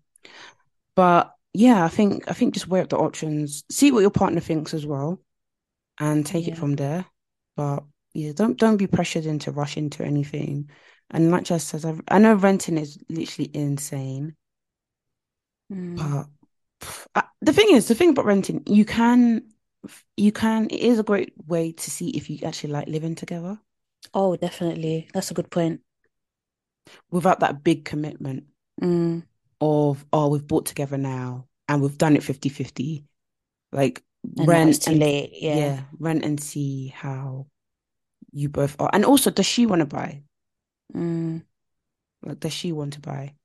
But 0.95 1.33
yeah, 1.53 1.83
I 1.83 1.87
think 1.87 2.29
I 2.29 2.33
think 2.33 2.53
just 2.53 2.67
weigh 2.67 2.81
up 2.81 2.89
the 2.89 2.97
options, 2.97 3.63
see 3.71 3.91
what 3.91 4.01
your 4.01 4.11
partner 4.11 4.39
thinks 4.41 4.73
as 4.73 4.85
well, 4.85 5.19
and 5.99 6.25
take 6.25 6.47
it 6.47 6.57
from 6.57 6.75
there. 6.75 7.05
But 7.55 7.83
yeah, 8.13 8.33
don't 8.33 8.57
don't 8.57 8.77
be 8.77 8.87
pressured 8.87 9.25
into 9.25 9.51
rush 9.51 9.77
into 9.77 10.03
anything. 10.05 10.69
And 11.09 11.31
like 11.31 11.45
Jess 11.45 11.63
says, 11.63 11.85
I, 11.85 11.95
I 12.07 12.19
know 12.19 12.35
renting 12.35 12.77
is 12.77 12.97
literally 13.09 13.49
insane, 13.53 14.35
Mm. 15.71 15.95
but 15.97 16.27
the 17.41 17.53
thing 17.53 17.67
is, 17.71 17.87
the 17.87 17.95
thing 17.95 18.09
about 18.09 18.25
renting, 18.25 18.63
you 18.65 18.85
can 18.85 19.43
you 20.17 20.31
can 20.31 20.65
it 20.65 20.79
is 20.81 20.99
a 20.99 21.03
great 21.03 21.33
way 21.47 21.71
to 21.71 21.89
see 21.91 22.09
if 22.09 22.29
you 22.29 22.39
actually 22.43 22.73
like 22.73 22.87
living 22.87 23.15
together 23.15 23.57
Oh, 24.13 24.35
definitely. 24.35 25.07
That's 25.13 25.31
a 25.31 25.33
good 25.33 25.49
point. 25.49 25.81
without 27.11 27.39
that 27.39 27.63
big 27.63 27.85
commitment. 27.85 28.45
Mm. 28.81 29.23
of 29.59 30.05
oh 30.13 30.27
we've 30.29 30.45
bought 30.47 30.65
together 30.65 30.97
now 30.97 31.47
and 31.67 31.81
we've 31.81 31.97
done 31.97 32.15
it 32.15 32.23
50-50 32.23 33.05
like 33.71 34.03
And 34.37 34.47
rent 34.47 34.81
too 34.83 34.91
and 34.91 34.99
late. 34.99 35.31
Yeah. 35.33 35.55
yeah 35.55 35.81
rent 35.99 36.23
and 36.23 36.39
see 36.39 36.89
how 36.89 37.47
you 38.31 38.49
both 38.49 38.75
are 38.79 38.89
and 38.93 39.05
also 39.05 39.31
does 39.31 39.45
she 39.45 39.65
want 39.65 39.79
to 39.81 39.85
buy 39.85 40.21
Mm. 40.95 41.43
like 42.23 42.39
does 42.39 42.53
she 42.53 42.71
want 42.71 42.93
to 42.93 43.01
buy 43.01 43.35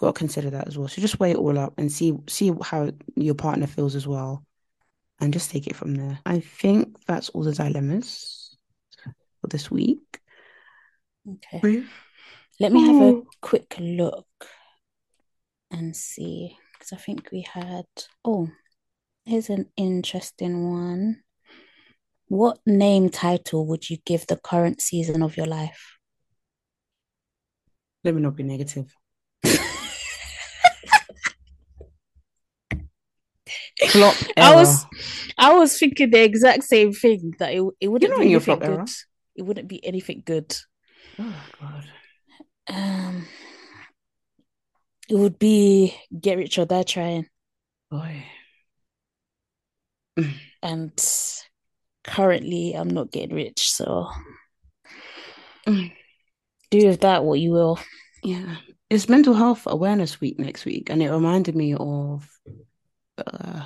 you've 0.00 0.06
got 0.06 0.14
to 0.14 0.18
consider 0.18 0.50
that 0.50 0.68
as 0.68 0.78
well 0.78 0.88
so 0.88 1.00
just 1.00 1.18
weigh 1.18 1.32
it 1.32 1.36
all 1.36 1.58
up 1.58 1.74
and 1.76 1.90
see 1.90 2.14
see 2.28 2.52
how 2.62 2.90
your 3.16 3.34
partner 3.34 3.66
feels 3.66 3.94
as 3.94 4.06
well 4.06 4.44
and 5.20 5.32
just 5.32 5.50
take 5.50 5.66
it 5.66 5.74
from 5.74 5.94
there 5.94 6.18
I 6.24 6.40
think 6.40 6.96
that's 7.06 7.28
all 7.30 7.42
the 7.42 7.52
dilemmas 7.52 8.56
for 9.40 9.48
this 9.48 9.70
week 9.70 10.20
Okay. 11.34 11.84
Let 12.60 12.72
me 12.72 12.86
have 12.86 12.96
a 12.96 13.04
oh. 13.04 13.26
quick 13.40 13.76
look 13.78 14.26
and 15.70 15.94
see, 15.94 16.56
because 16.72 16.92
I 16.92 16.96
think 16.96 17.28
we 17.30 17.42
had, 17.42 17.84
oh, 18.24 18.48
here's 19.24 19.50
an 19.50 19.66
interesting 19.76 20.70
one. 20.72 21.22
What 22.28 22.58
name 22.66 23.10
title 23.10 23.66
would 23.66 23.88
you 23.90 23.98
give 24.04 24.26
the 24.26 24.36
current 24.36 24.80
season 24.80 25.22
of 25.22 25.36
your 25.36 25.46
life? 25.46 25.98
let 28.04 28.14
me 28.14 28.22
not 28.22 28.36
be 28.36 28.44
negative 28.44 28.94
flop 33.86 34.14
I 34.36 34.54
was. 34.54 34.86
I 35.38 35.52
was 35.54 35.78
thinking 35.78 36.10
the 36.10 36.22
exact 36.22 36.64
same 36.64 36.92
thing 36.92 37.34
that 37.38 37.52
it, 37.54 37.62
it 37.80 37.88
wouldn't 37.88 38.10
know 38.12 38.18
be 38.20 38.34
anything 38.34 38.40
flop 38.40 38.62
era. 38.62 38.76
good. 38.78 38.88
It 39.36 39.42
wouldn't 39.42 39.68
be 39.68 39.84
anything 39.86 40.22
good. 40.26 40.56
oh 41.18 41.34
god 41.60 41.84
Um, 42.68 43.26
it 45.08 45.14
would 45.14 45.38
be 45.38 45.94
get 46.20 46.36
rich 46.38 46.58
or 46.58 46.66
die 46.66 46.82
trying. 46.82 47.26
boy 47.90 48.24
And 50.62 50.92
currently 52.04 52.72
I'm 52.74 52.88
not 52.90 53.12
getting 53.12 53.34
rich, 53.36 53.70
so 53.70 54.08
Mm. 55.66 55.92
do 56.70 56.86
with 56.88 57.00
that 57.02 57.24
what 57.24 57.38
you 57.40 57.52
will. 57.52 57.78
Yeah, 58.22 58.56
it's 58.90 59.08
Mental 59.08 59.34
Health 59.34 59.62
Awareness 59.66 60.20
Week 60.20 60.38
next 60.38 60.64
week, 60.64 60.90
and 60.90 61.02
it 61.02 61.10
reminded 61.10 61.54
me 61.54 61.74
of 61.78 62.28
uh, 63.26 63.64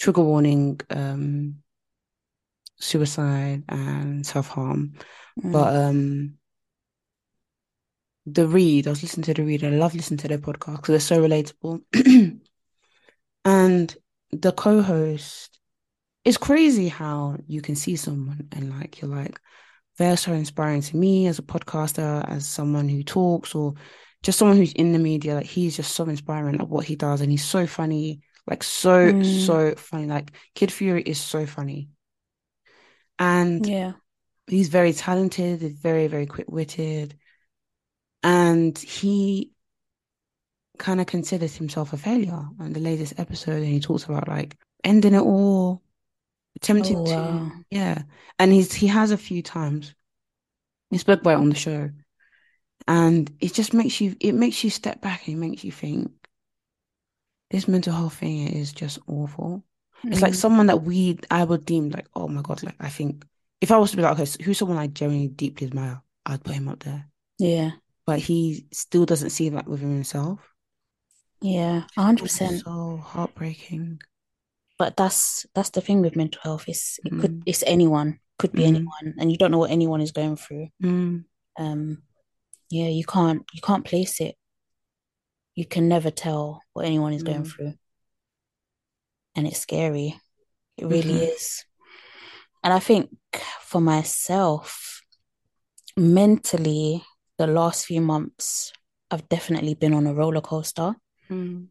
trigger 0.00 0.22
warning, 0.22 0.80
um, 0.90 1.56
suicide 2.78 3.64
and 3.68 4.26
self-harm. 4.26 4.94
Mm. 5.42 5.52
But 5.52 5.76
um, 5.76 6.34
the 8.26 8.46
read, 8.46 8.86
I 8.86 8.90
was 8.90 9.02
listening 9.02 9.24
to 9.24 9.34
the 9.34 9.44
read. 9.44 9.64
I 9.64 9.70
love 9.70 9.94
listening 9.94 10.18
to 10.18 10.28
their 10.28 10.38
podcast 10.38 10.76
because 10.76 11.08
they're 11.08 11.18
so 11.18 11.22
relatable. 11.22 12.40
And 13.48 13.96
the 14.30 14.52
co-host, 14.52 15.58
it's 16.22 16.36
crazy 16.36 16.88
how 16.88 17.38
you 17.46 17.62
can 17.62 17.76
see 17.76 17.96
someone 17.96 18.48
and 18.52 18.78
like 18.78 19.00
you're 19.00 19.10
like, 19.10 19.40
they're 19.96 20.18
so 20.18 20.32
inspiring 20.32 20.82
to 20.82 20.96
me 20.98 21.26
as 21.28 21.38
a 21.38 21.42
podcaster, 21.42 22.28
as 22.28 22.46
someone 22.46 22.90
who 22.90 23.02
talks, 23.02 23.54
or 23.54 23.72
just 24.22 24.38
someone 24.38 24.58
who's 24.58 24.74
in 24.74 24.92
the 24.92 24.98
media. 24.98 25.34
Like 25.34 25.46
he's 25.46 25.76
just 25.76 25.94
so 25.94 26.04
inspiring 26.04 26.60
at 26.60 26.68
what 26.68 26.84
he 26.84 26.94
does, 26.94 27.22
and 27.22 27.30
he's 27.30 27.44
so 27.44 27.66
funny, 27.66 28.20
like 28.48 28.62
so 28.64 29.14
Mm. 29.14 29.22
so 29.22 29.74
funny. 29.76 30.06
Like 30.06 30.32
Kid 30.54 30.72
Fury 30.72 31.02
is 31.02 31.20
so 31.20 31.46
funny, 31.46 31.90
and 33.18 33.68
yeah. 33.68 33.94
he's 34.48 34.68
very 34.68 34.92
talented, 34.92 35.62
he's 35.62 35.72
very 35.72 36.06
very 36.08 36.26
quick-witted, 36.26 37.18
and 38.22 38.76
he 38.78 39.52
kind 40.78 41.00
of 41.00 41.06
considers 41.06 41.56
himself 41.56 41.92
a 41.92 41.96
failure 41.96 42.44
on 42.60 42.72
the 42.72 42.80
latest 42.80 43.18
episode, 43.18 43.56
and 43.62 43.66
he 43.66 43.80
talks 43.80 44.04
about 44.04 44.28
like 44.28 44.56
ending 44.84 45.14
it 45.14 45.20
all, 45.20 45.82
attempting 46.56 46.96
Oh, 46.96 47.04
to, 47.04 47.12
wow. 47.12 47.64
yeah, 47.70 48.02
and 48.38 48.52
he's 48.52 48.74
he 48.74 48.88
has 48.88 49.10
a 49.12 49.18
few 49.18 49.42
times. 49.42 49.94
He 50.90 50.98
spoke 50.98 51.22
about 51.22 51.32
it 51.38 51.42
on 51.42 51.50
the 51.50 51.56
show, 51.56 51.90
and 52.88 53.30
it 53.40 53.54
just 53.54 53.74
makes 53.74 54.00
you 54.00 54.16
it 54.20 54.34
makes 54.34 54.64
you 54.64 54.70
step 54.70 55.00
back 55.02 55.28
and 55.28 55.36
it 55.36 55.40
makes 55.40 55.64
you 55.64 55.72
think 55.72 56.12
this 57.50 57.66
mental 57.68 57.92
health 57.94 58.14
thing 58.14 58.48
is 58.48 58.72
just 58.72 58.98
awful. 59.06 59.64
It's 60.04 60.20
like 60.22 60.32
Mm. 60.32 60.36
someone 60.36 60.66
that 60.66 60.82
we 60.82 61.18
I 61.30 61.44
would 61.44 61.64
deem 61.64 61.90
like, 61.90 62.06
oh 62.14 62.28
my 62.28 62.42
God, 62.42 62.62
like 62.62 62.76
I 62.80 62.88
think 62.88 63.24
if 63.60 63.70
I 63.72 63.78
was 63.78 63.90
to 63.90 63.96
be 63.96 64.02
like, 64.02 64.18
okay, 64.18 64.30
who's 64.44 64.58
someone 64.58 64.78
I 64.78 64.86
genuinely 64.86 65.28
deeply 65.28 65.66
admire, 65.66 66.00
I'd 66.26 66.44
put 66.44 66.54
him 66.54 66.68
up 66.68 66.80
there. 66.84 67.08
Yeah. 67.38 67.72
But 68.06 68.20
he 68.20 68.66
still 68.72 69.04
doesn't 69.06 69.30
see 69.30 69.48
that 69.50 69.66
within 69.66 69.92
himself. 69.92 70.38
Yeah. 71.40 71.82
A 71.96 72.02
hundred 72.02 72.24
percent. 72.24 72.62
so 72.64 72.96
heartbreaking. 73.04 74.00
But 74.78 74.96
that's 74.96 75.44
that's 75.54 75.70
the 75.70 75.80
thing 75.80 76.00
with 76.02 76.14
mental 76.16 76.40
health. 76.42 76.64
It's 76.68 77.00
it 77.04 77.10
could 77.20 77.40
Mm. 77.40 77.42
it's 77.46 77.64
anyone, 77.66 78.20
could 78.38 78.52
be 78.52 78.62
Mm. 78.62 78.68
anyone, 78.68 79.14
and 79.18 79.32
you 79.32 79.36
don't 79.38 79.50
know 79.50 79.58
what 79.58 79.72
anyone 79.72 80.00
is 80.00 80.12
going 80.12 80.36
through. 80.36 80.68
Mm. 80.82 81.24
Um, 81.58 82.02
yeah, 82.70 82.86
you 82.88 83.04
can't 83.04 83.42
you 83.52 83.60
can't 83.60 83.84
place 83.84 84.20
it. 84.20 84.36
You 85.58 85.66
can 85.66 85.88
never 85.88 86.12
tell 86.12 86.62
what 86.72 86.86
anyone 86.86 87.12
is 87.12 87.24
going 87.24 87.42
Mm. 87.42 87.50
through. 87.50 87.74
And 89.34 89.44
it's 89.48 89.58
scary. 89.58 90.20
It 90.76 90.86
really 90.86 91.14
Mhm. 91.14 91.34
is. 91.34 91.64
And 92.62 92.72
I 92.72 92.78
think 92.78 93.10
for 93.62 93.80
myself, 93.80 95.02
mentally, 95.96 97.04
the 97.38 97.48
last 97.48 97.86
few 97.86 98.00
months, 98.00 98.72
I've 99.10 99.28
definitely 99.28 99.74
been 99.74 99.94
on 99.94 100.06
a 100.06 100.14
roller 100.14 100.40
coaster. 100.40 100.94
Mm. 101.28 101.70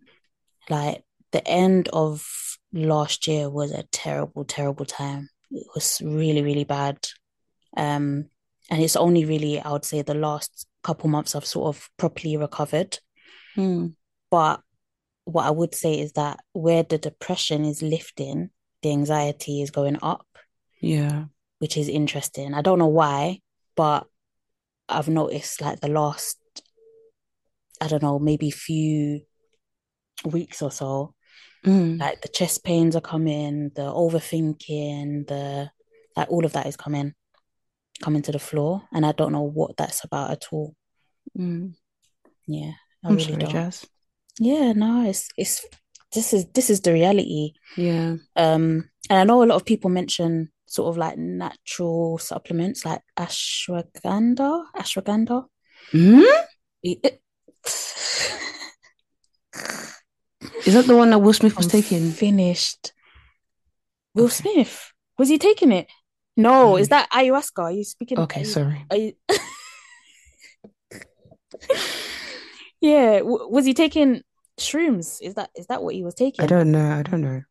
Like 0.69 1.05
the 1.31 1.47
end 1.47 1.87
of 1.93 2.27
last 2.73 3.25
year 3.25 3.49
was 3.49 3.71
a 3.71 3.83
terrible, 3.83 4.43
terrible 4.43 4.85
time. 4.85 5.29
It 5.49 5.67
was 5.73 6.01
really, 6.01 6.41
really 6.41 6.65
bad. 6.65 6.97
Um, 7.77 8.31
and 8.69 8.83
it's 8.83 8.97
only 8.97 9.23
really, 9.23 9.61
I 9.61 9.71
would 9.71 9.85
say, 9.85 10.01
the 10.01 10.13
last 10.13 10.67
couple 10.83 11.09
months 11.09 11.35
I've 11.35 11.45
sort 11.45 11.73
of 11.73 11.89
properly 11.95 12.35
recovered. 12.35 12.99
Mm. 13.57 13.95
But 14.29 14.61
what 15.25 15.45
I 15.45 15.51
would 15.51 15.73
say 15.75 15.99
is 15.99 16.13
that 16.13 16.39
where 16.53 16.83
the 16.83 16.97
depression 16.97 17.65
is 17.65 17.81
lifting, 17.81 18.49
the 18.81 18.91
anxiety 18.91 19.61
is 19.61 19.71
going 19.71 19.97
up, 20.01 20.27
Yeah. 20.79 21.25
which 21.59 21.77
is 21.77 21.87
interesting. 21.89 22.53
I 22.53 22.61
don't 22.61 22.79
know 22.79 22.87
why, 22.87 23.41
but 23.75 24.07
I've 24.87 25.09
noticed 25.09 25.59
like 25.61 25.79
the 25.79 25.89
last, 25.89 26.37
I 27.81 27.87
don't 27.87 28.03
know, 28.03 28.19
maybe 28.19 28.51
few 28.51 29.21
weeks 30.23 30.61
or 30.61 30.71
so, 30.71 31.13
Mm. 31.65 31.99
like 31.99 32.21
the 32.21 32.27
chest 32.29 32.63
pains 32.63 32.95
are 32.95 33.01
coming, 33.01 33.69
the 33.75 33.81
overthinking, 33.81 35.27
the 35.27 35.71
like 36.15 36.31
all 36.31 36.45
of 36.45 36.53
that 36.53 36.65
is 36.65 36.77
coming, 36.77 37.13
coming 38.01 38.21
to 38.21 38.31
the 38.31 38.39
floor, 38.39 38.87
and 38.91 39.05
I 39.05 39.11
don't 39.11 39.31
know 39.31 39.41
what 39.43 39.75
that's 39.77 40.03
about 40.03 40.31
at 40.31 40.45
all. 40.51 40.75
Mm. 41.37 41.75
Yeah, 42.47 42.73
I 43.03 43.09
I'm 43.09 43.15
really 43.15 43.27
sorry, 43.29 43.39
don't. 43.43 43.51
Jas. 43.51 43.85
Yeah, 44.39 44.73
no, 44.73 45.07
it's 45.09 45.29
it's 45.37 45.65
this 46.13 46.33
is 46.33 46.45
this 46.53 46.69
is 46.69 46.81
the 46.81 46.93
reality. 46.93 47.53
Yeah. 47.75 48.15
Um, 48.35 48.89
and 49.09 49.19
I 49.19 49.23
know 49.23 49.43
a 49.43 49.45
lot 49.45 49.55
of 49.55 49.65
people 49.65 49.89
mention 49.89 50.51
sort 50.67 50.89
of 50.89 50.97
like 50.97 51.17
natural 51.17 52.17
supplements 52.17 52.85
like 52.85 53.01
ashwagandha, 53.17 54.63
ashwagandha. 54.75 55.45
Mm? 55.93 56.23
It- 56.83 57.21
Is 60.65 60.73
that 60.73 60.85
the 60.85 60.97
one 60.97 61.09
that 61.11 61.19
Will 61.19 61.33
Smith 61.33 61.55
was 61.55 61.65
I'm 61.67 61.71
taking? 61.71 62.11
finished. 62.11 62.91
Will 64.13 64.25
Okay. 64.25 64.33
Smith, 64.33 64.91
was 65.17 65.29
he 65.29 65.37
taking 65.37 65.71
it? 65.71 65.87
No, 66.35 66.77
is 66.77 66.87
Mm. 66.87 66.89
that 66.91 67.09
ayahuasca? 67.11 67.63
Are 67.63 67.71
you 67.71 67.83
speaking? 67.83 68.19
Okay, 68.19 68.43
sorry. 68.43 68.85
are 68.91 68.97
you- 68.97 69.13
Yeah, 72.87 73.19
w- 73.19 73.47
was 73.49 73.65
he 73.65 73.73
taking 73.73 74.21
shrooms? 74.59 75.17
Is 75.21 75.33
that 75.35 75.49
is 75.55 75.67
that 75.67 75.83
what 75.83 75.95
he 75.95 76.03
was 76.03 76.15
taking? 76.15 76.43
I 76.43 76.47
don't 76.47 76.71
know. 76.71 76.91
I 76.91 77.03
don't 77.03 77.21
know. 77.21 77.41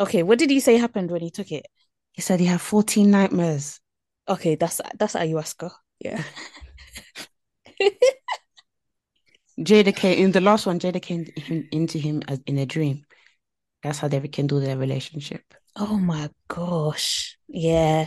Okay, 0.00 0.22
what 0.22 0.38
did 0.38 0.50
he 0.50 0.60
say 0.60 0.76
happened 0.76 1.10
when 1.10 1.20
he 1.20 1.30
took 1.30 1.52
it? 1.52 1.66
He 2.12 2.22
said 2.22 2.40
he 2.40 2.46
had 2.46 2.60
14 2.60 3.10
nightmares. 3.10 3.80
Okay, 4.28 4.54
that's 4.56 4.80
that's 4.98 5.14
ayahuasca. 5.14 5.70
Yeah. 6.00 6.22
Jada 9.58 9.94
came 9.94 10.18
in 10.18 10.32
the 10.32 10.40
last 10.40 10.66
one. 10.66 10.80
Jada 10.80 11.00
came 11.00 11.26
into 11.70 11.98
him 11.98 12.22
as 12.28 12.40
in 12.46 12.58
a 12.58 12.66
dream. 12.66 13.04
That's 13.82 13.98
how 13.98 14.08
they 14.08 14.18
rekindle 14.18 14.60
their 14.60 14.76
relationship. 14.76 15.42
Oh 15.76 15.98
my 15.98 16.30
gosh. 16.48 17.36
Yeah. 17.48 18.06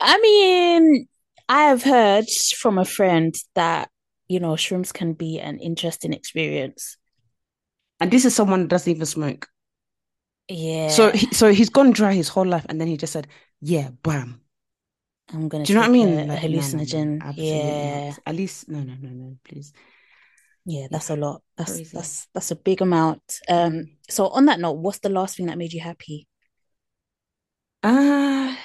I 0.00 0.18
mean, 0.20 1.08
I 1.48 1.64
have 1.64 1.82
heard 1.82 2.26
from 2.56 2.78
a 2.78 2.84
friend 2.84 3.34
that, 3.54 3.90
you 4.30 4.38
know, 4.38 4.52
shrooms 4.52 4.94
can 4.94 5.12
be 5.12 5.40
an 5.40 5.58
interesting 5.58 6.12
experience. 6.12 6.96
And 7.98 8.12
this 8.12 8.24
is 8.24 8.32
someone 8.32 8.60
that 8.62 8.68
doesn't 8.68 8.90
even 8.90 9.04
smoke. 9.04 9.48
Yeah. 10.48 10.88
So, 10.88 11.10
he, 11.10 11.26
so 11.34 11.52
he's 11.52 11.68
gone 11.68 11.90
dry 11.90 12.14
his 12.14 12.28
whole 12.28 12.46
life, 12.46 12.64
and 12.68 12.80
then 12.80 12.86
he 12.86 12.96
just 12.96 13.12
said, 13.12 13.26
"Yeah, 13.60 13.90
bam." 14.04 14.40
I'm 15.32 15.48
gonna 15.48 15.64
Do 15.64 15.72
you 15.72 15.74
know 15.74 15.82
what 15.82 15.90
I 15.90 15.92
mean? 15.92 16.14
Like, 16.14 16.26
no, 16.28 16.34
no, 16.34 16.40
no, 16.40 16.40
hallucinogen. 16.40 17.34
Yeah. 17.36 18.08
not. 18.10 18.18
At 18.24 18.36
least, 18.36 18.68
no, 18.68 18.78
no, 18.78 18.94
no, 19.00 19.08
no, 19.08 19.36
please. 19.44 19.72
Yeah, 20.64 20.86
that's 20.90 21.10
a 21.10 21.16
lot. 21.16 21.42
That's 21.56 21.72
Crazy. 21.72 21.90
that's 21.92 22.28
that's 22.32 22.50
a 22.52 22.56
big 22.56 22.82
amount. 22.82 23.22
Um, 23.48 23.96
so 24.08 24.28
on 24.28 24.46
that 24.46 24.60
note, 24.60 24.78
what's 24.78 25.00
the 25.00 25.08
last 25.08 25.36
thing 25.36 25.46
that 25.46 25.58
made 25.58 25.72
you 25.72 25.80
happy 25.80 26.28
Ah, 27.82 28.56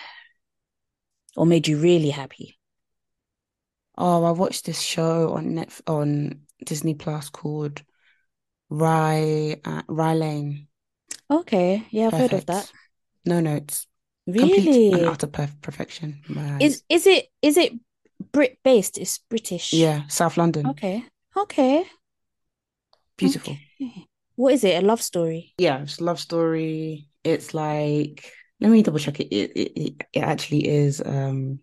or 1.35 1.45
made 1.47 1.67
you 1.67 1.77
really 1.79 2.11
happy? 2.11 2.59
Oh, 3.97 4.23
I 4.23 4.31
watched 4.31 4.65
this 4.65 4.81
show 4.81 5.33
on 5.33 5.55
Net 5.55 5.81
on 5.87 6.41
Disney 6.63 6.93
Plus 6.93 7.29
called 7.29 7.81
Rye 8.69 9.57
uh, 9.63 9.83
Rye 9.87 10.13
Lane. 10.13 10.67
Okay, 11.29 11.83
yeah, 11.89 12.07
I've 12.07 12.13
heard 12.13 12.33
of 12.33 12.45
that. 12.47 12.71
No 13.25 13.39
notes. 13.39 13.87
Complete 14.27 14.65
Really? 14.65 14.93
and 14.93 15.05
utter 15.05 15.27
perf 15.27 15.61
perfection 15.61 16.19
in 16.27 16.35
my 16.35 16.55
eyes. 16.55 16.61
Is 16.61 16.83
is 16.89 17.07
it 17.07 17.27
is 17.41 17.57
it 17.57 17.73
Brit 18.31 18.57
based? 18.63 18.97
It's 18.97 19.19
British. 19.19 19.73
Yeah, 19.73 20.07
South 20.07 20.37
London. 20.37 20.67
Okay. 20.67 21.03
Okay. 21.37 21.85
Beautiful. 23.17 23.53
Okay. 23.81 24.07
What 24.35 24.53
is 24.53 24.63
it? 24.63 24.83
A 24.83 24.85
love 24.85 25.01
story? 25.01 25.53
Yeah, 25.57 25.81
it's 25.81 25.99
a 25.99 26.03
love 26.03 26.19
story. 26.19 27.07
It's 27.23 27.53
like, 27.53 28.31
let 28.59 28.71
me 28.71 28.83
double 28.83 28.99
check 28.99 29.19
it. 29.19 29.33
It 29.33 29.51
it, 29.55 29.79
it, 29.79 29.93
it 30.13 30.19
actually 30.19 30.67
is 30.67 31.01
um 31.05 31.59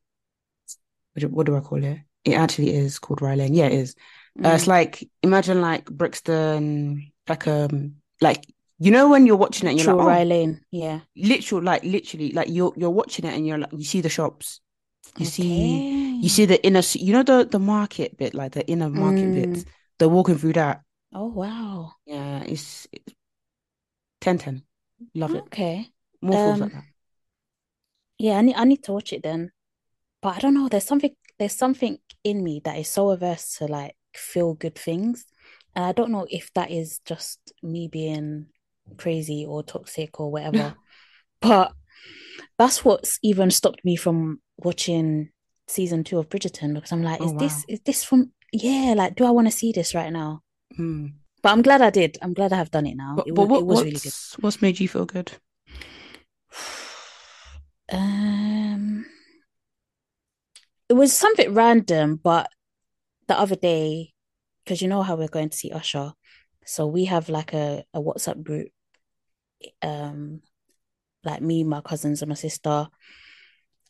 what 1.12 1.20
do, 1.20 1.28
what 1.28 1.46
do 1.46 1.56
I 1.56 1.60
call 1.60 1.84
it? 1.84 1.98
It 2.24 2.34
actually 2.34 2.74
is 2.74 2.98
called 2.98 3.22
Rye 3.22 3.34
Lane. 3.34 3.54
Yeah, 3.54 3.66
it 3.66 3.72
is. 3.72 3.96
Uh, 4.44 4.50
it's 4.50 4.66
Mm. 4.66 4.68
like 4.68 5.08
imagine 5.22 5.60
like 5.60 5.86
Brixton, 5.86 7.12
Peckham, 7.26 8.02
like 8.20 8.44
you 8.78 8.90
know 8.90 9.08
when 9.08 9.26
you're 9.26 9.36
watching 9.36 9.68
it 9.68 9.76
you're 9.76 9.84
True 9.84 9.96
like, 9.96 10.00
oh, 10.00 10.22
Lane. 10.24 10.64
Yeah. 10.70 11.00
literal, 11.16 11.62
like 11.62 11.84
literally, 11.84 12.32
like 12.32 12.48
you're 12.50 12.72
you're 12.76 12.90
watching 12.90 13.24
it 13.26 13.34
and 13.34 13.46
you're 13.46 13.58
like 13.58 13.72
you 13.72 13.84
see 13.84 14.00
the 14.00 14.08
shops, 14.08 14.60
you 15.18 15.26
see 15.26 15.84
you 16.20 16.28
see 16.28 16.46
the 16.46 16.64
inner, 16.66 16.82
you 16.94 17.12
know 17.14 17.22
the 17.22 17.46
the 17.50 17.58
market 17.58 18.16
bit, 18.18 18.34
like 18.34 18.52
the 18.52 18.66
inner 18.68 18.90
market 18.90 19.32
Mm. 19.32 19.32
bits. 19.32 19.66
They're 19.98 20.08
walking 20.08 20.38
through 20.38 20.54
that. 20.54 20.82
Oh 21.14 21.24
wow. 21.28 21.94
Yeah, 22.06 22.42
it's, 22.44 22.86
it's 22.92 23.14
10 24.20 24.38
10. 24.38 24.64
Love 25.14 25.34
it. 25.34 25.48
Okay. 25.48 25.90
More 26.22 26.38
films 26.38 26.60
like 26.60 26.70
Um, 26.70 26.72
that. 26.72 26.84
Yeah, 28.18 28.38
I 28.38 28.42
need 28.42 28.54
I 28.56 28.64
need 28.64 28.82
to 28.84 28.92
watch 28.92 29.12
it 29.12 29.22
then. 29.22 29.52
But 30.22 30.36
I 30.36 30.40
don't 30.40 30.54
know, 30.54 30.68
there's 30.68 30.86
something 30.86 31.16
there's 31.42 31.56
something 31.56 31.98
in 32.22 32.44
me 32.44 32.60
that 32.64 32.78
is 32.78 32.86
so 32.86 33.10
averse 33.10 33.56
to 33.56 33.66
like 33.66 33.96
feel 34.14 34.54
good 34.54 34.76
things. 34.76 35.26
And 35.74 35.84
I 35.84 35.90
don't 35.90 36.12
know 36.12 36.24
if 36.30 36.52
that 36.54 36.70
is 36.70 37.00
just 37.04 37.40
me 37.64 37.88
being 37.88 38.46
crazy 38.96 39.44
or 39.44 39.64
toxic 39.64 40.20
or 40.20 40.30
whatever. 40.30 40.76
But 41.40 41.72
that's 42.56 42.84
what's 42.84 43.18
even 43.24 43.50
stopped 43.50 43.84
me 43.84 43.96
from 43.96 44.40
watching 44.58 45.30
season 45.66 46.04
two 46.04 46.20
of 46.20 46.28
Bridgerton 46.28 46.72
because 46.74 46.92
I'm 46.92 47.02
like, 47.02 47.20
Oh, 47.20 47.24
is 47.24 47.34
this 47.34 47.64
is 47.66 47.80
this 47.80 48.04
from 48.04 48.30
yeah, 48.52 48.94
like 48.96 49.16
do 49.16 49.24
I 49.24 49.32
want 49.32 49.48
to 49.48 49.50
see 49.50 49.72
this 49.72 49.92
right 49.92 50.12
now? 50.12 50.42
Mm. 50.78 51.14
But 51.42 51.50
I'm 51.50 51.62
glad 51.62 51.82
I 51.82 51.90
did. 51.90 52.18
I'm 52.22 52.32
glad 52.32 52.52
I 52.52 52.58
have 52.58 52.70
done 52.70 52.86
it 52.86 52.96
now. 52.96 53.14
But, 53.16 53.26
It 53.26 53.34
but 53.34 53.48
what, 53.48 53.58
it 53.58 53.66
was 53.66 53.80
really 53.80 53.90
good. 53.90 54.04
what's, 54.04 54.38
what's 54.38 54.62
made 54.62 54.78
you 54.78 54.86
feel 54.86 55.06
good? 55.06 55.32
Um, 57.90 59.04
it 60.92 60.96
was 60.96 61.10
something 61.14 61.54
random, 61.54 62.20
but 62.22 62.50
the 63.26 63.38
other 63.38 63.56
day, 63.56 64.12
because 64.62 64.82
you 64.82 64.88
know 64.88 65.02
how 65.02 65.16
we're 65.16 65.26
going 65.26 65.48
to 65.48 65.56
see 65.56 65.70
Usher, 65.70 66.12
so 66.66 66.86
we 66.86 67.06
have 67.06 67.30
like 67.30 67.54
a, 67.54 67.82
a 67.94 68.00
WhatsApp 68.00 68.42
group, 68.42 68.68
um, 69.80 70.42
like 71.24 71.40
me, 71.40 71.64
my 71.64 71.80
cousins, 71.80 72.20
and 72.20 72.28
my 72.28 72.34
sister. 72.34 72.88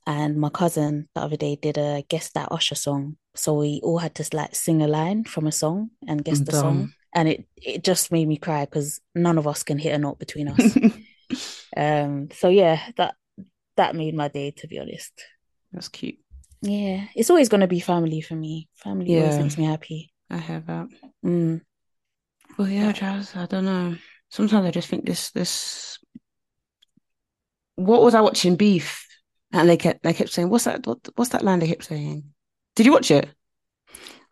And 0.06 0.36
my 0.36 0.48
cousin 0.48 1.08
the 1.16 1.22
other 1.22 1.36
day 1.36 1.56
did 1.56 1.76
a 1.76 2.04
guess 2.08 2.30
that 2.34 2.52
Usher 2.52 2.76
song, 2.76 3.16
so 3.34 3.54
we 3.54 3.80
all 3.82 3.98
had 3.98 4.14
to 4.16 4.28
like 4.32 4.54
sing 4.54 4.80
a 4.80 4.86
line 4.86 5.24
from 5.24 5.48
a 5.48 5.52
song 5.52 5.90
and 6.06 6.24
guess 6.24 6.38
I'm 6.38 6.44
the 6.44 6.52
song, 6.52 6.92
and 7.12 7.28
it 7.28 7.46
it 7.56 7.82
just 7.82 8.12
made 8.12 8.28
me 8.28 8.36
cry 8.36 8.64
because 8.64 9.00
none 9.16 9.38
of 9.38 9.48
us 9.48 9.64
can 9.64 9.78
hit 9.78 9.92
a 9.92 9.98
note 9.98 10.20
between 10.20 10.48
us. 10.48 10.78
Um, 11.76 12.28
so 12.32 12.48
yeah, 12.48 12.80
that 12.96 13.14
that 13.76 13.96
made 13.96 14.14
my 14.14 14.28
day, 14.28 14.50
to 14.58 14.68
be 14.68 14.78
honest. 14.78 15.12
That's 15.72 15.88
cute. 15.88 16.21
Yeah, 16.62 17.06
it's 17.16 17.30
always 17.30 17.48
gonna 17.48 17.66
be 17.66 17.80
family 17.80 18.20
for 18.20 18.34
me. 18.36 18.68
Family 18.76 19.16
always 19.18 19.36
Yeah. 19.36 19.42
makes 19.42 19.58
me 19.58 19.64
happy. 19.64 20.12
I 20.30 20.36
have 20.36 20.66
that. 20.66 20.88
Mm. 21.24 21.60
Well, 22.56 22.68
yeah, 22.68 22.92
Jas, 22.92 23.34
I 23.36 23.46
don't 23.46 23.64
know. 23.64 23.96
Sometimes 24.30 24.66
I 24.66 24.70
just 24.70 24.88
think 24.88 25.04
this, 25.04 25.30
this. 25.32 25.98
What 27.76 28.02
was 28.02 28.14
I 28.14 28.20
watching? 28.20 28.56
Beef. 28.56 29.06
And 29.52 29.68
they 29.68 29.76
kept, 29.76 30.02
they 30.02 30.14
kept 30.14 30.30
saying, 30.30 30.48
what's 30.48 30.64
that? 30.64 30.86
What, 30.86 31.00
what's 31.16 31.30
that 31.30 31.44
line 31.44 31.58
they 31.58 31.68
kept 31.68 31.84
saying? 31.84 32.24
Did 32.76 32.86
you 32.86 32.92
watch 32.92 33.10
it? 33.10 33.28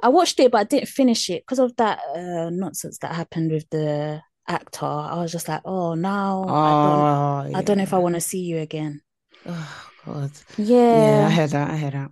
I 0.03 0.09
watched 0.09 0.41
it, 0.41 0.51
but 0.51 0.59
I 0.59 0.65
didn't 0.65 0.89
finish 0.89 1.29
it 1.29 1.43
because 1.43 1.59
of 1.59 1.77
that 1.77 1.99
uh, 2.15 2.49
nonsense 2.51 2.99
that 2.99 3.15
happened 3.15 3.51
with 3.51 3.69
the 3.71 4.23
actor. 4.49 4.87
I 4.87 5.17
was 5.21 5.33
just 5.33 5.49
like, 5.49 5.61
oh, 5.65 5.95
now 5.95 6.45
I 6.49 6.71
don't, 6.71 7.07
Oh, 7.07 7.51
I 7.55 7.63
don't 7.63 7.77
know 7.77 7.83
if 7.83 7.93
I 7.93 7.99
want 7.99 8.15
to 8.15 8.21
see 8.21 8.41
you 8.41 8.59
again. 8.59 9.03
Oh, 9.47 9.91
God. 10.07 10.31
Yeah, 10.57 10.67
I 10.67 10.97
Yeah, 10.97 11.29
heard 11.31 11.51
that. 11.51 11.71
I 11.71 11.77
heard 11.77 11.93
that. 11.93 12.11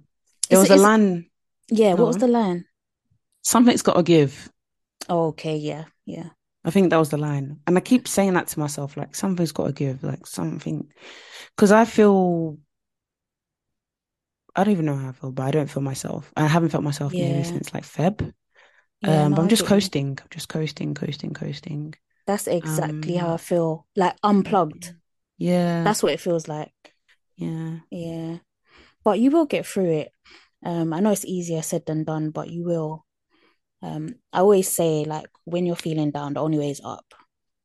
There 0.51 0.59
Is- 0.59 0.65
was 0.65 0.71
a 0.71 0.75
is- 0.75 0.83
line, 0.83 1.31
yeah. 1.71 1.95
What 1.95 2.07
was 2.09 2.17
the 2.19 2.29
line? 2.29 2.65
something's 3.43 3.83
got 3.83 3.95
to 3.95 4.03
give. 4.03 4.51
Oh, 5.09 5.29
okay, 5.29 5.57
yeah, 5.57 5.85
yeah. 6.05 6.31
I 6.65 6.71
think 6.71 6.91
that 6.91 6.99
was 6.99 7.09
the 7.11 7.17
line. 7.17 7.61
And 7.67 7.79
I 7.79 7.81
keep 7.81 8.07
saying 8.09 8.35
that 8.35 8.49
to 8.49 8.59
myself, 8.59 8.97
like 8.97 9.15
something's 9.15 9.53
got 9.53 9.67
to 9.69 9.73
give, 9.73 10.03
like 10.03 10.27
something. 10.27 10.91
Because 11.57 11.73
I 11.73 11.85
feel, 11.87 12.59
I 14.55 14.65
don't 14.65 14.73
even 14.73 14.85
know 14.87 14.97
how 14.97 15.09
I 15.09 15.13
feel, 15.13 15.31
but 15.33 15.45
I 15.45 15.51
don't 15.51 15.71
feel 15.71 15.83
myself. 15.83 16.31
I 16.37 16.47
haven't 16.47 16.71
felt 16.71 16.85
myself 16.85 17.13
maybe 17.13 17.45
since 17.45 17.73
like 17.73 17.85
Feb. 17.85 18.33
Yeah, 19.03 19.25
um, 19.25 19.31
no, 19.31 19.37
but 19.37 19.43
I'm 19.43 19.49
just 19.49 19.67
coasting. 19.67 20.19
I'm 20.21 20.29
just 20.31 20.49
coasting, 20.49 20.95
coasting, 20.95 21.33
coasting. 21.33 21.95
That's 22.27 22.47
exactly 22.49 23.15
how 23.17 23.29
I 23.29 23.33
Um, 23.33 23.39
feel. 23.39 23.87
Like 23.97 24.17
unplugged. 24.23 24.95
Yeah, 25.39 25.85
That's 25.85 26.03
what 26.03 26.13
it 26.13 26.21
feels 26.21 26.49
like. 26.49 26.73
yeah. 27.37 27.79
Yeah. 27.91 28.39
But 29.09 29.21
you 29.21 29.31
will 29.31 29.47
get 29.47 29.65
through 29.65 29.91
it. 29.91 30.13
Um, 30.63 30.93
I 30.93 31.01
know 31.01 31.13
it's 31.13 31.25
easier 31.25 31.63
said 31.63 31.87
than 31.87 32.05
done, 32.05 32.29
but 32.29 32.51
you 32.51 32.63
will. 32.63 33.07
Um, 33.81 34.17
I 34.35 34.41
always 34.41 34.69
say 34.69 35.05
like 35.07 35.31
when 35.45 35.65
you're 35.65 35.77
feeling 35.77 36.11
down, 36.11 36.35
the 36.35 36.41
only 36.41 36.59
way 36.59 36.69
is 36.69 36.83
up. 36.85 37.15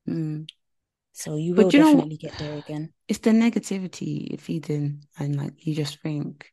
Mm. 0.07 0.47
So 1.11 1.35
you 1.35 1.53
will 1.53 1.69
you 1.69 1.79
know 1.79 1.91
definitely 1.91 2.15
get 2.15 2.37
there 2.37 2.57
again. 2.57 2.93
It's 3.09 3.19
the 3.19 3.31
negativity 3.31 4.33
it 4.33 4.39
feeds 4.39 4.69
in, 4.69 5.01
and 5.19 5.35
like 5.35 5.67
you 5.67 5.75
just 5.75 5.99
think, 5.99 6.49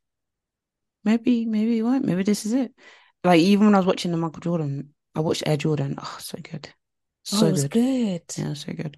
maybe, 1.04 1.46
maybe 1.46 1.76
you 1.76 1.84
won't. 1.84 2.04
Maybe 2.04 2.24
this 2.24 2.44
is 2.44 2.52
it. 2.52 2.72
Like 3.22 3.38
even 3.38 3.66
when 3.66 3.76
I 3.76 3.78
was 3.78 3.86
watching 3.86 4.10
the 4.10 4.16
Michael 4.16 4.40
Jordan, 4.40 4.92
I 5.14 5.20
watched 5.20 5.44
Air 5.46 5.56
Jordan. 5.56 5.94
Oh, 5.98 6.16
so 6.18 6.36
good, 6.42 6.68
Oh, 7.32 7.36
so 7.36 7.50
was 7.52 7.62
good. 7.62 7.70
good. 7.70 8.22
Yeah, 8.36 8.54
so 8.54 8.72
good. 8.72 8.96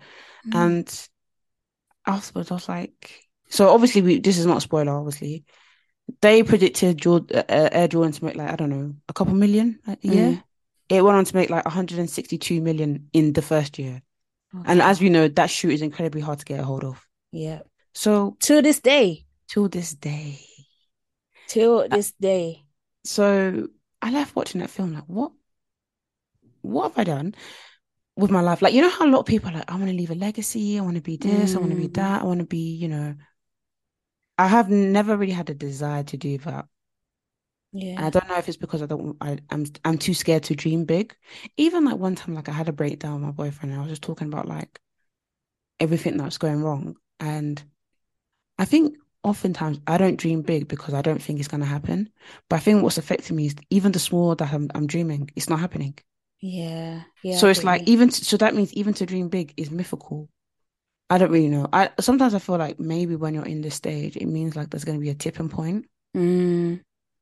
Mm. 0.49 0.55
And 0.55 1.09
afterwards, 2.07 2.51
I 2.51 2.55
was 2.55 2.69
like, 2.71 3.29
so 3.51 3.69
obviously, 3.69 4.01
we 4.01 4.21
this 4.21 4.39
is 4.39 4.47
not 4.47 4.57
a 4.57 4.63
spoiler. 4.63 4.97
Obviously, 4.97 5.45
they 6.21 6.43
predicted 6.43 6.99
Jordan, 6.99 7.39
uh, 7.49 7.69
Air 7.73 7.89
Jordan 7.89 8.13
to 8.13 8.25
make 8.25 8.37
like 8.37 8.51
I 8.51 8.57
don't 8.57 8.71
know 8.71 8.95
a 9.09 9.13
couple 9.13 9.35
million 9.35 9.79
a 9.87 9.97
year. 10.03 10.31
Mm. 10.33 10.43
It 10.89 11.03
went 11.03 11.17
on 11.17 11.25
to 11.25 11.37
make 11.37 11.49
like 11.51 11.65
162 11.65 12.61
million 12.61 13.09
in 13.13 13.33
the 13.33 13.43
first 13.43 13.79
year. 13.79 14.03
And 14.67 14.83
as 14.83 15.01
we 15.01 15.09
know, 15.09 15.29
that 15.29 15.49
shoe 15.49 15.71
is 15.71 15.81
incredibly 15.81 16.21
hard 16.21 16.39
to 16.41 16.45
get 16.45 16.61
a 16.61 16.65
hold 16.65 16.85
of. 16.85 17.07
Yeah. 17.31 17.61
So 17.95 18.37
To 18.43 18.61
this 18.61 18.81
day. 18.81 19.25
till 19.49 19.69
this 19.69 19.95
day, 19.95 20.41
Till 21.49 21.89
this 21.89 22.13
day. 22.21 22.65
so 23.05 23.69
I 24.03 24.11
left 24.11 24.37
watching 24.37 24.61
that 24.61 24.69
film 24.71 24.93
like, 24.93 25.05
what? 25.07 25.33
What 26.61 26.89
have 26.91 26.99
I 26.99 27.05
done 27.05 27.35
with 28.17 28.31
my 28.31 28.41
life? 28.43 28.61
Like, 28.61 28.75
you 28.75 28.83
know 28.83 28.91
how 28.91 29.07
a 29.07 29.11
lot 29.11 29.21
of 29.21 29.27
people 29.27 29.49
are 29.51 29.55
like, 29.55 29.71
I 29.71 29.77
want 29.77 29.89
to 29.89 29.97
leave 29.97 30.11
a 30.11 30.15
legacy. 30.15 30.79
I 30.79 30.83
want 30.83 30.97
to 30.97 31.03
be 31.03 31.17
this. 31.17 31.55
I 31.55 31.59
want 31.59 31.71
to 31.71 31.77
be 31.77 31.89
Mm. 31.89 31.95
that. 31.95 32.23
I 32.23 32.25
want 32.25 32.41
to 32.41 32.47
be, 32.47 32.75
you 32.77 32.89
know. 32.89 33.15
I 34.39 34.49
have 34.49 34.69
never 34.71 35.17
really 35.17 35.33
had 35.33 35.51
a 35.51 35.55
desire 35.55 36.03
to 36.05 36.17
do 36.17 36.39
that. 36.39 36.69
Yeah. 37.73 37.97
And 37.97 38.07
I 38.07 38.11
don't 38.11 38.29
know 38.29 38.37
if 38.39 38.49
it's 38.49 38.57
because 38.57 38.83
I 38.83 38.87
don't, 38.87 39.17
I, 39.21 39.39
I'm, 39.51 39.67
I'm 39.85 39.99
too 39.99 40.15
scared 40.15 40.43
to 40.45 40.55
dream 40.55 40.85
big. 40.85 41.15
Even 41.57 41.85
like 41.85 41.97
one 41.97 42.15
time, 42.15 42.35
like 42.35 42.49
I 42.49 42.53
had 42.53 42.69
a 42.69 42.73
breakdown 42.73 43.15
with 43.15 43.23
my 43.23 43.31
boyfriend, 43.31 43.73
and 43.73 43.81
I 43.81 43.83
was 43.83 43.93
just 43.93 44.03
talking 44.03 44.29
about 44.29 44.49
like 44.49 44.81
everything 45.81 46.17
that's 46.17 46.39
going 46.39 46.63
wrong. 46.63 46.97
And 47.21 47.63
I 48.59 48.65
think 48.65 48.97
oftentimes 49.23 49.81
I 49.87 49.99
don't 49.99 50.19
dream 50.19 50.43
big 50.43 50.69
because 50.69 50.95
I 50.95 51.03
don't 51.03 51.23
think 51.23 51.39
it's 51.39 51.49
going 51.49 51.61
to 51.61 51.67
happen. 51.67 52.11
But 52.49 52.57
I 52.57 52.61
think 52.61 52.83
what's 52.83 52.99
affecting 52.99 53.37
me 53.37 53.47
is 53.47 53.57
even 53.71 53.93
the 53.93 53.99
small 53.99 54.35
that 54.37 54.53
I'm, 54.53 54.71
I'm 54.75 54.87
dreaming, 54.87 55.31
it's 55.37 55.49
not 55.51 55.61
happening. 55.61 55.99
Yeah. 56.41 57.05
Yeah. 57.23 57.39
So 57.39 57.49
it's 57.49 57.65
like 57.65 57.83
even 57.87 58.11
so 58.11 58.37
that 58.37 58.55
means 58.55 58.73
even 58.75 58.95
to 58.95 59.07
dream 59.07 59.29
big 59.29 59.55
is 59.57 59.71
mythical. 59.71 60.29
I 61.13 61.19
don't 61.19 61.31
really 61.31 61.49
know. 61.49 61.69
I 61.73 61.91
sometimes 62.01 62.35
I 62.35 62.41
feel 62.41 62.59
like 62.59 62.81
maybe 62.81 63.15
when 63.17 63.35
you're 63.35 63.45
in 63.47 63.61
this 63.63 63.77
stage, 63.77 64.17
it 64.17 64.27
means 64.27 64.57
like 64.57 64.71
there's 64.71 64.85
going 64.85 64.99
to 64.99 65.03
be 65.03 65.11
a 65.11 65.15
tipping 65.15 65.49
point 65.49 65.87
Mm. 66.15 66.81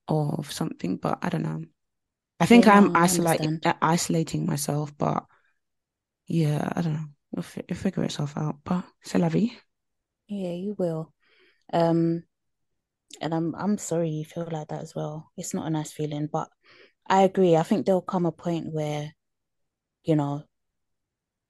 of 0.08 0.50
something, 0.52 0.96
but 0.96 1.18
I 1.22 1.28
don't 1.28 1.42
know. 1.42 1.64
I 2.40 2.46
think 2.46 2.66
Yeah, 2.66 2.68
I'm 2.68 2.90
isolating 2.94 3.60
uh, 3.64 3.74
isolating 3.82 4.46
myself, 4.46 4.96
but 4.98 5.26
yeah, 6.26 6.72
I 6.76 6.82
don't 6.82 6.94
know. 6.94 7.06
It'll, 7.32 7.42
fi- 7.42 7.60
it'll 7.68 7.76
figure 7.76 8.04
itself 8.04 8.36
out. 8.36 8.56
But 8.64 8.84
c'est 9.02 9.18
la 9.18 9.28
vie. 9.28 9.52
Yeah, 10.28 10.52
you 10.52 10.74
will. 10.78 11.12
Um, 11.72 12.24
and 13.20 13.34
I'm 13.34 13.54
I'm 13.56 13.78
sorry 13.78 14.10
you 14.10 14.24
feel 14.24 14.48
like 14.50 14.68
that 14.68 14.82
as 14.82 14.94
well. 14.94 15.30
It's 15.36 15.54
not 15.54 15.66
a 15.66 15.70
nice 15.70 15.92
feeling, 15.92 16.28
but 16.32 16.48
I 17.08 17.22
agree. 17.22 17.56
I 17.56 17.62
think 17.64 17.86
there'll 17.86 18.02
come 18.02 18.26
a 18.26 18.32
point 18.32 18.72
where, 18.72 19.14
you 20.04 20.16
know, 20.16 20.44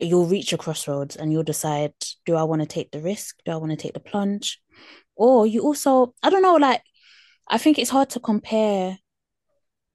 you'll 0.01 0.27
reach 0.27 0.53
a 0.53 0.59
crossroads 0.59 1.17
and 1.17 1.33
you'll 1.33 1.43
decide, 1.43 1.93
do 2.27 2.35
I 2.37 2.43
want 2.45 2.63
to 2.63 2.67
take 2.67 2.91
the 2.91 3.01
risk? 3.01 3.37
Do 3.45 3.53
I 3.53 3.57
want 3.57 3.71
to 3.71 3.77
take 3.77 3.95
the 3.95 4.01
plunge? 4.01 4.61
Or 5.17 5.47
you 5.47 5.63
also, 5.63 6.15
I 6.23 6.31
don't 6.31 6.43
know, 6.43 6.57
like 6.57 6.83
I 7.49 7.59
think 7.59 7.79
it's 7.79 7.91
hard 7.91 8.11
to 8.11 8.21
compare. 8.21 8.99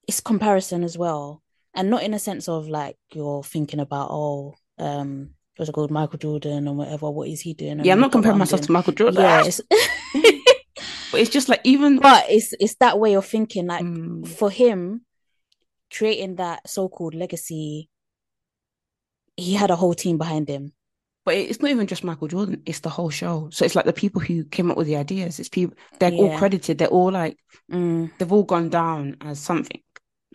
It's 0.08 0.20
comparison 0.22 0.84
as 0.84 0.97
well, 0.97 1.41
and 1.74 1.89
not 1.89 2.03
in 2.03 2.14
a 2.14 2.20
sense 2.20 2.47
of 2.47 2.68
like 2.68 2.95
you're 3.12 3.43
thinking 3.43 3.80
about, 3.80 4.10
oh, 4.12 4.53
um, 4.78 5.32
what's 5.56 5.70
it 5.70 5.74
called, 5.74 5.89
Michael 5.89 6.20
Jordan 6.20 6.68
or 6.68 6.76
whatever. 6.76 7.10
What 7.10 7.28
is 7.28 7.41
he 7.41 7.56
doing? 7.56 7.84
Yeah, 7.84 7.93
I'm 7.93 7.99
not 7.99 8.08
look 8.08 8.16
at 8.16 8.18
what 8.18 8.22
comparing 8.22 8.38
myself 8.38 8.62
doing. 8.62 8.68
to 8.68 8.72
Michael 8.74 8.93
Jordan. 8.93 9.22
Yeah, 9.22 9.43
it's 9.45 9.62
But 11.12 11.22
it's 11.22 11.30
just 11.30 11.49
like 11.49 11.62
even 11.64 11.99
but 11.99 12.26
it's 12.30 12.53
it's 12.60 12.76
that 12.76 12.99
way 12.99 13.14
of 13.16 13.26
thinking. 13.26 13.68
Like 13.68 13.84
Mm, 13.84 14.28
for 14.28 14.49
him, 14.49 15.06
creating 15.91 16.36
that 16.36 16.70
so-called 16.70 17.16
legacy, 17.16 17.89
he 19.38 19.53
had 19.53 19.71
a 19.71 19.75
whole 19.75 19.93
team 19.93 20.17
behind 20.17 20.47
him. 20.47 20.73
but 21.25 21.33
it's 21.36 21.59
not 21.61 21.71
even 21.71 21.88
just 21.88 22.03
Michael 22.03 22.27
Jordan, 22.27 22.61
it's 22.65 22.81
the 22.81 22.89
whole 22.89 23.09
show. 23.09 23.49
So 23.51 23.65
it's 23.65 23.75
like 23.75 23.86
the 23.86 23.93
people 23.93 24.21
who 24.21 24.43
came 24.45 24.69
up 24.69 24.77
with 24.77 24.88
the 24.88 24.95
ideas, 24.97 25.39
it's 25.39 25.49
people 25.49 25.75
they're 25.99 26.11
all 26.13 26.38
credited, 26.38 26.77
they're 26.77 26.88
all 26.88 27.11
like 27.11 27.38
Mm. 27.71 28.11
they've 28.17 28.31
all 28.31 28.43
gone 28.43 28.69
down 28.69 29.17
as 29.21 29.39
something. 29.39 29.81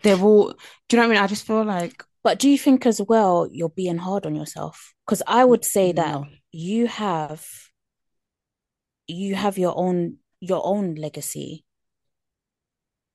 They've 0.03 0.23
all 0.23 0.53
do 0.89 0.97
you 0.97 0.97
know 0.97 1.07
what 1.09 1.13
I 1.13 1.15
mean? 1.15 1.25
I 1.25 1.27
just 1.29 1.47
feel 1.47 1.65
like 1.65 2.03
But 2.23 2.39
do 2.39 2.49
you 2.49 2.59
think 2.59 2.87
as 2.87 3.01
well 3.01 3.49
you're 3.51 3.69
being 3.71 3.99
hard 3.99 4.27
on 4.27 4.35
yourself? 4.35 4.95
Because 5.07 5.23
I 5.27 5.45
would 5.45 5.65
say 5.65 5.93
that 5.93 6.21
no. 6.21 6.27
you 6.53 6.87
have 6.87 7.47
you 9.07 9.35
have 9.35 9.59
your 9.59 9.75
own 9.77 10.19
your 10.41 10.63
own 10.65 10.95
legacy. 10.95 11.65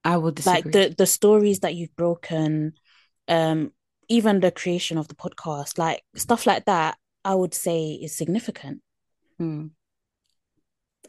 I 0.03 0.17
would 0.17 0.45
Like 0.45 0.63
the 0.71 0.93
the 0.95 1.07
stories 1.07 1.59
that 1.61 1.75
you've 1.75 1.95
broken, 1.95 2.73
um, 3.27 3.71
even 4.09 4.39
the 4.39 4.51
creation 4.51 4.97
of 4.97 5.07
the 5.07 5.15
podcast, 5.15 5.77
like 5.77 6.03
stuff 6.15 6.45
like 6.45 6.65
that, 6.65 6.97
I 7.23 7.35
would 7.35 7.53
say 7.53 7.93
is 7.93 8.15
significant. 8.15 8.81
Hmm. 9.37 9.67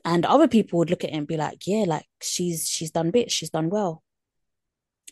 And 0.04 0.24
other 0.24 0.46
people 0.48 0.78
would 0.78 0.90
look 0.90 1.04
at 1.04 1.10
it 1.10 1.14
and 1.16 1.26
be 1.26 1.36
like, 1.36 1.66
yeah, 1.66 1.84
like 1.86 2.06
she's 2.20 2.68
she's 2.68 2.90
done 2.90 3.10
bits, 3.10 3.34
she's 3.34 3.50
done 3.50 3.70
well. 3.70 4.02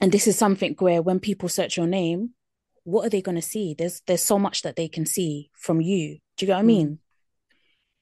And 0.01 0.13
this 0.13 0.27
is 0.27 0.37
something 0.39 0.75
where 0.79 1.03
when 1.03 1.21
people 1.21 1.49
search 1.49 1.77
your 1.77 1.87
name, 1.87 2.31
what 2.85 3.07
are 3.07 3.11
they 3.11 3.23
going 3.23 3.37
to 3.37 3.43
see? 3.43 3.75
There's 3.77 4.03
there's 4.07 4.23
so 4.23 4.39
much 4.39 4.63
that 4.63 4.77
they 4.77 4.89
can 4.89 5.07
see 5.07 5.51
from 5.55 5.81
you. 5.81 6.19
Do 6.37 6.45
you 6.45 6.49
get 6.49 6.55
what 6.55 6.59
I 6.61 6.63
Mm. 6.63 6.67
mean? 6.67 6.99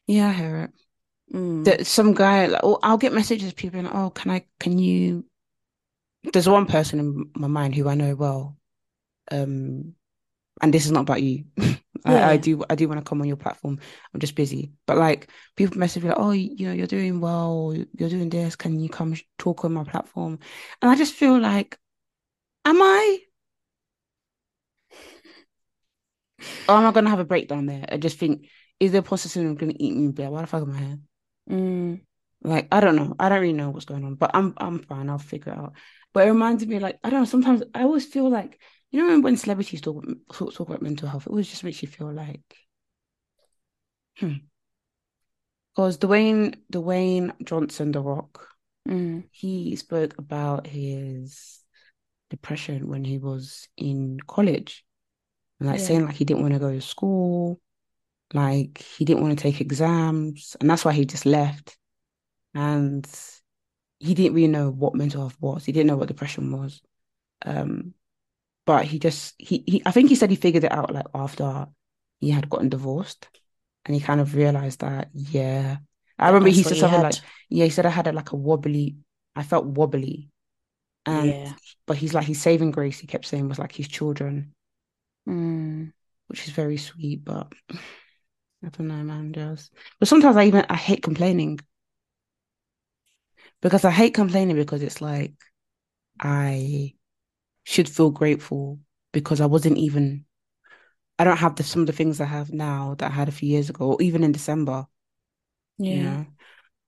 Yeah, 0.06 0.28
I 0.28 0.32
hear 0.32 0.56
it. 0.64 1.36
Mm. 1.36 1.64
That 1.64 1.86
some 1.86 2.12
guy 2.14 2.46
like 2.46 2.60
oh, 2.62 2.78
I'll 2.82 2.98
get 2.98 3.12
messages 3.12 3.52
people 3.54 3.82
like, 3.82 3.94
oh, 3.94 4.10
can 4.10 4.30
I 4.30 4.44
can 4.60 4.78
you 4.78 5.24
there's 6.32 6.48
one 6.48 6.66
person 6.66 7.00
in 7.00 7.30
my 7.34 7.48
mind 7.48 7.74
who 7.74 7.88
I 7.88 7.94
know 7.94 8.14
well. 8.14 8.56
Um 9.30 9.94
and 10.60 10.72
this 10.72 10.86
is 10.86 10.92
not 10.92 11.02
about 11.02 11.22
you. 11.22 11.44
I, 12.04 12.32
I 12.32 12.36
do 12.36 12.64
I 12.68 12.74
do 12.74 12.88
want 12.88 13.00
to 13.00 13.08
come 13.08 13.20
on 13.20 13.28
your 13.28 13.36
platform. 13.36 13.78
I'm 14.12 14.20
just 14.20 14.34
busy. 14.34 14.72
But 14.86 14.98
like 14.98 15.30
people 15.56 15.78
message 15.78 16.02
me 16.02 16.08
like, 16.10 16.18
oh, 16.18 16.32
you 16.32 16.66
know, 16.66 16.72
you're 16.72 16.86
doing 16.86 17.20
well, 17.20 17.74
you're 17.96 18.08
doing 18.08 18.28
this. 18.28 18.56
Can 18.56 18.80
you 18.80 18.88
come 18.88 19.14
talk 19.38 19.64
on 19.64 19.72
my 19.72 19.84
platform? 19.84 20.38
And 20.80 20.90
I 20.90 20.96
just 20.96 21.14
feel 21.14 21.38
like, 21.38 21.78
am 22.64 22.80
I? 22.80 23.18
Or 26.68 26.74
am 26.76 26.86
I 26.86 26.92
gonna 26.92 27.10
have 27.10 27.20
a 27.20 27.24
breakdown 27.24 27.66
there? 27.66 27.84
I 27.88 27.98
just 27.98 28.18
think, 28.18 28.48
is 28.80 28.90
there 28.90 29.02
possible 29.02 29.30
syndrome 29.30 29.54
gonna 29.56 29.74
eat 29.76 29.94
me? 29.94 30.08
Why 30.26 30.40
the 30.40 30.46
fuck 30.46 30.62
am 30.62 30.74
I 30.74 30.78
here? 30.78 30.98
Mm. 31.50 32.00
Like, 32.42 32.68
I 32.72 32.80
don't 32.80 32.96
know. 32.96 33.14
I 33.18 33.28
don't 33.28 33.40
really 33.40 33.52
know 33.52 33.70
what's 33.70 33.84
going 33.84 34.04
on, 34.04 34.16
but 34.16 34.32
I'm 34.34 34.54
I'm 34.56 34.80
fine. 34.80 35.08
I'll 35.08 35.18
figure 35.18 35.52
it 35.52 35.58
out. 35.58 35.74
But 36.12 36.26
it 36.26 36.30
reminds 36.30 36.66
me, 36.66 36.78
like, 36.78 36.98
I 37.04 37.10
don't 37.10 37.20
know. 37.20 37.26
Sometimes 37.26 37.62
I 37.74 37.82
always 37.82 38.06
feel 38.06 38.28
like, 38.28 38.58
you 38.92 39.06
know, 39.06 39.20
when, 39.20 39.36
celebrities 39.36 39.80
talk, 39.80 40.04
talk 40.32 40.54
talk 40.54 40.68
about 40.68 40.82
mental 40.82 41.08
health, 41.08 41.26
it 41.26 41.30
always 41.30 41.48
just 41.48 41.64
makes 41.64 41.82
you 41.82 41.88
feel 41.88 42.12
like, 42.12 42.42
hmm. 44.18 44.34
Because 45.74 45.98
Dwayne 45.98 46.56
Dwayne 46.70 47.32
Johnson, 47.44 47.92
The 47.92 48.00
Rock, 48.00 48.48
Mm. 48.88 49.28
he 49.30 49.76
spoke 49.76 50.18
about 50.18 50.66
his 50.66 51.60
depression 52.30 52.88
when 52.88 53.04
he 53.04 53.18
was 53.18 53.68
in 53.76 54.18
college, 54.26 54.84
and 55.60 55.68
like 55.68 55.78
Yeah. 55.80 55.86
saying 55.86 56.06
like 56.06 56.16
he 56.16 56.24
didn't 56.24 56.42
want 56.42 56.54
to 56.54 56.60
go 56.60 56.72
to 56.72 56.80
school, 56.80 57.60
like 58.34 58.78
he 58.78 59.04
didn't 59.04 59.22
want 59.22 59.38
to 59.38 59.42
take 59.42 59.60
exams, 59.60 60.56
and 60.60 60.68
that's 60.68 60.84
why 60.84 60.92
he 60.92 61.04
just 61.06 61.26
left. 61.26 61.78
And 62.54 63.08
he 64.00 64.14
didn't 64.14 64.34
really 64.34 64.48
know 64.48 64.70
what 64.70 64.94
mental 64.94 65.22
health 65.22 65.36
was. 65.40 65.64
He 65.64 65.72
didn't 65.72 65.86
know 65.86 65.96
what 65.96 66.08
depression 66.08 66.50
was. 66.52 66.82
Um, 67.46 67.94
but 68.66 68.84
he 68.86 68.98
just 68.98 69.34
he, 69.38 69.64
he 69.66 69.82
I 69.86 69.90
think 69.90 70.08
he 70.08 70.14
said 70.16 70.30
he 70.30 70.36
figured 70.36 70.64
it 70.64 70.72
out 70.72 70.92
like 70.92 71.06
after 71.14 71.66
he 72.20 72.30
had 72.30 72.48
gotten 72.50 72.68
divorced, 72.68 73.28
and 73.84 73.94
he 73.94 74.00
kind 74.00 74.20
of 74.20 74.34
realized 74.34 74.80
that 74.80 75.10
yeah. 75.14 75.78
I 76.18 76.28
remember 76.28 76.50
That's 76.50 76.60
he 76.62 76.62
said 76.62 76.78
something 76.78 77.00
had. 77.00 77.02
like 77.02 77.20
yeah, 77.48 77.64
he 77.64 77.70
said 77.70 77.86
I 77.86 77.90
had 77.90 78.06
a, 78.08 78.12
like 78.12 78.32
a 78.32 78.36
wobbly. 78.36 78.96
I 79.36 79.42
felt 79.44 79.66
wobbly, 79.66 80.30
and 81.06 81.34
Yeah. 81.34 81.54
but 81.86 81.96
he's 81.98 82.14
like 82.14 82.26
his 82.26 82.42
saving 82.42 82.72
grace. 82.72 82.98
He 83.00 83.06
kept 83.08 83.26
saying 83.26 83.48
was 83.48 83.58
like 83.60 83.72
his 83.72 83.88
children, 83.88 84.54
Mm. 85.26 85.92
which 86.28 86.44
is 86.46 86.52
very 86.52 86.76
sweet. 86.76 87.24
But 87.24 87.52
I 88.64 88.68
don't 88.70 88.88
know, 88.88 89.02
man. 89.02 89.32
Just 89.32 89.72
but 89.98 90.08
sometimes 90.08 90.36
I 90.36 90.44
even 90.46 90.64
I 90.68 90.76
hate 90.76 91.02
complaining 91.02 91.58
because 93.60 93.84
I 93.84 93.90
hate 93.90 94.14
complaining 94.14 94.56
because 94.56 94.82
it's 94.82 95.00
like 95.00 95.34
I 96.20 96.94
should 97.64 97.88
feel 97.88 98.10
grateful 98.10 98.80
because 99.12 99.40
I 99.40 99.46
wasn't 99.46 99.78
even 99.78 100.24
I 101.18 101.24
don't 101.24 101.36
have 101.36 101.56
the, 101.56 101.62
some 101.62 101.82
of 101.82 101.86
the 101.86 101.92
things 101.92 102.20
I 102.20 102.24
have 102.24 102.52
now 102.52 102.96
that 102.98 103.10
I 103.10 103.14
had 103.14 103.28
a 103.28 103.32
few 103.32 103.48
years 103.48 103.70
ago, 103.70 103.92
or 103.92 104.02
even 104.02 104.24
in 104.24 104.32
December. 104.32 104.86
Yeah. 105.78 105.94
You 105.94 106.02
know? 106.02 106.26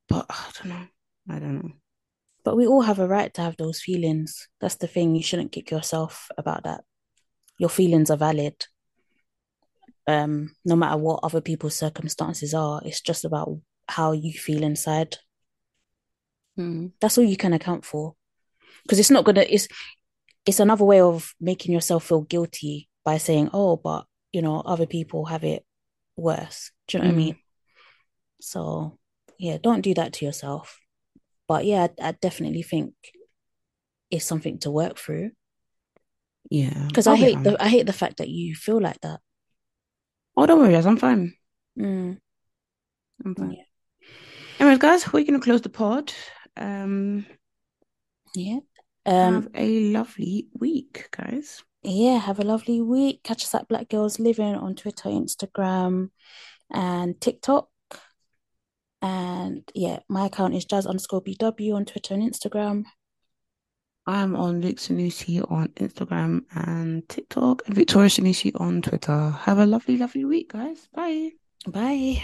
But 0.09 0.27
I 0.29 0.51
don't 0.59 0.69
know. 0.71 0.87
I 1.31 1.39
don't 1.39 1.55
know. 1.63 1.73
But 2.45 2.57
we 2.57 2.67
all 2.67 2.83
have 2.83 2.99
a 2.99 3.07
right 3.07 3.33
to 3.35 3.43
have 3.43 3.57
those 3.57 3.81
feelings. 3.81 4.49
That's 4.61 4.75
the 4.77 4.87
thing. 4.87 5.15
You 5.15 5.23
shouldn't 5.23 5.53
kick 5.53 5.71
yourself 5.71 6.29
about 6.37 6.65
that. 6.65 6.83
Your 7.59 7.69
feelings 7.69 8.11
are 8.11 8.17
valid. 8.17 8.67
Um, 10.07 10.55
no 10.65 10.77
matter 10.77 10.99
what 10.99 11.21
other 11.23 11.41
people's 11.41 11.77
circumstances 11.77 12.53
are, 12.53 12.83
it's 12.85 13.01
just 13.01 13.25
about 13.25 13.61
how 13.89 14.13
you 14.13 14.33
feel 14.33 14.63
inside. 14.63 15.17
Mm. 16.59 16.93
That's 17.01 17.17
all 17.17 17.25
you 17.25 17.37
can 17.37 17.53
account 17.53 17.85
for. 17.85 18.15
Because 18.83 18.99
it's 18.99 19.11
not 19.11 19.25
gonna 19.25 19.47
it's 19.49 19.69
it's 20.47 20.61
another 20.61 20.85
way 20.85 21.01
of 21.01 21.35
making 21.41 21.73
yourself 21.73 22.05
feel 22.05 22.23
guilty 22.23 22.89
by 23.05 23.19
saying, 23.19 23.51
Oh, 23.53 23.77
but 23.77 24.07
you 24.33 24.43
know, 24.43 24.61
other 24.61 24.87
people 24.87 25.27
have 25.27 25.45
it 25.45 25.65
worse. 26.17 26.71
Do 26.89 26.99
you 26.99 27.03
know 27.03 27.09
what 27.09 27.13
I 27.13 27.15
Mm. 27.15 27.25
mean? 27.25 27.37
So 28.41 28.99
yeah, 29.39 29.59
don't 29.63 29.81
do 29.81 29.95
that 29.95 30.13
to 30.15 30.25
yourself. 30.25 30.81
But 31.49 31.65
yeah, 31.65 31.89
I, 32.01 32.09
I 32.09 32.13
definitely 32.13 32.63
think 32.63 32.95
it's 34.11 34.25
something 34.25 34.59
to 34.61 34.71
work 34.71 34.99
through. 34.99 35.31
Yeah. 36.51 36.87
Because 36.89 37.07
I 37.07 37.17
hate 37.17 37.43
the 37.43 37.57
I 37.63 37.69
hate 37.69 37.87
the 37.87 37.93
fact 37.93 38.19
that 38.19 38.29
you 38.29 38.55
feel 38.55 38.81
like 38.81 39.01
that. 39.01 39.21
Oh, 40.37 40.47
don't 40.47 40.59
worry, 40.61 40.73
guys. 40.73 40.87
I'm 40.87 40.97
fine. 40.99 41.35
Mm, 41.79 42.19
I'm 43.25 43.35
fine. 43.35 43.53
Yeah. 43.53 43.63
Anyways, 44.61 44.79
guys, 44.79 45.13
we're 45.13 45.25
gonna 45.25 45.41
close 45.41 45.63
the 45.63 45.69
pod. 45.69 46.13
Um, 46.57 47.27
yeah. 48.35 48.59
Um, 49.07 49.35
have 49.35 49.49
a 49.55 49.81
lovely 49.91 50.49
week, 50.59 51.09
guys. 51.11 51.63
yeah, 51.83 52.19
have 52.19 52.39
a 52.39 52.45
lovely 52.45 52.81
week. 52.81 53.23
Catch 53.23 53.45
us 53.45 53.55
at 53.55 53.69
Black 53.69 53.89
Gals 53.89 54.19
Livin 54.19 54.55
on 54.55 54.75
Twitter, 54.75 55.09
Instagram, 55.11 56.11
and 56.71 57.21
TikTok. 57.21 57.69
And 59.03 59.63
yeah, 59.75 59.99
my 60.09 60.27
account 60.27 60.55
is 60.55 60.65
jas 60.65 60.87
underscore 60.87 61.23
BW 61.23 61.75
on 61.75 61.85
Twitter 61.85 62.15
and 62.15 62.23
Instagram. 62.33 62.85
I'm 64.07 64.37
on 64.37 64.61
Luke 64.61 64.77
Sanusi 64.77 65.41
on 65.51 65.69
Instagram 65.69 66.45
and 66.55 67.09
TikTok, 67.09 67.63
and 67.67 67.75
Victoria 67.75 68.09
Sanusi 68.09 68.53
on 68.59 68.83
Twitter. 68.83 69.31
Have 69.31 69.59
a 69.59 69.67
lovely, 69.67 69.97
lovely 69.99 70.25
week, 70.25 70.53
guys. 70.53 70.89
Bye. 70.95 71.33
Bye. 71.67 72.23